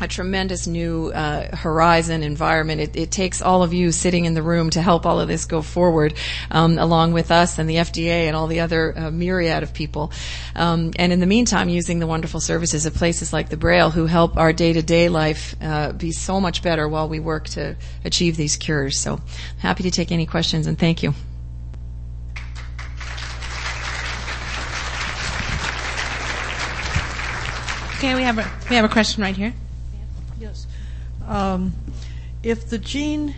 a 0.00 0.08
tremendous 0.08 0.66
new 0.66 1.10
uh, 1.10 1.54
horizon 1.54 2.22
environment. 2.22 2.80
It, 2.80 2.96
it, 2.96 3.10
takes 3.10 3.42
all 3.42 3.62
of 3.62 3.74
you 3.74 3.92
sitting 3.92 4.24
in 4.24 4.34
the 4.34 4.42
room 4.42 4.70
to 4.70 4.80
help 4.80 5.04
all 5.04 5.20
of 5.20 5.28
this 5.28 5.44
go 5.44 5.62
forward, 5.62 6.14
um, 6.50 6.78
along 6.78 7.12
with 7.12 7.30
us 7.30 7.58
and 7.58 7.68
the 7.68 7.76
FDA 7.76 8.26
and 8.26 8.36
all 8.36 8.46
the 8.46 8.60
other 8.60 8.96
uh, 8.96 9.10
myriad 9.10 9.62
of 9.62 9.74
people. 9.74 10.12
Um, 10.54 10.92
and 10.96 11.12
in 11.12 11.20
the 11.20 11.26
meantime, 11.26 11.68
using 11.68 11.98
the 11.98 12.06
wonderful 12.06 12.40
services 12.40 12.86
of 12.86 12.94
places 12.94 13.32
like 13.32 13.48
the 13.48 13.56
Braille, 13.56 13.90
who 13.90 14.06
help 14.06 14.36
our 14.36 14.52
day-to-day 14.52 15.08
life 15.08 15.54
uh, 15.60 15.92
be 15.92 16.12
so 16.12 16.40
much 16.40 16.62
better 16.62 16.88
while 16.88 17.08
we 17.08 17.20
work 17.20 17.48
to 17.50 17.76
achieve 18.04 18.36
these 18.36 18.56
cures. 18.56 18.98
So, 18.98 19.20
happy 19.58 19.82
to 19.82 19.90
take 19.90 20.12
any 20.12 20.26
questions 20.26 20.66
and 20.66 20.78
thank 20.78 21.02
you. 21.02 21.14
Okay, 27.98 28.14
we 28.14 28.22
have 28.22 28.38
a 28.38 28.50
we 28.70 28.76
have 28.76 28.84
a 28.86 28.88
question 28.88 29.22
right 29.22 29.36
here. 29.36 29.52
Um, 31.26 31.74
if 32.42 32.68
the 32.68 32.78
gene 32.78 33.34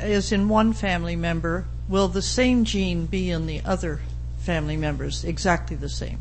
is 0.00 0.32
in 0.32 0.48
one 0.48 0.72
family 0.72 1.16
member, 1.16 1.66
will 1.88 2.08
the 2.08 2.22
same 2.22 2.64
gene 2.64 3.06
be 3.06 3.30
in 3.30 3.46
the 3.46 3.62
other 3.64 4.00
family 4.38 4.76
members 4.76 5.24
exactly 5.24 5.76
the 5.76 5.88
same? 5.88 6.18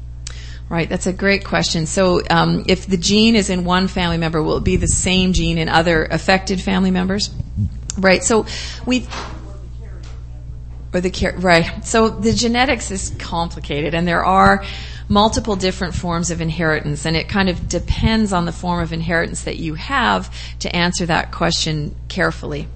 Right, 0.69 0.87
that's 0.87 1.07
a 1.07 1.13
great 1.13 1.43
question. 1.43 1.85
So, 1.85 2.21
um, 2.29 2.63
if 2.67 2.87
the 2.87 2.95
gene 2.95 3.35
is 3.35 3.49
in 3.49 3.65
one 3.65 3.89
family 3.89 4.17
member, 4.17 4.41
will 4.41 4.57
it 4.57 4.63
be 4.63 4.77
the 4.77 4.87
same 4.87 5.33
gene 5.33 5.57
in 5.57 5.67
other 5.67 6.05
affected 6.05 6.61
family 6.61 6.91
members? 6.91 7.29
Right. 7.97 8.23
So 8.23 8.45
we 8.85 9.07
or 10.93 11.01
the 11.01 11.33
right. 11.37 11.85
So 11.85 12.09
the 12.09 12.33
genetics 12.33 12.91
is 12.91 13.09
complicated, 13.17 13.93
and 13.93 14.07
there 14.07 14.25
are 14.25 14.63
multiple 15.07 15.55
different 15.55 15.93
forms 15.93 16.31
of 16.31 16.41
inheritance, 16.41 17.05
and 17.05 17.15
it 17.15 17.27
kind 17.27 17.49
of 17.49 17.67
depends 17.67 18.33
on 18.33 18.45
the 18.45 18.51
form 18.51 18.81
of 18.81 18.93
inheritance 18.93 19.43
that 19.43 19.57
you 19.57 19.75
have 19.75 20.33
to 20.59 20.73
answer 20.75 21.05
that 21.05 21.31
question 21.31 21.95
carefully. 22.07 22.67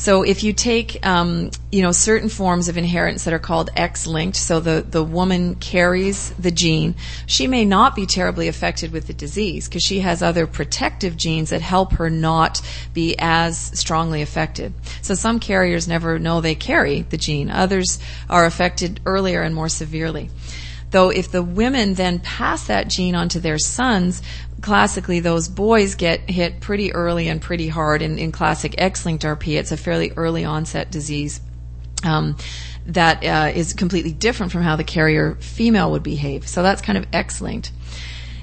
So 0.00 0.22
if 0.22 0.44
you 0.44 0.54
take, 0.54 1.06
um, 1.06 1.50
you 1.70 1.82
know, 1.82 1.92
certain 1.92 2.30
forms 2.30 2.68
of 2.68 2.78
inheritance 2.78 3.24
that 3.24 3.34
are 3.34 3.38
called 3.38 3.68
X-linked, 3.76 4.34
so 4.34 4.58
the, 4.58 4.80
the 4.80 5.04
woman 5.04 5.56
carries 5.56 6.30
the 6.38 6.50
gene, 6.50 6.94
she 7.26 7.46
may 7.46 7.66
not 7.66 7.94
be 7.94 8.06
terribly 8.06 8.48
affected 8.48 8.92
with 8.92 9.08
the 9.08 9.12
disease 9.12 9.68
because 9.68 9.82
she 9.82 10.00
has 10.00 10.22
other 10.22 10.46
protective 10.46 11.18
genes 11.18 11.50
that 11.50 11.60
help 11.60 11.92
her 11.92 12.08
not 12.08 12.62
be 12.94 13.14
as 13.18 13.58
strongly 13.78 14.22
affected. 14.22 14.72
So 15.02 15.14
some 15.14 15.38
carriers 15.38 15.86
never 15.86 16.18
know 16.18 16.40
they 16.40 16.54
carry 16.54 17.02
the 17.02 17.18
gene. 17.18 17.50
Others 17.50 17.98
are 18.30 18.46
affected 18.46 19.00
earlier 19.04 19.42
and 19.42 19.54
more 19.54 19.68
severely. 19.68 20.30
Though 20.90 21.10
if 21.10 21.30
the 21.30 21.42
women 21.42 21.94
then 21.94 22.18
pass 22.18 22.66
that 22.66 22.88
gene 22.88 23.14
on 23.14 23.28
to 23.30 23.40
their 23.40 23.58
sons, 23.58 24.22
classically 24.60 25.20
those 25.20 25.48
boys 25.48 25.94
get 25.94 26.28
hit 26.28 26.60
pretty 26.60 26.92
early 26.92 27.28
and 27.28 27.40
pretty 27.40 27.68
hard. 27.68 28.02
In, 28.02 28.18
in 28.18 28.32
classic 28.32 28.74
X-linked 28.78 29.24
RP, 29.24 29.58
it's 29.58 29.72
a 29.72 29.76
fairly 29.76 30.12
early 30.16 30.44
onset 30.44 30.90
disease. 30.90 31.40
Um, 32.02 32.36
that 32.86 33.24
uh, 33.24 33.52
is 33.54 33.74
completely 33.74 34.12
different 34.12 34.52
from 34.52 34.62
how 34.62 34.76
the 34.76 34.84
carrier 34.84 35.34
female 35.36 35.90
would 35.92 36.02
behave. 36.02 36.48
So 36.48 36.62
that's 36.62 36.80
kind 36.80 36.96
of 36.96 37.06
X-linked 37.12 37.72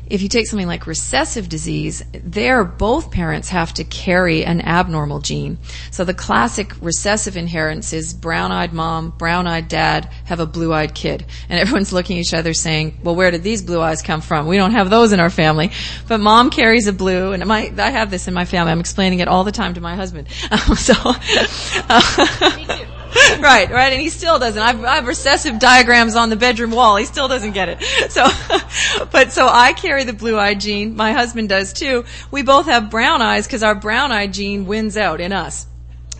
if 0.10 0.22
you 0.22 0.30
take 0.30 0.48
something 0.48 0.67
like 0.67 0.88
recessive 0.88 1.50
disease, 1.50 2.04
there 2.12 2.63
both 2.63 3.12
parents 3.12 3.50
have 3.50 3.74
to 3.76 3.84
carry 3.84 4.46
an 4.46 4.62
abnormal 4.62 5.20
gene. 5.20 5.58
So 5.91 6.04
the 6.04 6.13
classic 6.13 6.74
recessive 6.82 7.38
inheritance 7.38 7.93
is 7.93 8.13
brown-eyed 8.13 8.74
mom, 8.74 9.12
brown-eyed 9.17 9.67
dad, 9.67 10.06
have 10.26 10.39
a 10.39 10.46
blue-eyed 10.46 10.96
kid. 10.96 11.26
And 11.50 11.60
everyone's 11.60 11.91
looking 11.91 12.17
at 12.17 12.22
each 12.22 12.34
other 12.34 12.54
saying, 12.54 13.00
well, 13.04 13.15
where 13.15 13.32
did 13.32 13.43
these 13.43 13.62
blue 13.62 13.82
eyes 13.82 14.02
come 14.02 14.22
from? 14.22 14.48
We 14.48 14.58
don't 14.58 14.72
have 14.72 14.89
those 14.89 15.13
in 15.13 15.20
our 15.20 15.30
family. 15.30 15.72
But 16.08 16.20
mom 16.20 16.50
carries 16.50 16.88
a 16.88 16.93
blue, 16.93 17.34
and 17.34 17.46
my, 17.46 17.72
I 17.78 17.91
have 17.91 18.12
this 18.12 18.28
in 18.28 18.34
my 18.34 18.46
family. 18.46 18.72
I'm 18.72 18.80
explaining 18.80 19.20
it 19.20 19.28
all 19.28 19.43
the 19.43 19.52
time 19.52 19.74
to 19.74 19.82
my 19.82 19.96
husband. 19.96 20.28
Um, 20.52 20.60
so, 20.76 20.93
uh, 21.89 22.93
right, 23.39 23.70
right, 23.70 23.93
and 23.93 24.02
he 24.02 24.10
still 24.10 24.39
doesn't. 24.39 24.62
I've, 24.62 24.84
I 24.84 24.96
have 24.96 25.08
recessive 25.08 25.60
diagrams 25.60 26.15
on 26.15 26.30
the 26.30 26.36
bedroom 26.36 26.72
wall. 26.72 26.98
He 26.98 27.06
still 27.06 27.28
doesn't 27.28 27.54
get 27.54 27.70
it. 27.70 27.84
So, 28.08 28.26
but 29.12 29.32
so 29.32 29.48
I 29.48 29.74
carry 29.74 30.04
the 30.04 30.13
blue 30.13 30.39
eye 30.39 30.56
gene. 30.56 30.96
My 30.96 31.12
husband 31.12 31.50
does 31.50 31.74
too. 31.74 32.06
We 32.32 32.41
both 32.41 32.65
have 32.65 32.89
brown 32.89 33.22
eyes 33.22 33.46
because 33.46 33.63
our 33.63 33.76
brown 33.76 34.12
eye 34.12 34.28
gene 34.28 34.65
wins 34.65 34.98
out 34.98 35.20
in 35.20 35.34
us. 35.34 35.67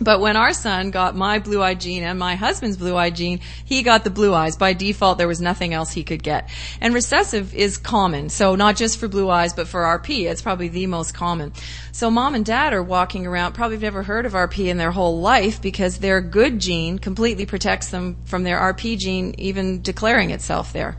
But 0.00 0.20
when 0.20 0.36
our 0.36 0.52
son 0.52 0.90
got 0.90 1.16
my 1.16 1.40
blue 1.40 1.62
eyed 1.62 1.80
gene 1.80 2.04
and 2.04 2.18
my 2.18 2.36
husband's 2.36 2.76
blue 2.76 2.96
eyed 2.96 3.16
gene, 3.16 3.40
he 3.64 3.82
got 3.82 4.04
the 4.04 4.10
blue 4.10 4.32
eyes. 4.32 4.56
By 4.56 4.72
default, 4.72 5.18
there 5.18 5.26
was 5.26 5.40
nothing 5.40 5.74
else 5.74 5.92
he 5.92 6.04
could 6.04 6.22
get. 6.22 6.50
And 6.80 6.94
recessive 6.94 7.54
is 7.54 7.78
common. 7.78 8.28
So 8.28 8.54
not 8.54 8.76
just 8.76 8.98
for 8.98 9.08
blue 9.08 9.28
eyes, 9.28 9.54
but 9.54 9.66
for 9.66 9.82
RP. 9.82 10.30
It's 10.30 10.42
probably 10.42 10.68
the 10.68 10.86
most 10.86 11.14
common. 11.14 11.52
So 11.90 12.10
mom 12.10 12.36
and 12.36 12.46
dad 12.46 12.72
are 12.74 12.82
walking 12.82 13.26
around, 13.26 13.54
probably 13.54 13.78
never 13.78 14.04
heard 14.04 14.24
of 14.24 14.34
RP 14.34 14.68
in 14.68 14.76
their 14.76 14.92
whole 14.92 15.20
life 15.20 15.60
because 15.60 15.98
their 15.98 16.20
good 16.20 16.60
gene 16.60 16.98
completely 16.98 17.44
protects 17.44 17.90
them 17.90 18.16
from 18.24 18.44
their 18.44 18.58
RP 18.58 18.98
gene 18.98 19.34
even 19.38 19.82
declaring 19.82 20.30
itself 20.30 20.72
there. 20.72 20.96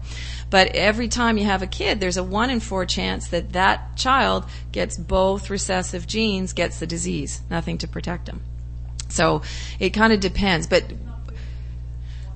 But 0.49 0.75
every 0.75 1.07
time 1.07 1.37
you 1.37 1.45
have 1.45 1.61
a 1.61 1.67
kid, 1.67 1.99
there's 1.99 2.17
a 2.17 2.23
one 2.23 2.49
in 2.49 2.59
four 2.59 2.85
chance 2.85 3.29
that 3.29 3.53
that 3.53 3.95
child 3.95 4.45
gets 4.71 4.97
both 4.97 5.49
recessive 5.49 6.07
genes, 6.07 6.53
gets 6.53 6.79
the 6.79 6.87
disease. 6.87 7.41
Nothing 7.49 7.77
to 7.77 7.87
protect 7.87 8.25
them. 8.25 8.41
So 9.19 9.41
it 9.79 9.89
kind 9.89 10.13
of 10.13 10.21
depends. 10.21 10.65
But 10.65 10.85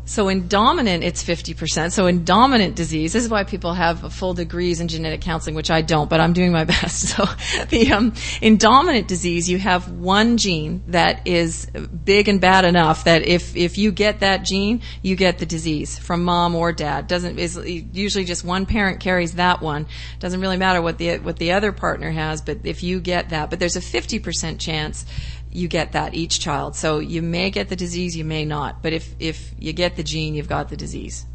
so 0.05 0.27
in 0.27 0.49
dominant, 0.49 1.01
it's 1.05 1.23
50%. 1.23 1.93
So 1.93 2.07
in 2.07 2.25
dominant 2.25 2.75
disease, 2.75 3.13
this 3.13 3.23
is 3.23 3.29
why 3.29 3.45
people 3.45 3.73
have 3.73 4.13
full 4.13 4.33
degrees 4.33 4.81
in 4.81 4.89
genetic 4.89 5.21
counseling, 5.21 5.55
which 5.55 5.71
I 5.71 5.81
don't, 5.81 6.09
but 6.09 6.19
I'm 6.19 6.33
doing 6.33 6.51
my 6.51 6.65
best. 6.75 7.15
So 7.15 7.23
the, 7.69 7.93
um, 7.93 8.13
in 8.41 8.57
dominant 8.57 9.07
disease, 9.07 9.49
you 9.49 9.59
have 9.59 9.89
one 9.89 10.37
gene 10.37 10.83
that 10.87 11.25
is 11.25 11.67
big 11.67 12.27
and 12.27 12.41
bad 12.41 12.65
enough 12.65 13.05
that 13.05 13.25
if, 13.25 13.55
if 13.55 13.77
you 13.77 13.93
get 13.93 14.19
that 14.19 14.43
gene, 14.43 14.81
you 15.01 15.15
get 15.15 15.37
the 15.37 15.45
disease 15.45 15.97
from 15.97 16.25
mom 16.25 16.53
or 16.53 16.73
dad. 16.73 17.07
Doesn't, 17.07 17.39
is 17.39 17.55
usually 17.55 18.25
just 18.25 18.43
one 18.43 18.65
parent 18.65 18.99
carries 18.99 19.35
that 19.35 19.61
one. 19.61 19.85
Doesn't 20.19 20.41
really 20.41 20.57
matter 20.57 20.81
what 20.81 20.97
the, 20.97 21.19
what 21.19 21.37
the 21.37 21.53
other 21.53 21.71
partner 21.71 22.11
has, 22.11 22.41
but 22.41 22.59
if 22.65 22.83
you 22.83 22.99
get 22.99 23.29
that, 23.29 23.49
but 23.49 23.59
there's 23.59 23.77
a 23.77 23.81
50% 23.81 24.59
chance 24.59 25.05
you 25.53 25.67
get 25.67 25.91
that 25.91 26.13
each 26.13 26.39
child. 26.39 26.75
So 26.75 26.99
you 26.99 27.21
may 27.21 27.51
get 27.51 27.69
the 27.69 27.75
disease, 27.75 28.17
you 28.17 28.25
may 28.25 28.43
not. 28.43 28.81
But 28.81 28.93
if, 28.93 29.15
if 29.19 29.53
you 29.59 29.71
get 29.71 29.95
the 29.95 30.03
gene, 30.03 30.33
you've 30.33 30.49
got 30.49 30.69
the 30.69 30.77
disease. 30.77 31.25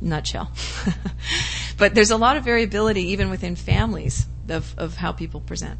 Nutshell. 0.00 0.50
but 1.78 1.94
there's 1.94 2.10
a 2.10 2.16
lot 2.16 2.36
of 2.36 2.44
variability 2.44 3.12
even 3.12 3.30
within 3.30 3.56
families 3.56 4.26
of, 4.48 4.74
of 4.76 4.96
how 4.96 5.12
people 5.12 5.40
present. 5.40 5.78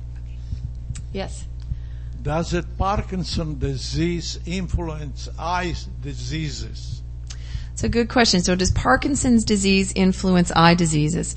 Yes. 1.12 1.46
Does 2.22 2.52
it 2.52 2.78
Parkinson 2.78 3.58
disease 3.58 4.38
influence 4.46 5.28
eye 5.38 5.74
diseases? 6.00 7.02
It's 7.72 7.84
a 7.84 7.88
good 7.88 8.08
question. 8.08 8.40
So 8.42 8.54
does 8.54 8.70
Parkinson's 8.72 9.44
disease 9.44 9.92
influence 9.94 10.52
eye 10.54 10.74
diseases? 10.74 11.36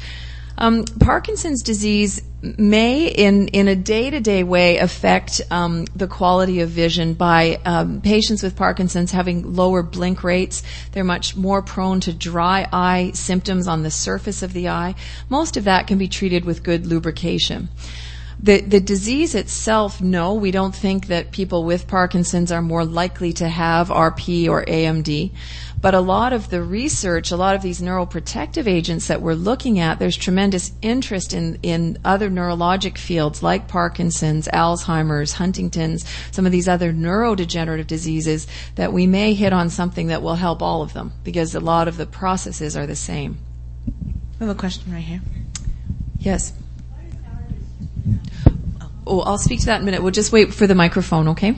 Um, 0.62 0.86
Parkinson's 0.86 1.64
disease 1.64 2.22
may, 2.44 3.08
in, 3.08 3.48
in 3.48 3.68
a 3.68 3.76
day-to-day 3.76 4.44
way, 4.44 4.78
affect 4.78 5.42
um, 5.50 5.86
the 5.96 6.06
quality 6.06 6.60
of 6.60 6.70
vision 6.70 7.16
by 7.16 7.60
um, 7.66 8.00
patients 8.02 8.44
with 8.44 8.56
Parkinson's 8.56 9.12
having 9.12 9.56
lower 9.56 9.82
blink 9.82 10.24
rates. 10.24 10.62
They're 10.92 11.04
much 11.04 11.36
more 11.36 11.64
prone 11.64 12.00
to 12.02 12.14
dry 12.14 12.68
eye 12.72 13.10
symptoms 13.16 13.68
on 13.68 13.82
the 13.82 13.90
surface 13.90 14.44
of 14.44 14.54
the 14.54 14.70
eye. 14.70 14.94
Most 15.30 15.58
of 15.58 15.64
that 15.64 15.88
can 15.88 15.98
be 15.98 16.08
treated 16.08 16.46
with 16.46 16.62
good 16.62 16.86
lubrication. 16.86 17.70
The, 18.44 18.62
the 18.62 18.80
disease 18.80 19.36
itself, 19.36 20.02
no, 20.02 20.34
we 20.34 20.50
don't 20.50 20.74
think 20.74 21.08
that 21.08 21.32
people 21.32 21.64
with 21.64 21.88
Parkinson's 21.88 22.52
are 22.52 22.62
more 22.62 22.84
likely 22.84 23.34
to 23.34 23.48
have 23.48 23.90
RP 23.90 24.50
or 24.50 24.66
AMD. 24.66 25.32
But 25.80 25.94
a 25.94 26.00
lot 26.00 26.34
of 26.34 26.50
the 26.50 26.64
research, 26.64 27.32
a 27.32 27.36
lot 27.36 27.56
of 27.56 27.62
these 27.62 27.82
neuroprotective 27.82 28.68
agents 28.68 29.08
that 29.08 29.22
we're 29.22 29.34
looking 29.34 29.80
at, 29.80 30.00
there's 30.00 30.18
tremendous 30.18 30.72
interest 30.82 31.34
in, 31.34 31.60
in 31.62 32.00
other 32.04 32.30
neurologic 32.30 32.98
fields 32.98 33.44
like 33.44 33.68
Parkinson's, 33.68 34.48
Alzheimer's, 34.48 35.34
Huntington's, 35.34 36.06
some 36.32 36.46
of 36.46 36.52
these 36.52 36.68
other 36.68 36.94
neurodegenerative 36.94 37.88
diseases 37.88 38.48
that 38.76 38.94
we 38.94 39.06
may 39.06 39.34
hit 39.34 39.54
on 39.54 39.70
something 39.70 40.08
that 40.08 40.22
will 40.22 40.36
help 40.36 40.62
all 40.64 40.82
of 40.82 40.94
them 40.94 41.14
because 41.24 41.54
a 41.54 41.60
lot 41.60 41.88
of 41.88 41.98
the 41.98 42.06
processes 42.08 42.78
are 42.78 42.88
the 42.88 42.96
same. 42.96 43.38
We 44.40 44.48
have 44.48 44.56
a 44.56 44.60
question 44.60 44.92
right 44.94 45.04
here. 45.04 45.22
Yes. 46.20 46.54
Oh, 49.06 49.22
I'll 49.22 49.38
speak 49.38 49.62
to 49.62 49.66
that 49.68 49.78
in 49.78 49.82
a 49.82 49.86
minute. 49.86 50.04
We'll 50.04 50.12
just 50.12 50.32
wait 50.32 50.54
for 50.54 50.68
the 50.68 50.76
microphone, 50.76 51.30
okay? 51.30 51.56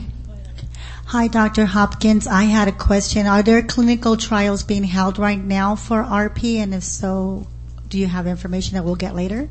Hi, 1.06 1.28
Dr. 1.28 1.66
Hopkins. 1.66 2.26
I 2.26 2.44
had 2.44 2.66
a 2.66 2.72
question. 2.72 3.26
Are 3.26 3.42
there 3.42 3.62
clinical 3.62 4.16
trials 4.16 4.62
being 4.62 4.84
held 4.84 5.18
right 5.18 5.38
now 5.38 5.76
for 5.76 6.02
RP? 6.02 6.56
And 6.56 6.74
if 6.74 6.82
so, 6.82 7.46
do 7.88 7.98
you 7.98 8.06
have 8.06 8.26
information 8.26 8.74
that 8.74 8.84
we'll 8.84 8.96
get 8.96 9.14
later? 9.14 9.48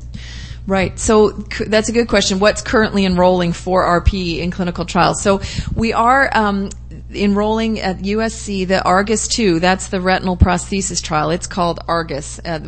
Right. 0.66 0.98
So 0.98 1.30
that's 1.30 1.88
a 1.88 1.92
good 1.92 2.08
question. 2.08 2.40
What's 2.40 2.62
currently 2.62 3.04
enrolling 3.04 3.52
for 3.52 3.82
RP 3.82 4.38
in 4.38 4.50
clinical 4.50 4.84
trials? 4.84 5.22
So 5.22 5.42
we 5.74 5.92
are 5.92 6.28
um, 6.34 6.70
enrolling 7.12 7.80
at 7.80 7.98
USC 7.98 8.66
the 8.66 8.82
Argus 8.82 9.28
2. 9.28 9.60
That's 9.60 9.88
the 9.88 10.00
retinal 10.00 10.36
prosthesis 10.36 11.02
trial. 11.02 11.30
It's 11.30 11.46
called 11.46 11.80
Argus. 11.86 12.40
Uh, 12.44 12.60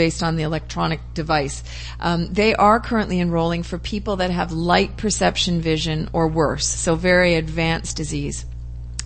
based 0.00 0.22
on 0.22 0.36
the 0.36 0.44
electronic 0.44 0.98
device. 1.12 1.62
Um, 2.00 2.32
they 2.32 2.54
are 2.54 2.80
currently 2.80 3.20
enrolling 3.20 3.62
for 3.62 3.76
people 3.76 4.16
that 4.16 4.30
have 4.30 4.50
light 4.50 4.96
perception 4.96 5.60
vision 5.60 6.08
or 6.14 6.26
worse, 6.26 6.66
so 6.66 6.94
very 6.94 7.34
advanced 7.34 7.98
disease 7.98 8.46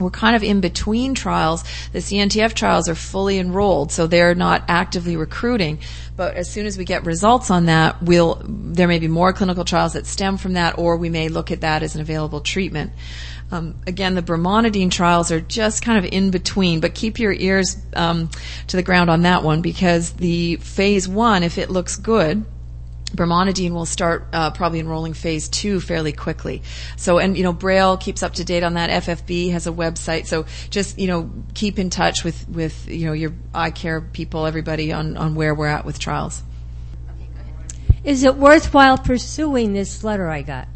we're 0.00 0.10
kind 0.10 0.34
of 0.34 0.42
in 0.42 0.60
between 0.60 1.14
trials. 1.14 1.62
The 1.92 2.00
CNTF 2.00 2.54
trials 2.54 2.88
are 2.88 2.94
fully 2.94 3.38
enrolled, 3.38 3.92
so 3.92 4.06
they're 4.06 4.34
not 4.34 4.64
actively 4.68 5.16
recruiting. 5.16 5.78
But 6.16 6.34
as 6.34 6.50
soon 6.50 6.66
as 6.66 6.76
we 6.76 6.84
get 6.84 7.04
results 7.04 7.50
on 7.50 7.66
that, 7.66 8.02
we'll, 8.02 8.40
there 8.44 8.88
may 8.88 8.98
be 8.98 9.08
more 9.08 9.32
clinical 9.32 9.64
trials 9.64 9.92
that 9.92 10.06
stem 10.06 10.36
from 10.36 10.54
that, 10.54 10.78
or 10.78 10.96
we 10.96 11.10
may 11.10 11.28
look 11.28 11.50
at 11.50 11.60
that 11.60 11.82
as 11.82 11.94
an 11.94 12.00
available 12.00 12.40
treatment. 12.40 12.92
Um, 13.50 13.76
again, 13.86 14.14
the 14.14 14.22
brimonidine 14.22 14.90
trials 14.90 15.30
are 15.30 15.40
just 15.40 15.82
kind 15.82 16.04
of 16.04 16.10
in 16.10 16.30
between, 16.30 16.80
but 16.80 16.94
keep 16.94 17.18
your 17.18 17.32
ears 17.32 17.76
um, 17.94 18.30
to 18.68 18.76
the 18.76 18.82
ground 18.82 19.10
on 19.10 19.22
that 19.22 19.42
one 19.42 19.62
because 19.62 20.12
the 20.12 20.56
phase 20.56 21.06
one, 21.06 21.42
if 21.42 21.58
it 21.58 21.70
looks 21.70 21.96
good, 21.96 22.44
brimonidine 23.14 23.72
will 23.72 23.86
start 23.86 24.26
uh, 24.32 24.50
probably 24.50 24.80
enrolling 24.80 25.14
phase 25.14 25.48
two 25.48 25.80
fairly 25.80 26.12
quickly. 26.12 26.62
So, 26.96 27.18
and 27.18 27.36
you 27.36 27.44
know, 27.44 27.52
Braille 27.52 27.96
keeps 27.96 28.22
up 28.22 28.34
to 28.34 28.44
date 28.44 28.62
on 28.62 28.74
that. 28.74 28.90
FFB 29.04 29.52
has 29.52 29.66
a 29.66 29.72
website, 29.72 30.26
so 30.26 30.46
just 30.70 30.98
you 30.98 31.06
know, 31.06 31.30
keep 31.54 31.78
in 31.78 31.90
touch 31.90 32.24
with 32.24 32.48
with 32.48 32.88
you 32.88 33.06
know 33.06 33.12
your 33.12 33.32
eye 33.54 33.70
care 33.70 34.00
people, 34.00 34.46
everybody 34.46 34.92
on 34.92 35.16
on 35.16 35.34
where 35.34 35.54
we're 35.54 35.68
at 35.68 35.84
with 35.84 35.98
trials. 35.98 36.42
Is 38.02 38.22
it 38.22 38.36
worthwhile 38.36 38.98
pursuing 38.98 39.72
this 39.72 40.04
letter 40.04 40.28
I 40.28 40.42
got? 40.42 40.68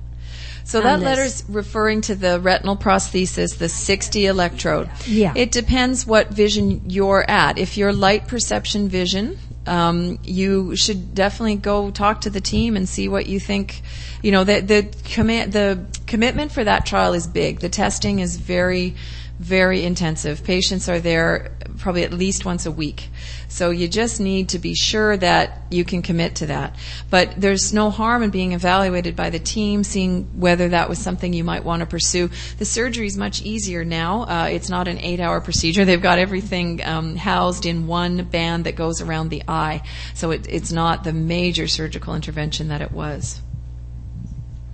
So 0.68 0.82
that 0.82 0.96
this? 0.96 1.04
letter's 1.06 1.44
referring 1.48 2.02
to 2.02 2.14
the 2.14 2.38
retinal 2.38 2.76
prosthesis, 2.76 3.56
the 3.56 3.70
60 3.70 4.26
electrode. 4.26 4.90
Yeah. 5.06 5.32
It 5.34 5.50
depends 5.50 6.06
what 6.06 6.28
vision 6.28 6.90
you're 6.90 7.24
at. 7.26 7.56
If 7.56 7.78
you're 7.78 7.90
light 7.90 8.28
perception 8.28 8.90
vision, 8.90 9.38
um, 9.66 10.18
you 10.24 10.76
should 10.76 11.14
definitely 11.14 11.56
go 11.56 11.90
talk 11.90 12.20
to 12.22 12.30
the 12.30 12.42
team 12.42 12.76
and 12.76 12.86
see 12.86 13.08
what 13.08 13.26
you 13.26 13.40
think. 13.40 13.80
You 14.22 14.30
know, 14.30 14.44
the 14.44 14.60
the 14.60 14.94
command 15.04 15.54
the 15.54 15.86
commitment 16.06 16.52
for 16.52 16.62
that 16.64 16.84
trial 16.84 17.14
is 17.14 17.26
big. 17.26 17.60
The 17.60 17.70
testing 17.70 18.18
is 18.18 18.36
very 18.36 18.94
very 19.38 19.84
intensive. 19.84 20.42
Patients 20.42 20.88
are 20.88 20.98
there 20.98 21.52
probably 21.78 22.02
at 22.02 22.12
least 22.12 22.44
once 22.44 22.66
a 22.66 22.72
week. 22.72 23.08
So 23.48 23.70
you 23.70 23.88
just 23.88 24.20
need 24.20 24.50
to 24.50 24.58
be 24.58 24.74
sure 24.74 25.16
that 25.16 25.62
you 25.70 25.84
can 25.84 26.02
commit 26.02 26.36
to 26.36 26.46
that. 26.46 26.76
But 27.08 27.34
there's 27.36 27.72
no 27.72 27.90
harm 27.90 28.22
in 28.22 28.30
being 28.30 28.52
evaluated 28.52 29.14
by 29.14 29.30
the 29.30 29.38
team, 29.38 29.84
seeing 29.84 30.40
whether 30.40 30.70
that 30.70 30.88
was 30.88 30.98
something 30.98 31.32
you 31.32 31.44
might 31.44 31.64
want 31.64 31.80
to 31.80 31.86
pursue. 31.86 32.30
The 32.58 32.64
surgery 32.64 33.06
is 33.06 33.16
much 33.16 33.40
easier 33.42 33.84
now. 33.84 34.22
Uh, 34.22 34.48
it's 34.50 34.68
not 34.68 34.88
an 34.88 34.98
eight 34.98 35.20
hour 35.20 35.40
procedure. 35.40 35.84
They've 35.84 36.02
got 36.02 36.18
everything 36.18 36.84
um, 36.84 37.16
housed 37.16 37.64
in 37.64 37.86
one 37.86 38.24
band 38.24 38.64
that 38.64 38.74
goes 38.74 39.00
around 39.00 39.28
the 39.28 39.44
eye. 39.46 39.82
So 40.14 40.32
it, 40.32 40.46
it's 40.48 40.72
not 40.72 41.04
the 41.04 41.12
major 41.12 41.68
surgical 41.68 42.14
intervention 42.14 42.68
that 42.68 42.82
it 42.82 42.90
was. 42.90 43.40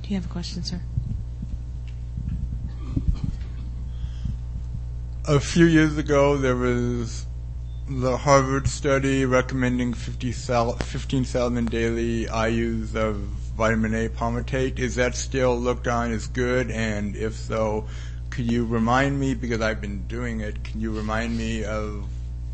Do 0.02 0.08
you 0.08 0.16
have 0.16 0.26
a 0.26 0.32
question, 0.32 0.64
sir? 0.64 0.80
A 5.26 5.40
few 5.40 5.64
years 5.64 5.96
ago, 5.96 6.36
there 6.36 6.54
was 6.54 7.24
the 7.88 8.18
Harvard 8.18 8.68
study 8.68 9.24
recommending 9.24 9.94
15,000 9.94 11.70
daily 11.70 12.26
IUs 12.26 12.94
of 12.94 13.16
vitamin 13.56 13.94
A 13.94 14.10
palmitate. 14.10 14.78
Is 14.78 14.96
that 14.96 15.14
still 15.16 15.58
looked 15.58 15.88
on 15.88 16.12
as 16.12 16.26
good? 16.26 16.70
And 16.70 17.16
if 17.16 17.32
so, 17.32 17.86
could 18.28 18.52
you 18.52 18.66
remind 18.66 19.18
me, 19.18 19.32
because 19.32 19.62
I've 19.62 19.80
been 19.80 20.06
doing 20.08 20.42
it, 20.42 20.62
can 20.62 20.82
you 20.82 20.90
remind 20.94 21.38
me 21.38 21.64
of 21.64 22.04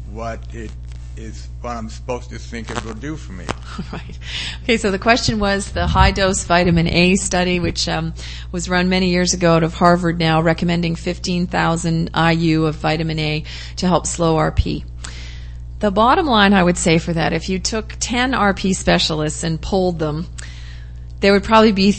what 0.09 0.39
it 0.55 0.71
is, 1.17 1.49
what 1.61 1.77
I'm 1.77 1.89
supposed 1.89 2.31
to 2.31 2.39
think 2.39 2.71
it 2.71 2.85
will 2.85 2.95
do 2.95 3.17
for 3.17 3.33
me? 3.33 3.45
Right. 3.93 4.19
Okay, 4.63 4.77
so 4.77 4.91
the 4.91 4.99
question 4.99 5.39
was 5.39 5.73
the 5.73 5.87
high 5.87 6.11
dose 6.11 6.45
vitamin 6.45 6.87
A 6.87 7.17
study, 7.17 7.61
which 7.61 7.89
um, 7.89 8.15
was 8.53 8.69
run 8.69 8.89
many 8.89 9.11
years 9.11 9.33
ago 9.33 9.55
out 9.55 9.63
of 9.63 9.75
Harvard 9.75 10.19
now, 10.19 10.41
recommending 10.43 10.97
15,000 10.97 12.11
IU 12.15 12.67
of 12.67 12.75
vitamin 12.77 13.19
A 13.19 13.45
to 13.77 13.87
help 13.87 14.07
slow 14.07 14.37
RP. 14.37 14.85
The 15.79 15.91
bottom 15.91 16.27
line 16.27 16.53
I 16.53 16.63
would 16.63 16.77
say 16.77 16.99
for 16.99 17.15
that, 17.15 17.33
if 17.33 17.49
you 17.49 17.59
took 17.59 17.95
10 18.01 18.33
RP 18.33 18.75
specialists 18.75 19.43
and 19.43 19.61
polled 19.61 19.99
them, 19.99 20.27
there 21.21 21.33
would 21.33 21.45
probably 21.45 21.73
be 21.73 21.93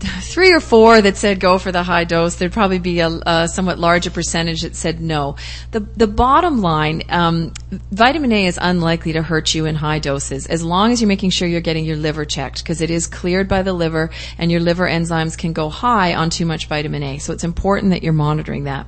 three 0.00 0.52
or 0.52 0.60
four 0.60 1.00
that 1.00 1.16
said 1.16 1.40
go 1.40 1.58
for 1.58 1.72
the 1.72 1.82
high 1.82 2.04
dose. 2.04 2.36
There'd 2.36 2.52
probably 2.52 2.78
be 2.78 3.00
a, 3.00 3.08
a 3.08 3.48
somewhat 3.48 3.78
larger 3.78 4.10
percentage 4.10 4.62
that 4.62 4.76
said 4.76 5.00
no. 5.00 5.36
The 5.72 5.80
the 5.80 6.06
bottom 6.06 6.60
line, 6.60 7.02
um, 7.08 7.52
vitamin 7.90 8.32
A 8.32 8.46
is 8.46 8.58
unlikely 8.60 9.14
to 9.14 9.22
hurt 9.22 9.54
you 9.54 9.66
in 9.66 9.74
high 9.74 9.98
doses 9.98 10.46
as 10.46 10.62
long 10.62 10.92
as 10.92 11.00
you're 11.00 11.08
making 11.08 11.30
sure 11.30 11.48
you're 11.48 11.60
getting 11.60 11.84
your 11.84 11.96
liver 11.96 12.24
checked 12.24 12.62
because 12.62 12.80
it 12.80 12.90
is 12.90 13.06
cleared 13.06 13.48
by 13.48 13.62
the 13.62 13.72
liver 13.72 14.10
and 14.38 14.50
your 14.50 14.60
liver 14.60 14.86
enzymes 14.88 15.36
can 15.36 15.52
go 15.52 15.68
high 15.68 16.14
on 16.14 16.30
too 16.30 16.46
much 16.46 16.66
vitamin 16.66 17.02
A. 17.02 17.18
So 17.18 17.32
it's 17.32 17.44
important 17.44 17.90
that 17.90 18.02
you're 18.02 18.12
monitoring 18.12 18.64
that. 18.64 18.86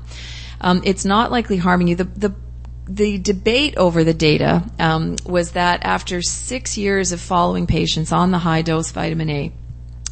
Um, 0.61 0.83
it's 0.85 1.05
not 1.05 1.31
likely 1.31 1.57
harming 1.57 1.89
you. 1.89 1.97
The 1.97 2.05
the 2.05 2.35
the 2.91 3.19
debate 3.19 3.77
over 3.77 4.03
the 4.03 4.15
data 4.15 4.65
um, 4.81 5.17
was 5.25 5.53
that 5.53 5.85
after 5.85 6.23
six 6.23 6.77
years 6.77 7.13
of 7.13 7.21
following 7.21 7.69
patients 7.69 8.11
on 8.11 8.33
the 8.33 8.39
high 8.39 8.63
dose 8.63 8.91
vitamin 8.91 9.31
A, 9.31 9.53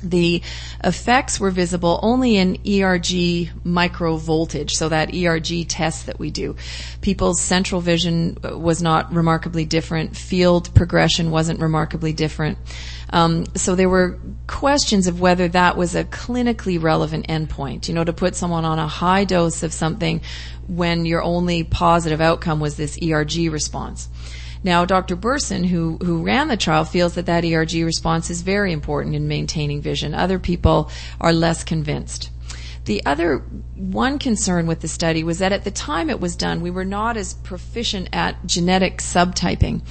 the 0.03 0.43
effects 0.85 1.41
were 1.41 1.51
visible 1.51 1.99
only 2.03 2.37
in 2.37 2.55
ERG 2.67 3.51
microvoltage, 3.65 4.71
so 4.71 4.89
that 4.89 5.15
ERG 5.15 5.69
test 5.69 6.07
that 6.07 6.19
we 6.19 6.31
do. 6.31 6.57
People's 7.01 7.41
central 7.41 7.81
vision 7.81 8.39
was 8.43 8.83
not 8.83 9.13
remarkably 9.13 9.65
different. 9.65 10.17
Field 10.17 10.75
progression 10.75 11.31
wasn't 11.31 11.61
remarkably 11.61 12.13
different. 12.13 12.59
Um, 13.11 13.47
so 13.55 13.75
there 13.75 13.89
were 13.89 14.19
questions 14.47 15.07
of 15.07 15.21
whether 15.21 15.49
that 15.49 15.77
was 15.77 15.95
a 15.95 16.05
clinically 16.05 16.81
relevant 16.81 17.27
endpoint. 17.29 17.89
You 17.89 17.95
know, 17.95 18.05
to 18.05 18.13
put 18.13 18.37
someone 18.37 18.65
on 18.65 18.79
a 18.79 18.89
high 18.89 19.25
dose 19.25 19.63
of 19.63 19.73
something 19.73 20.21
when 20.69 21.07
your 21.07 21.23
only 21.23 21.65
positive 21.65 22.21
outcome 22.21 22.61
was 22.61 22.77
this 22.77 22.99
ERG 23.03 23.51
response. 23.51 24.09
Now, 24.65 24.85
Dr. 24.85 25.17
Berson, 25.17 25.65
who, 25.65 25.99
who 25.99 26.23
ran 26.23 26.49
the 26.49 26.57
trial, 26.57 26.85
feels 26.85 27.15
that 27.15 27.27
that 27.27 27.45
ERG 27.45 27.75
response 27.85 28.31
is 28.31 28.43
very 28.43 28.73
important 28.73 29.15
in 29.15 29.29
maintaining 29.29 29.81
vision. 29.81 30.15
Other 30.15 30.39
people 30.39 30.91
are 31.21 31.33
less 31.33 31.65
convinced. 31.65 32.31
The 32.85 33.05
other 33.05 33.45
one 33.77 34.19
concern 34.19 34.67
with 34.67 34.81
the 34.81 34.89
study 34.89 35.23
was 35.23 35.41
that 35.41 35.53
at 35.53 35.65
the 35.65 35.71
time 35.71 36.09
it 36.09 36.21
was 36.21 36.37
done, 36.37 36.63
we 36.63 36.71
were 36.71 36.87
not 36.87 37.19
as 37.19 37.35
proficient 37.35 38.09
at 38.15 38.47
genetic 38.47 38.99
subtyping. 38.99 39.83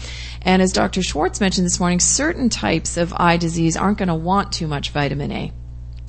And 0.41 0.63
as 0.63 0.74
Dr. 0.74 1.03
Schwartz 1.03 1.39
mentioned 1.39 1.65
this 1.65 1.80
morning, 1.80 1.99
certain 1.99 2.49
types 2.49 2.97
of 2.97 3.13
eye 3.15 3.38
disease 3.38 3.78
aren't 3.78 3.99
going 3.99 4.07
to 4.07 4.15
want 4.15 4.51
too 4.51 4.68
much 4.68 4.89
vitamin 4.89 5.32
A 5.32 5.51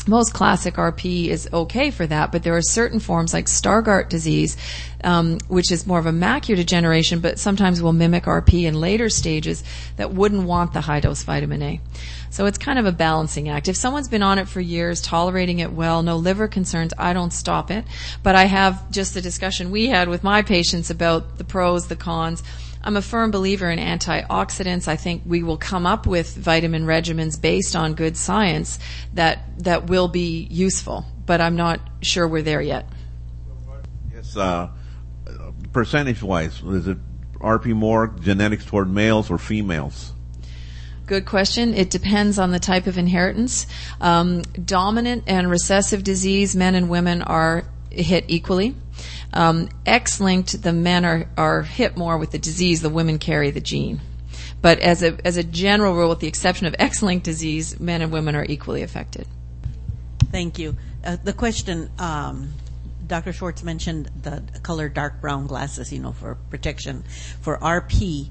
most 0.09 0.32
classic 0.32 0.74
RP 0.74 1.28
is 1.28 1.48
okay 1.52 1.90
for 1.90 2.06
that, 2.06 2.32
but 2.32 2.42
there 2.42 2.56
are 2.56 2.62
certain 2.62 2.98
forms 2.98 3.32
like 3.32 3.46
Stargardt 3.46 4.09
disease, 4.09 4.56
um, 5.04 5.38
which 5.48 5.70
is 5.70 5.86
more 5.86 5.98
of 5.98 6.06
a 6.06 6.12
macular 6.12 6.56
degeneration, 6.56 7.20
but 7.20 7.38
sometimes 7.38 7.82
will 7.82 7.92
mimic 7.92 8.24
RP 8.24 8.64
in 8.64 8.80
later 8.80 9.09
stages 9.09 9.62
that 9.96 10.12
wouldn't 10.12 10.44
want 10.44 10.72
the 10.72 10.80
high 10.80 11.00
dose 11.00 11.22
vitamin 11.22 11.62
A. 11.62 11.80
So 12.30 12.46
it's 12.46 12.59
kind 12.59 12.78
of 12.78 12.86
a 12.86 12.92
balancing 12.92 13.48
act. 13.48 13.68
If 13.68 13.76
someone's 13.76 14.09
been 14.09 14.22
on 14.22 14.38
it 14.38 14.48
for 14.48 14.61
years, 14.61 15.00
tolerating 15.00 15.61
it 15.61 15.72
well, 15.72 16.02
no 16.02 16.16
liver 16.16 16.48
concerns, 16.48 16.92
I 16.98 17.12
don't 17.12 17.32
stop 17.32 17.70
it. 17.70 17.84
But 18.22 18.34
I 18.34 18.44
have 18.44 18.90
just 18.90 19.14
the 19.14 19.20
discussion 19.20 19.70
we 19.70 19.86
had 19.86 20.09
with 20.09 20.24
my 20.24 20.42
patients 20.42 20.90
about 20.90 21.38
the 21.38 21.44
pros, 21.44 21.86
the 21.86 21.96
cons. 21.96 22.42
I'm 22.83 22.97
a 22.97 23.03
firm 23.03 23.31
believer 23.31 23.70
in 23.70 23.79
antioxidants. 23.79 24.89
I 24.89 24.97
think 24.97 25.22
we 25.26 25.43
will 25.43 25.57
come 25.57 25.87
up 25.87 26.07
with 26.07 26.35
vitamin 26.35 26.87
regimens 26.87 27.41
based 27.41 27.74
on 27.74 27.95
good 27.95 28.16
science 28.16 28.79
that 29.14 29.41
that 29.64 29.87
will 29.89 30.09
be 30.09 30.47
useful, 30.51 31.05
but 31.26 31.41
I'm 31.41 31.57
not 31.57 31.81
sure 32.03 32.26
we're 32.26 32.43
there 32.43 32.62
yet. 32.62 32.89
Yes, 34.14 34.37
uh, 34.37 34.70
percentage 35.72 36.22
wise, 36.22 36.62
is 36.62 36.89
it 36.89 36.99
RP 37.35 37.74
more 37.74 38.09
genetics 38.09 38.64
toward 38.64 38.91
males 38.91 39.31
or 39.31 39.39
females? 39.39 40.12
Good 41.07 41.24
question. 41.24 41.72
It 41.72 41.89
depends 41.89 42.39
on 42.39 42.51
the 42.51 42.59
type 42.59 42.87
of 42.87 42.99
inheritance. 42.99 43.66
Um, 44.01 44.43
dominant 44.43 45.24
and 45.26 45.49
recessive 45.49 46.05
disease, 46.05 46.55
men 46.55 46.74
and 46.74 46.91
women 46.91 47.22
are 47.22 47.64
hit 47.91 48.26
equally. 48.29 48.74
Um, 49.33 49.68
X-linked, 49.85 50.62
the 50.62 50.72
men 50.72 51.05
are, 51.05 51.29
are 51.37 51.62
hit 51.62 51.97
more 51.97 52.16
with 52.16 52.31
the 52.31 52.39
disease, 52.39 52.81
the 52.81 52.91
women 52.91 53.18
carry 53.18 53.51
the 53.51 53.61
gene. 53.61 54.01
But 54.61 54.79
as 54.81 55.03
a, 55.03 55.18
as 55.24 55.37
a 55.37 55.45
general 55.45 55.95
rule, 55.95 56.09
with 56.09 56.20
the 56.20 56.26
exception 56.26 56.66
of 56.66 56.74
X-linked 56.79 57.24
disease, 57.24 57.79
men 57.79 58.03
and 58.03 58.11
women 58.11 58.35
are 58.35 58.45
equally 58.45 58.83
affected. 58.83 59.26
Thank 60.31 60.59
you. 60.59 60.76
Uh, 61.05 61.16
the 61.22 61.33
question, 61.33 61.91
um, 61.99 62.53
Dr. 63.07 63.33
Schwartz 63.33 63.62
mentioned 63.62 64.11
the 64.22 64.43
color 64.62 64.89
dark 64.89 65.20
brown 65.20 65.47
glasses, 65.47 65.93
you 65.93 66.01
know, 66.01 66.12
for 66.12 66.37
protection. 66.51 67.05
For 67.41 67.57
RP, 67.59 68.29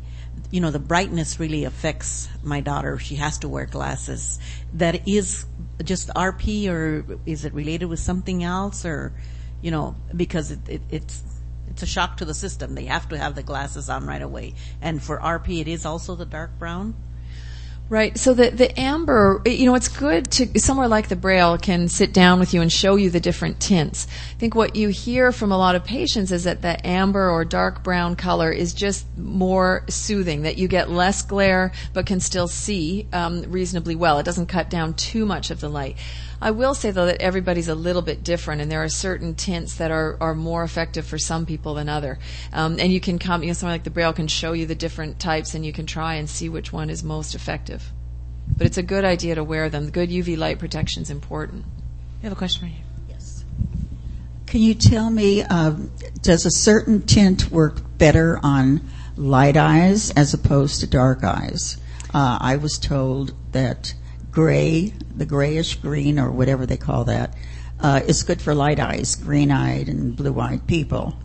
you 0.51 0.61
know, 0.61 0.71
the 0.71 0.79
brightness 0.79 1.39
really 1.39 1.63
affects 1.63 2.29
my 2.43 2.61
daughter. 2.61 2.99
She 2.99 3.15
has 3.15 3.39
to 3.39 3.49
wear 3.49 3.65
glasses. 3.65 4.39
That 4.73 5.07
is 5.07 5.45
just 5.83 6.09
RP, 6.09 6.69
or 6.69 7.05
is 7.25 7.45
it 7.45 7.53
related 7.53 7.85
with 7.85 7.99
something 7.99 8.43
else, 8.43 8.85
or 8.85 9.13
you 9.61 9.71
know, 9.71 9.95
because 10.15 10.51
it, 10.51 10.59
it, 10.67 10.81
it's 10.89 11.23
it's 11.69 11.83
a 11.83 11.85
shock 11.85 12.17
to 12.17 12.25
the 12.25 12.33
system. 12.33 12.75
They 12.75 12.85
have 12.85 13.09
to 13.09 13.17
have 13.17 13.35
the 13.35 13.43
glasses 13.43 13.89
on 13.89 14.07
right 14.07 14.21
away. 14.21 14.55
And 14.81 15.01
for 15.01 15.19
RP, 15.19 15.61
it 15.61 15.67
is 15.67 15.85
also 15.85 16.15
the 16.15 16.25
dark 16.25 16.57
brown. 16.57 16.95
Right. 17.89 18.17
So 18.17 18.33
the 18.33 18.49
the 18.49 18.77
amber, 18.77 19.41
you 19.45 19.65
know, 19.65 19.75
it's 19.75 19.87
good 19.87 20.29
to 20.31 20.59
somewhere 20.59 20.89
like 20.89 21.07
the 21.07 21.15
Braille 21.15 21.57
can 21.57 21.87
sit 21.87 22.13
down 22.13 22.37
with 22.37 22.53
you 22.53 22.61
and 22.61 22.71
show 22.71 22.97
you 22.97 23.09
the 23.09 23.21
different 23.21 23.61
tints. 23.61 24.07
I 24.31 24.39
think 24.39 24.55
what 24.55 24.75
you 24.75 24.89
hear 24.89 25.31
from 25.31 25.53
a 25.53 25.57
lot 25.57 25.75
of 25.75 25.85
patients 25.85 26.33
is 26.33 26.43
that 26.43 26.61
the 26.61 26.85
amber 26.85 27.29
or 27.29 27.45
dark 27.45 27.83
brown 27.83 28.17
color 28.17 28.51
is 28.51 28.73
just 28.73 29.05
more 29.17 29.85
soothing. 29.87 30.41
That 30.41 30.57
you 30.57 30.67
get 30.67 30.89
less 30.89 31.21
glare 31.21 31.71
but 31.93 32.05
can 32.05 32.19
still 32.19 32.49
see 32.49 33.07
um, 33.13 33.43
reasonably 33.43 33.95
well. 33.95 34.19
It 34.19 34.25
doesn't 34.25 34.47
cut 34.47 34.69
down 34.69 34.93
too 34.93 35.25
much 35.25 35.49
of 35.49 35.61
the 35.61 35.69
light. 35.69 35.95
I 36.41 36.51
will 36.51 36.75
say 36.75 36.91
though 36.91 37.07
that 37.07 37.21
everybody's 37.21 37.67
a 37.67 37.75
little 37.75 38.01
bit 38.01 38.23
different, 38.23 38.61
and 38.61 38.71
there 38.71 38.83
are 38.83 38.89
certain 38.89 39.33
tints 39.33 39.75
that 39.75 39.91
are, 39.91 40.17
are 40.21 40.35
more 40.35 40.63
effective 40.63 41.05
for 41.05 41.17
some 41.17 41.45
people 41.45 41.73
than 41.73 41.89
other. 41.89 42.19
Um, 42.53 42.77
and 42.79 42.91
you 42.91 42.99
can 42.99 43.17
come, 43.17 43.41
you 43.41 43.47
know, 43.47 43.53
something 43.53 43.73
like 43.73 43.83
the 43.83 43.89
Braille 43.89 44.13
can 44.13 44.27
show 44.27 44.53
you 44.53 44.65
the 44.65 44.75
different 44.75 45.19
types, 45.19 45.55
and 45.55 45.65
you 45.65 45.73
can 45.73 45.85
try 45.85 46.15
and 46.15 46.29
see 46.29 46.49
which 46.49 46.71
one 46.71 46.89
is 46.89 47.03
most 47.03 47.33
effective. 47.33 47.91
But 48.55 48.67
it's 48.67 48.77
a 48.77 48.83
good 48.83 49.03
idea 49.03 49.35
to 49.35 49.43
wear 49.43 49.69
them. 49.69 49.89
Good 49.89 50.09
UV 50.09 50.37
light 50.37 50.59
protection 50.59 51.01
is 51.01 51.09
important. 51.09 51.65
You 52.21 52.29
have 52.29 52.31
a 52.31 52.35
question 52.35 52.61
for 52.61 52.73
you. 52.73 52.83
Yes. 53.09 53.43
Can 54.45 54.61
you 54.61 54.73
tell 54.73 55.09
me, 55.09 55.41
um, 55.43 55.91
does 56.21 56.45
a 56.45 56.51
certain 56.51 57.01
tint 57.01 57.51
work 57.51 57.81
better 57.97 58.39
on 58.43 58.87
light 59.15 59.57
eyes 59.57 60.11
as 60.11 60.33
opposed 60.33 60.79
to 60.81 60.87
dark 60.87 61.23
eyes? 61.23 61.77
Uh, 62.13 62.37
I 62.39 62.55
was 62.55 62.77
told 62.77 63.33
that 63.51 63.93
gray, 64.37 64.93
the 65.15 65.25
grayish 65.25 65.77
green 65.77 66.19
or 66.19 66.29
whatever 66.29 66.67
they 66.67 66.77
call 66.77 67.05
that, 67.05 67.33
uh, 67.79 68.01
is 68.05 68.21
good 68.21 68.39
for 68.39 68.53
light 68.53 68.79
eyes, 68.79 69.15
green 69.15 69.49
eyed 69.49 69.89
and 69.89 70.15
blue 70.15 70.39
eyed 70.39 70.67
people, 70.67 71.17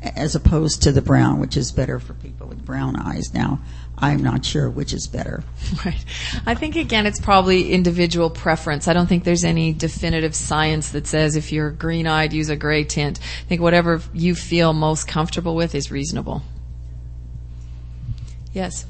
as 0.00 0.36
opposed 0.36 0.80
to 0.80 0.92
the 0.92 1.02
brown, 1.02 1.40
which 1.40 1.56
is 1.56 1.72
better 1.72 1.98
for 1.98 2.14
people 2.14 2.46
with 2.46 2.64
brown 2.64 2.94
eyes. 2.94 3.34
Now, 3.34 3.58
I'm 3.98 4.22
not 4.22 4.44
sure 4.44 4.70
which 4.70 4.92
is 4.92 5.08
better. 5.08 5.42
Right. 5.84 6.04
I 6.46 6.54
think 6.54 6.76
again, 6.76 7.04
it's 7.06 7.20
probably 7.20 7.72
individual 7.72 8.30
preference. 8.30 8.86
I 8.86 8.92
don't 8.92 9.08
think 9.08 9.24
there's 9.24 9.42
any 9.42 9.72
definitive 9.72 10.32
science 10.32 10.90
that 10.90 11.08
says 11.08 11.34
if 11.34 11.50
you're 11.50 11.72
green 11.72 12.06
eyed, 12.06 12.32
use 12.32 12.48
a 12.48 12.54
gray 12.54 12.84
tint. 12.84 13.18
I 13.18 13.48
think 13.48 13.60
whatever 13.60 14.00
you 14.12 14.36
feel 14.36 14.72
most 14.72 15.08
comfortable 15.08 15.56
with 15.56 15.74
is 15.74 15.90
reasonable. 15.90 16.42
Yes. 18.52 18.86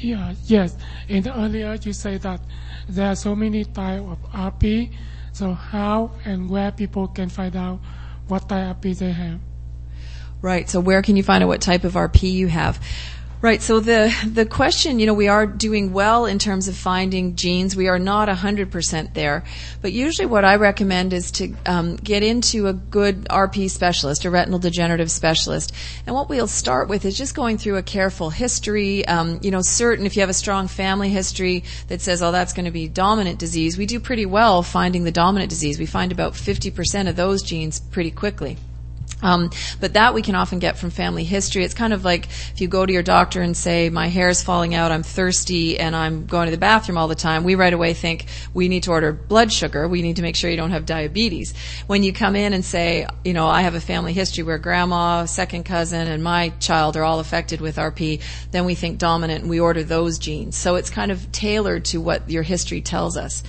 Yeah, 0.00 0.34
yes. 0.44 0.76
The 1.08 1.32
earlier, 1.36 1.74
you 1.82 1.92
say 1.92 2.18
that 2.18 2.40
there 2.88 3.08
are 3.08 3.16
so 3.16 3.34
many 3.34 3.64
type 3.64 4.00
of 4.00 4.18
RP. 4.32 4.92
So 5.32 5.52
how 5.54 6.12
and 6.24 6.48
where 6.48 6.70
people 6.72 7.08
can 7.08 7.28
find 7.28 7.56
out 7.56 7.80
what 8.28 8.48
type 8.48 8.70
of 8.70 8.80
RP 8.80 8.98
they 8.98 9.10
have? 9.10 9.40
Right. 10.40 10.70
So 10.70 10.78
where 10.80 11.02
can 11.02 11.16
you 11.16 11.22
find 11.22 11.42
out 11.42 11.48
what 11.48 11.60
type 11.60 11.82
of 11.84 11.94
RP 11.94 12.30
you 12.30 12.46
have? 12.46 12.80
Right. 13.40 13.62
So 13.62 13.78
the 13.78 14.12
the 14.26 14.44
question, 14.44 14.98
you 14.98 15.06
know, 15.06 15.14
we 15.14 15.28
are 15.28 15.46
doing 15.46 15.92
well 15.92 16.26
in 16.26 16.40
terms 16.40 16.66
of 16.66 16.76
finding 16.76 17.36
genes. 17.36 17.76
We 17.76 17.86
are 17.86 18.00
not 18.00 18.28
hundred 18.28 18.72
percent 18.72 19.14
there, 19.14 19.44
but 19.80 19.92
usually 19.92 20.26
what 20.26 20.44
I 20.44 20.56
recommend 20.56 21.12
is 21.12 21.30
to 21.32 21.54
um, 21.64 21.94
get 21.94 22.24
into 22.24 22.66
a 22.66 22.72
good 22.72 23.26
RP 23.26 23.70
specialist, 23.70 24.24
a 24.24 24.30
retinal 24.30 24.58
degenerative 24.58 25.08
specialist. 25.08 25.72
And 26.04 26.16
what 26.16 26.28
we'll 26.28 26.48
start 26.48 26.88
with 26.88 27.04
is 27.04 27.16
just 27.16 27.36
going 27.36 27.58
through 27.58 27.76
a 27.76 27.82
careful 27.82 28.30
history. 28.30 29.06
Um, 29.06 29.38
you 29.40 29.52
know, 29.52 29.62
certain 29.62 30.04
if 30.04 30.16
you 30.16 30.22
have 30.22 30.30
a 30.30 30.34
strong 30.34 30.66
family 30.66 31.08
history 31.08 31.62
that 31.86 32.00
says, 32.00 32.24
oh, 32.24 32.32
that's 32.32 32.52
going 32.52 32.66
to 32.66 32.72
be 32.72 32.88
dominant 32.88 33.38
disease, 33.38 33.78
we 33.78 33.86
do 33.86 34.00
pretty 34.00 34.26
well 34.26 34.64
finding 34.64 35.04
the 35.04 35.12
dominant 35.12 35.50
disease. 35.50 35.78
We 35.78 35.86
find 35.86 36.10
about 36.10 36.34
fifty 36.34 36.72
percent 36.72 37.08
of 37.08 37.14
those 37.14 37.42
genes 37.42 37.78
pretty 37.78 38.10
quickly. 38.10 38.56
Um, 39.22 39.50
but 39.80 39.94
that 39.94 40.14
we 40.14 40.22
can 40.22 40.34
often 40.34 40.58
get 40.58 40.78
from 40.78 40.90
family 40.90 41.24
history. 41.24 41.64
It's 41.64 41.74
kind 41.74 41.92
of 41.92 42.04
like 42.04 42.26
if 42.26 42.60
you 42.60 42.68
go 42.68 42.86
to 42.86 42.92
your 42.92 43.02
doctor 43.02 43.42
and 43.42 43.56
say, 43.56 43.90
my 43.90 44.08
hair 44.08 44.28
is 44.28 44.42
falling 44.42 44.74
out, 44.74 44.92
I'm 44.92 45.02
thirsty, 45.02 45.78
and 45.78 45.96
I'm 45.96 46.26
going 46.26 46.46
to 46.46 46.50
the 46.50 46.58
bathroom 46.58 46.96
all 46.98 47.08
the 47.08 47.14
time, 47.14 47.44
we 47.44 47.54
right 47.54 47.72
away 47.72 47.94
think 47.94 48.26
we 48.54 48.68
need 48.68 48.84
to 48.84 48.92
order 48.92 49.12
blood 49.12 49.52
sugar. 49.52 49.88
We 49.88 50.02
need 50.02 50.16
to 50.16 50.22
make 50.22 50.36
sure 50.36 50.50
you 50.50 50.56
don't 50.56 50.70
have 50.70 50.86
diabetes. 50.86 51.54
When 51.86 52.02
you 52.02 52.12
come 52.12 52.36
in 52.36 52.52
and 52.52 52.64
say, 52.64 53.06
you 53.24 53.32
know, 53.32 53.46
I 53.48 53.62
have 53.62 53.74
a 53.74 53.80
family 53.80 54.12
history 54.12 54.44
where 54.44 54.58
grandma, 54.58 55.24
second 55.24 55.64
cousin, 55.64 56.06
and 56.06 56.22
my 56.22 56.50
child 56.60 56.96
are 56.96 57.02
all 57.02 57.18
affected 57.18 57.60
with 57.60 57.76
RP, 57.76 58.22
then 58.52 58.64
we 58.64 58.74
think 58.74 58.98
dominant 58.98 59.42
and 59.42 59.50
we 59.50 59.60
order 59.60 59.82
those 59.82 60.18
genes. 60.18 60.56
So 60.56 60.76
it's 60.76 60.90
kind 60.90 61.10
of 61.10 61.30
tailored 61.32 61.84
to 61.86 62.00
what 62.00 62.30
your 62.30 62.42
history 62.42 62.80
tells 62.80 63.16
us. 63.16 63.42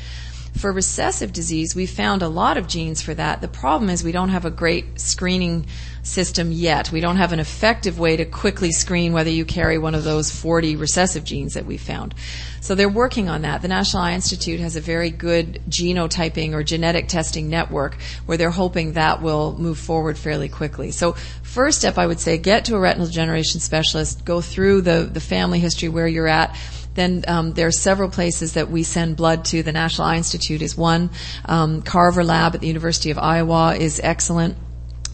For 0.57 0.71
recessive 0.71 1.31
disease, 1.31 1.75
we 1.75 1.85
found 1.85 2.21
a 2.21 2.27
lot 2.27 2.57
of 2.57 2.67
genes 2.67 3.01
for 3.01 3.13
that. 3.13 3.41
The 3.41 3.47
problem 3.47 3.89
is 3.89 4.03
we 4.03 4.11
don't 4.11 4.29
have 4.29 4.45
a 4.45 4.51
great 4.51 4.99
screening 4.99 5.65
system 6.03 6.51
yet. 6.51 6.91
We 6.91 7.01
don't 7.01 7.17
have 7.17 7.33
an 7.33 7.39
effective 7.39 7.99
way 7.99 8.17
to 8.17 8.25
quickly 8.25 8.71
screen 8.71 9.13
whether 9.13 9.29
you 9.29 9.45
carry 9.45 9.77
one 9.77 9.95
of 9.95 10.03
those 10.03 10.31
40 10.31 10.75
recessive 10.75 11.23
genes 11.23 11.53
that 11.53 11.65
we 11.65 11.77
found. 11.77 12.15
So 12.61 12.75
they're 12.75 12.89
working 12.89 13.29
on 13.29 13.43
that. 13.43 13.61
The 13.61 13.67
National 13.67 14.03
Eye 14.03 14.13
Institute 14.13 14.59
has 14.59 14.75
a 14.75 14.81
very 14.81 15.09
good 15.09 15.61
genotyping 15.69 16.53
or 16.53 16.63
genetic 16.63 17.07
testing 17.07 17.49
network 17.49 17.97
where 18.25 18.37
they're 18.37 18.49
hoping 18.49 18.93
that 18.93 19.21
will 19.21 19.57
move 19.57 19.77
forward 19.77 20.17
fairly 20.17 20.49
quickly. 20.49 20.91
So 20.91 21.13
first 21.43 21.79
step 21.79 21.97
I 21.97 22.07
would 22.07 22.19
say 22.19 22.37
get 22.37 22.65
to 22.65 22.75
a 22.75 22.79
retinal 22.79 23.07
degeneration 23.07 23.59
specialist, 23.59 24.25
go 24.25 24.41
through 24.41 24.81
the, 24.81 25.09
the 25.11 25.21
family 25.21 25.59
history 25.59 25.89
where 25.89 26.07
you're 26.07 26.27
at 26.27 26.55
then 26.99 27.23
um, 27.27 27.53
there 27.53 27.67
are 27.67 27.71
several 27.71 28.09
places 28.09 28.53
that 28.53 28.69
we 28.69 28.83
send 28.83 29.15
blood 29.15 29.45
to. 29.45 29.63
The 29.63 29.71
National 29.71 30.07
Eye 30.07 30.17
Institute 30.17 30.61
is 30.61 30.77
one. 30.77 31.09
Um, 31.45 31.81
Carver 31.81 32.23
Lab 32.23 32.55
at 32.55 32.61
the 32.61 32.67
University 32.67 33.11
of 33.11 33.17
Iowa 33.17 33.75
is 33.75 33.99
excellent. 34.03 34.57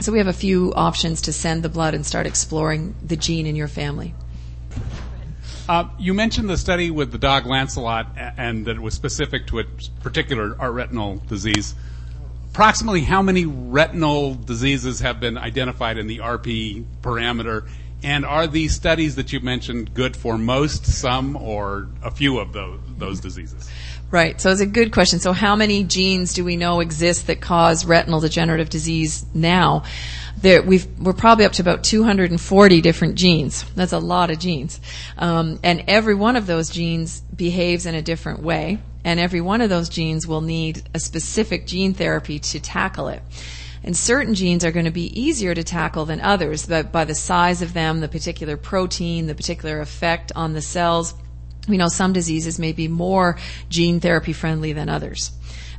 So 0.01 0.11
we 0.11 0.17
have 0.17 0.27
a 0.27 0.33
few 0.33 0.73
options 0.73 1.21
to 1.21 1.33
send 1.33 1.63
the 1.63 1.69
blood 1.69 1.93
and 1.93 2.05
start 2.05 2.25
exploring 2.25 2.95
the 3.01 3.15
gene 3.15 3.45
in 3.45 3.55
your 3.55 3.67
family. 3.67 4.13
Uh, 5.67 5.89
you 5.97 6.13
mentioned 6.13 6.49
the 6.49 6.57
study 6.57 6.91
with 6.91 7.11
the 7.11 7.17
dog 7.17 7.45
Lancelot 7.45 8.07
and 8.38 8.65
that 8.65 8.75
it 8.75 8.81
was 8.81 8.93
specific 8.93 9.47
to 9.47 9.59
a 9.59 9.63
particular 10.01 10.49
retinal 10.71 11.17
disease. 11.27 11.73
Approximately 12.51 13.01
how 13.01 13.21
many 13.21 13.45
retinal 13.45 14.36
diseases 14.36 14.99
have 14.99 15.19
been 15.19 15.38
identified 15.38 15.97
in 15.97 16.07
the 16.07 16.19
RP 16.19 16.86
parameter? 17.01 17.67
And 18.05 18.23
are 18.23 18.45
these 18.45 18.75
studies 18.75 19.15
that 19.15 19.33
you 19.33 19.39
mentioned 19.39 19.95
good 19.95 20.15
for 20.15 20.37
most, 20.37 20.85
some, 20.85 21.35
or 21.35 21.87
a 22.03 22.11
few 22.11 22.37
of 22.37 22.53
those, 22.53 22.79
those 22.99 23.19
diseases? 23.19 23.67
Right. 24.11 24.39
So 24.39 24.51
it's 24.51 24.61
a 24.61 24.67
good 24.67 24.93
question. 24.93 25.19
So 25.19 25.33
how 25.33 25.55
many 25.55 25.83
genes 25.83 26.35
do 26.35 26.45
we 26.45 26.55
know 26.55 26.81
exist 26.81 27.25
that 27.25 27.41
cause 27.41 27.83
retinal 27.83 28.19
degenerative 28.19 28.69
disease 28.69 29.25
now? 29.33 29.85
There, 30.37 30.61
we 30.61 30.83
are 31.03 31.13
probably 31.13 31.45
up 31.45 31.53
to 31.53 31.63
about 31.63 31.83
240 31.83 32.81
different 32.81 33.15
genes. 33.15 33.63
That's 33.73 33.91
a 33.91 33.97
lot 33.97 34.29
of 34.29 34.37
genes. 34.37 34.79
Um, 35.17 35.59
and 35.63 35.85
every 35.87 36.13
one 36.13 36.35
of 36.35 36.45
those 36.45 36.69
genes 36.69 37.21
behaves 37.21 37.87
in 37.87 37.95
a 37.95 38.03
different 38.03 38.43
way. 38.43 38.77
And 39.03 39.19
every 39.19 39.41
one 39.41 39.61
of 39.61 39.71
those 39.71 39.89
genes 39.89 40.27
will 40.27 40.41
need 40.41 40.87
a 40.93 40.99
specific 40.99 41.65
gene 41.65 41.95
therapy 41.95 42.37
to 42.37 42.59
tackle 42.59 43.07
it. 43.07 43.23
And 43.86 43.95
certain 43.95 44.33
genes 44.33 44.65
are 44.65 44.71
going 44.71 44.86
to 44.86 44.91
be 44.91 45.17
easier 45.17 45.53
to 45.53 45.63
tackle 45.63 46.05
than 46.05 46.19
others 46.19 46.65
by, 46.65 46.81
by 46.81 47.05
the 47.05 47.13
size 47.13 47.61
of 47.61 47.73
them, 47.73 47.99
the 47.99 48.07
particular 48.07 48.57
protein, 48.57 49.27
the 49.27 49.36
particular 49.36 49.79
effect 49.79 50.31
on 50.36 50.53
the 50.53 50.61
cells. 50.61 51.13
We 51.68 51.78
know 51.78 51.88
some 51.88 52.13
diseases 52.13 52.59
may 52.59 52.72
be 52.72 52.88
more 52.88 53.38
gene 53.70 53.99
therapy 53.99 54.34
friendly 54.34 54.74
than 54.74 54.89
others. 54.89 55.32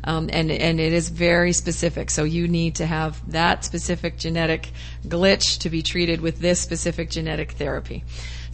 Um, 0.04 0.30
and 0.32 0.52
and 0.52 0.78
it 0.78 0.92
is 0.92 1.08
very 1.08 1.52
specific. 1.52 2.10
So 2.10 2.22
you 2.22 2.46
need 2.46 2.76
to 2.76 2.86
have 2.86 3.20
that 3.32 3.64
specific 3.64 4.18
genetic 4.18 4.70
glitch 5.04 5.58
to 5.60 5.70
be 5.70 5.82
treated 5.82 6.20
with 6.20 6.38
this 6.38 6.60
specific 6.60 7.10
genetic 7.10 7.52
therapy. 7.52 8.04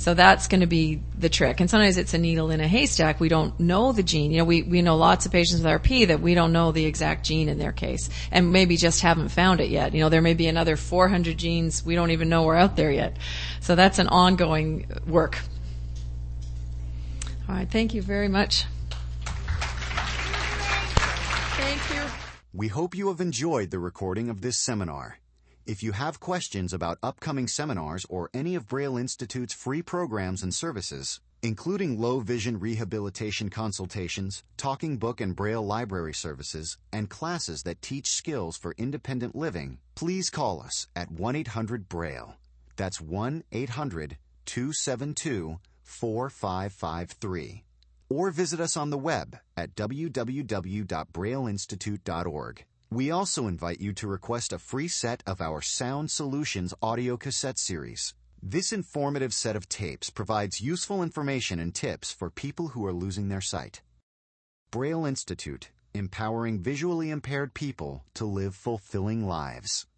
So 0.02 0.14
that's 0.14 0.48
going 0.48 0.62
to 0.62 0.66
be 0.66 1.00
the 1.16 1.28
trick. 1.28 1.60
And 1.60 1.70
sometimes 1.70 1.96
it's 1.96 2.12
a 2.12 2.18
needle 2.18 2.50
in 2.50 2.60
a 2.60 2.66
haystack. 2.66 3.20
We 3.20 3.28
don't 3.28 3.58
know 3.60 3.92
the 3.92 4.02
gene. 4.02 4.32
You 4.32 4.38
know, 4.38 4.44
we, 4.44 4.62
we 4.62 4.82
know 4.82 4.96
lots 4.96 5.26
of 5.26 5.32
patients 5.32 5.62
with 5.62 5.70
RP 5.70 6.08
that 6.08 6.20
we 6.20 6.34
don't 6.34 6.52
know 6.52 6.72
the 6.72 6.86
exact 6.86 7.24
gene 7.24 7.48
in 7.48 7.56
their 7.56 7.70
case 7.70 8.10
and 8.32 8.50
maybe 8.50 8.76
just 8.76 9.00
haven't 9.02 9.28
found 9.28 9.60
it 9.60 9.68
yet. 9.68 9.94
You 9.94 10.00
know, 10.00 10.08
there 10.08 10.20
may 10.20 10.34
be 10.34 10.48
another 10.48 10.74
400 10.74 11.38
genes 11.38 11.84
we 11.84 11.94
don't 11.94 12.10
even 12.10 12.28
know 12.28 12.48
are 12.48 12.56
out 12.56 12.74
there 12.74 12.90
yet. 12.90 13.16
So 13.60 13.76
that's 13.76 14.00
an 14.00 14.08
ongoing 14.08 14.90
work. 15.06 15.38
All 17.48 17.54
right. 17.54 17.70
Thank 17.70 17.94
you 17.94 18.02
very 18.02 18.28
much. 18.28 18.66
Thank 21.56 21.90
you. 21.94 22.02
We 22.54 22.68
hope 22.68 22.94
you 22.94 23.08
have 23.08 23.20
enjoyed 23.20 23.70
the 23.70 23.78
recording 23.78 24.28
of 24.28 24.40
this 24.40 24.58
seminar. 24.58 25.18
If 25.64 25.82
you 25.82 25.92
have 25.92 26.18
questions 26.18 26.72
about 26.72 26.98
upcoming 27.02 27.46
seminars 27.46 28.04
or 28.08 28.30
any 28.34 28.56
of 28.56 28.66
Braille 28.66 28.96
Institute's 28.96 29.54
free 29.54 29.80
programs 29.80 30.42
and 30.42 30.52
services, 30.52 31.20
including 31.42 32.00
low 32.00 32.20
vision 32.20 32.58
rehabilitation 32.58 33.48
consultations, 33.48 34.42
talking 34.56 34.96
book 34.96 35.20
and 35.20 35.36
Braille 35.36 35.64
library 35.64 36.14
services, 36.14 36.78
and 36.92 37.08
classes 37.08 37.62
that 37.62 37.80
teach 37.80 38.08
skills 38.08 38.56
for 38.56 38.74
independent 38.76 39.36
living, 39.36 39.78
please 39.94 40.30
call 40.30 40.60
us 40.60 40.88
at 40.96 41.10
1 41.10 41.36
800 41.36 41.88
Braille. 41.88 42.36
That's 42.76 43.00
1 43.00 43.44
800 43.52 44.18
272 44.44 45.58
4553. 45.92 47.64
Or 48.08 48.30
visit 48.30 48.60
us 48.60 48.76
on 48.76 48.90
the 48.90 48.98
web 48.98 49.38
at 49.56 49.74
www.brailleinstitute.org. 49.74 52.64
We 52.90 53.10
also 53.10 53.46
invite 53.46 53.80
you 53.80 53.92
to 53.94 54.06
request 54.06 54.52
a 54.52 54.58
free 54.58 54.88
set 54.88 55.22
of 55.26 55.40
our 55.40 55.62
Sound 55.62 56.10
Solutions 56.10 56.74
audio 56.82 57.16
cassette 57.16 57.58
series. 57.58 58.14
This 58.42 58.72
informative 58.72 59.32
set 59.32 59.56
of 59.56 59.68
tapes 59.68 60.10
provides 60.10 60.60
useful 60.60 61.02
information 61.02 61.58
and 61.58 61.74
tips 61.74 62.12
for 62.12 62.28
people 62.28 62.68
who 62.68 62.84
are 62.84 62.92
losing 62.92 63.28
their 63.28 63.40
sight. 63.40 63.80
Braille 64.70 65.06
Institute, 65.06 65.70
empowering 65.94 66.58
visually 66.58 67.10
impaired 67.10 67.54
people 67.54 68.04
to 68.14 68.24
live 68.24 68.54
fulfilling 68.54 69.26
lives. 69.26 69.86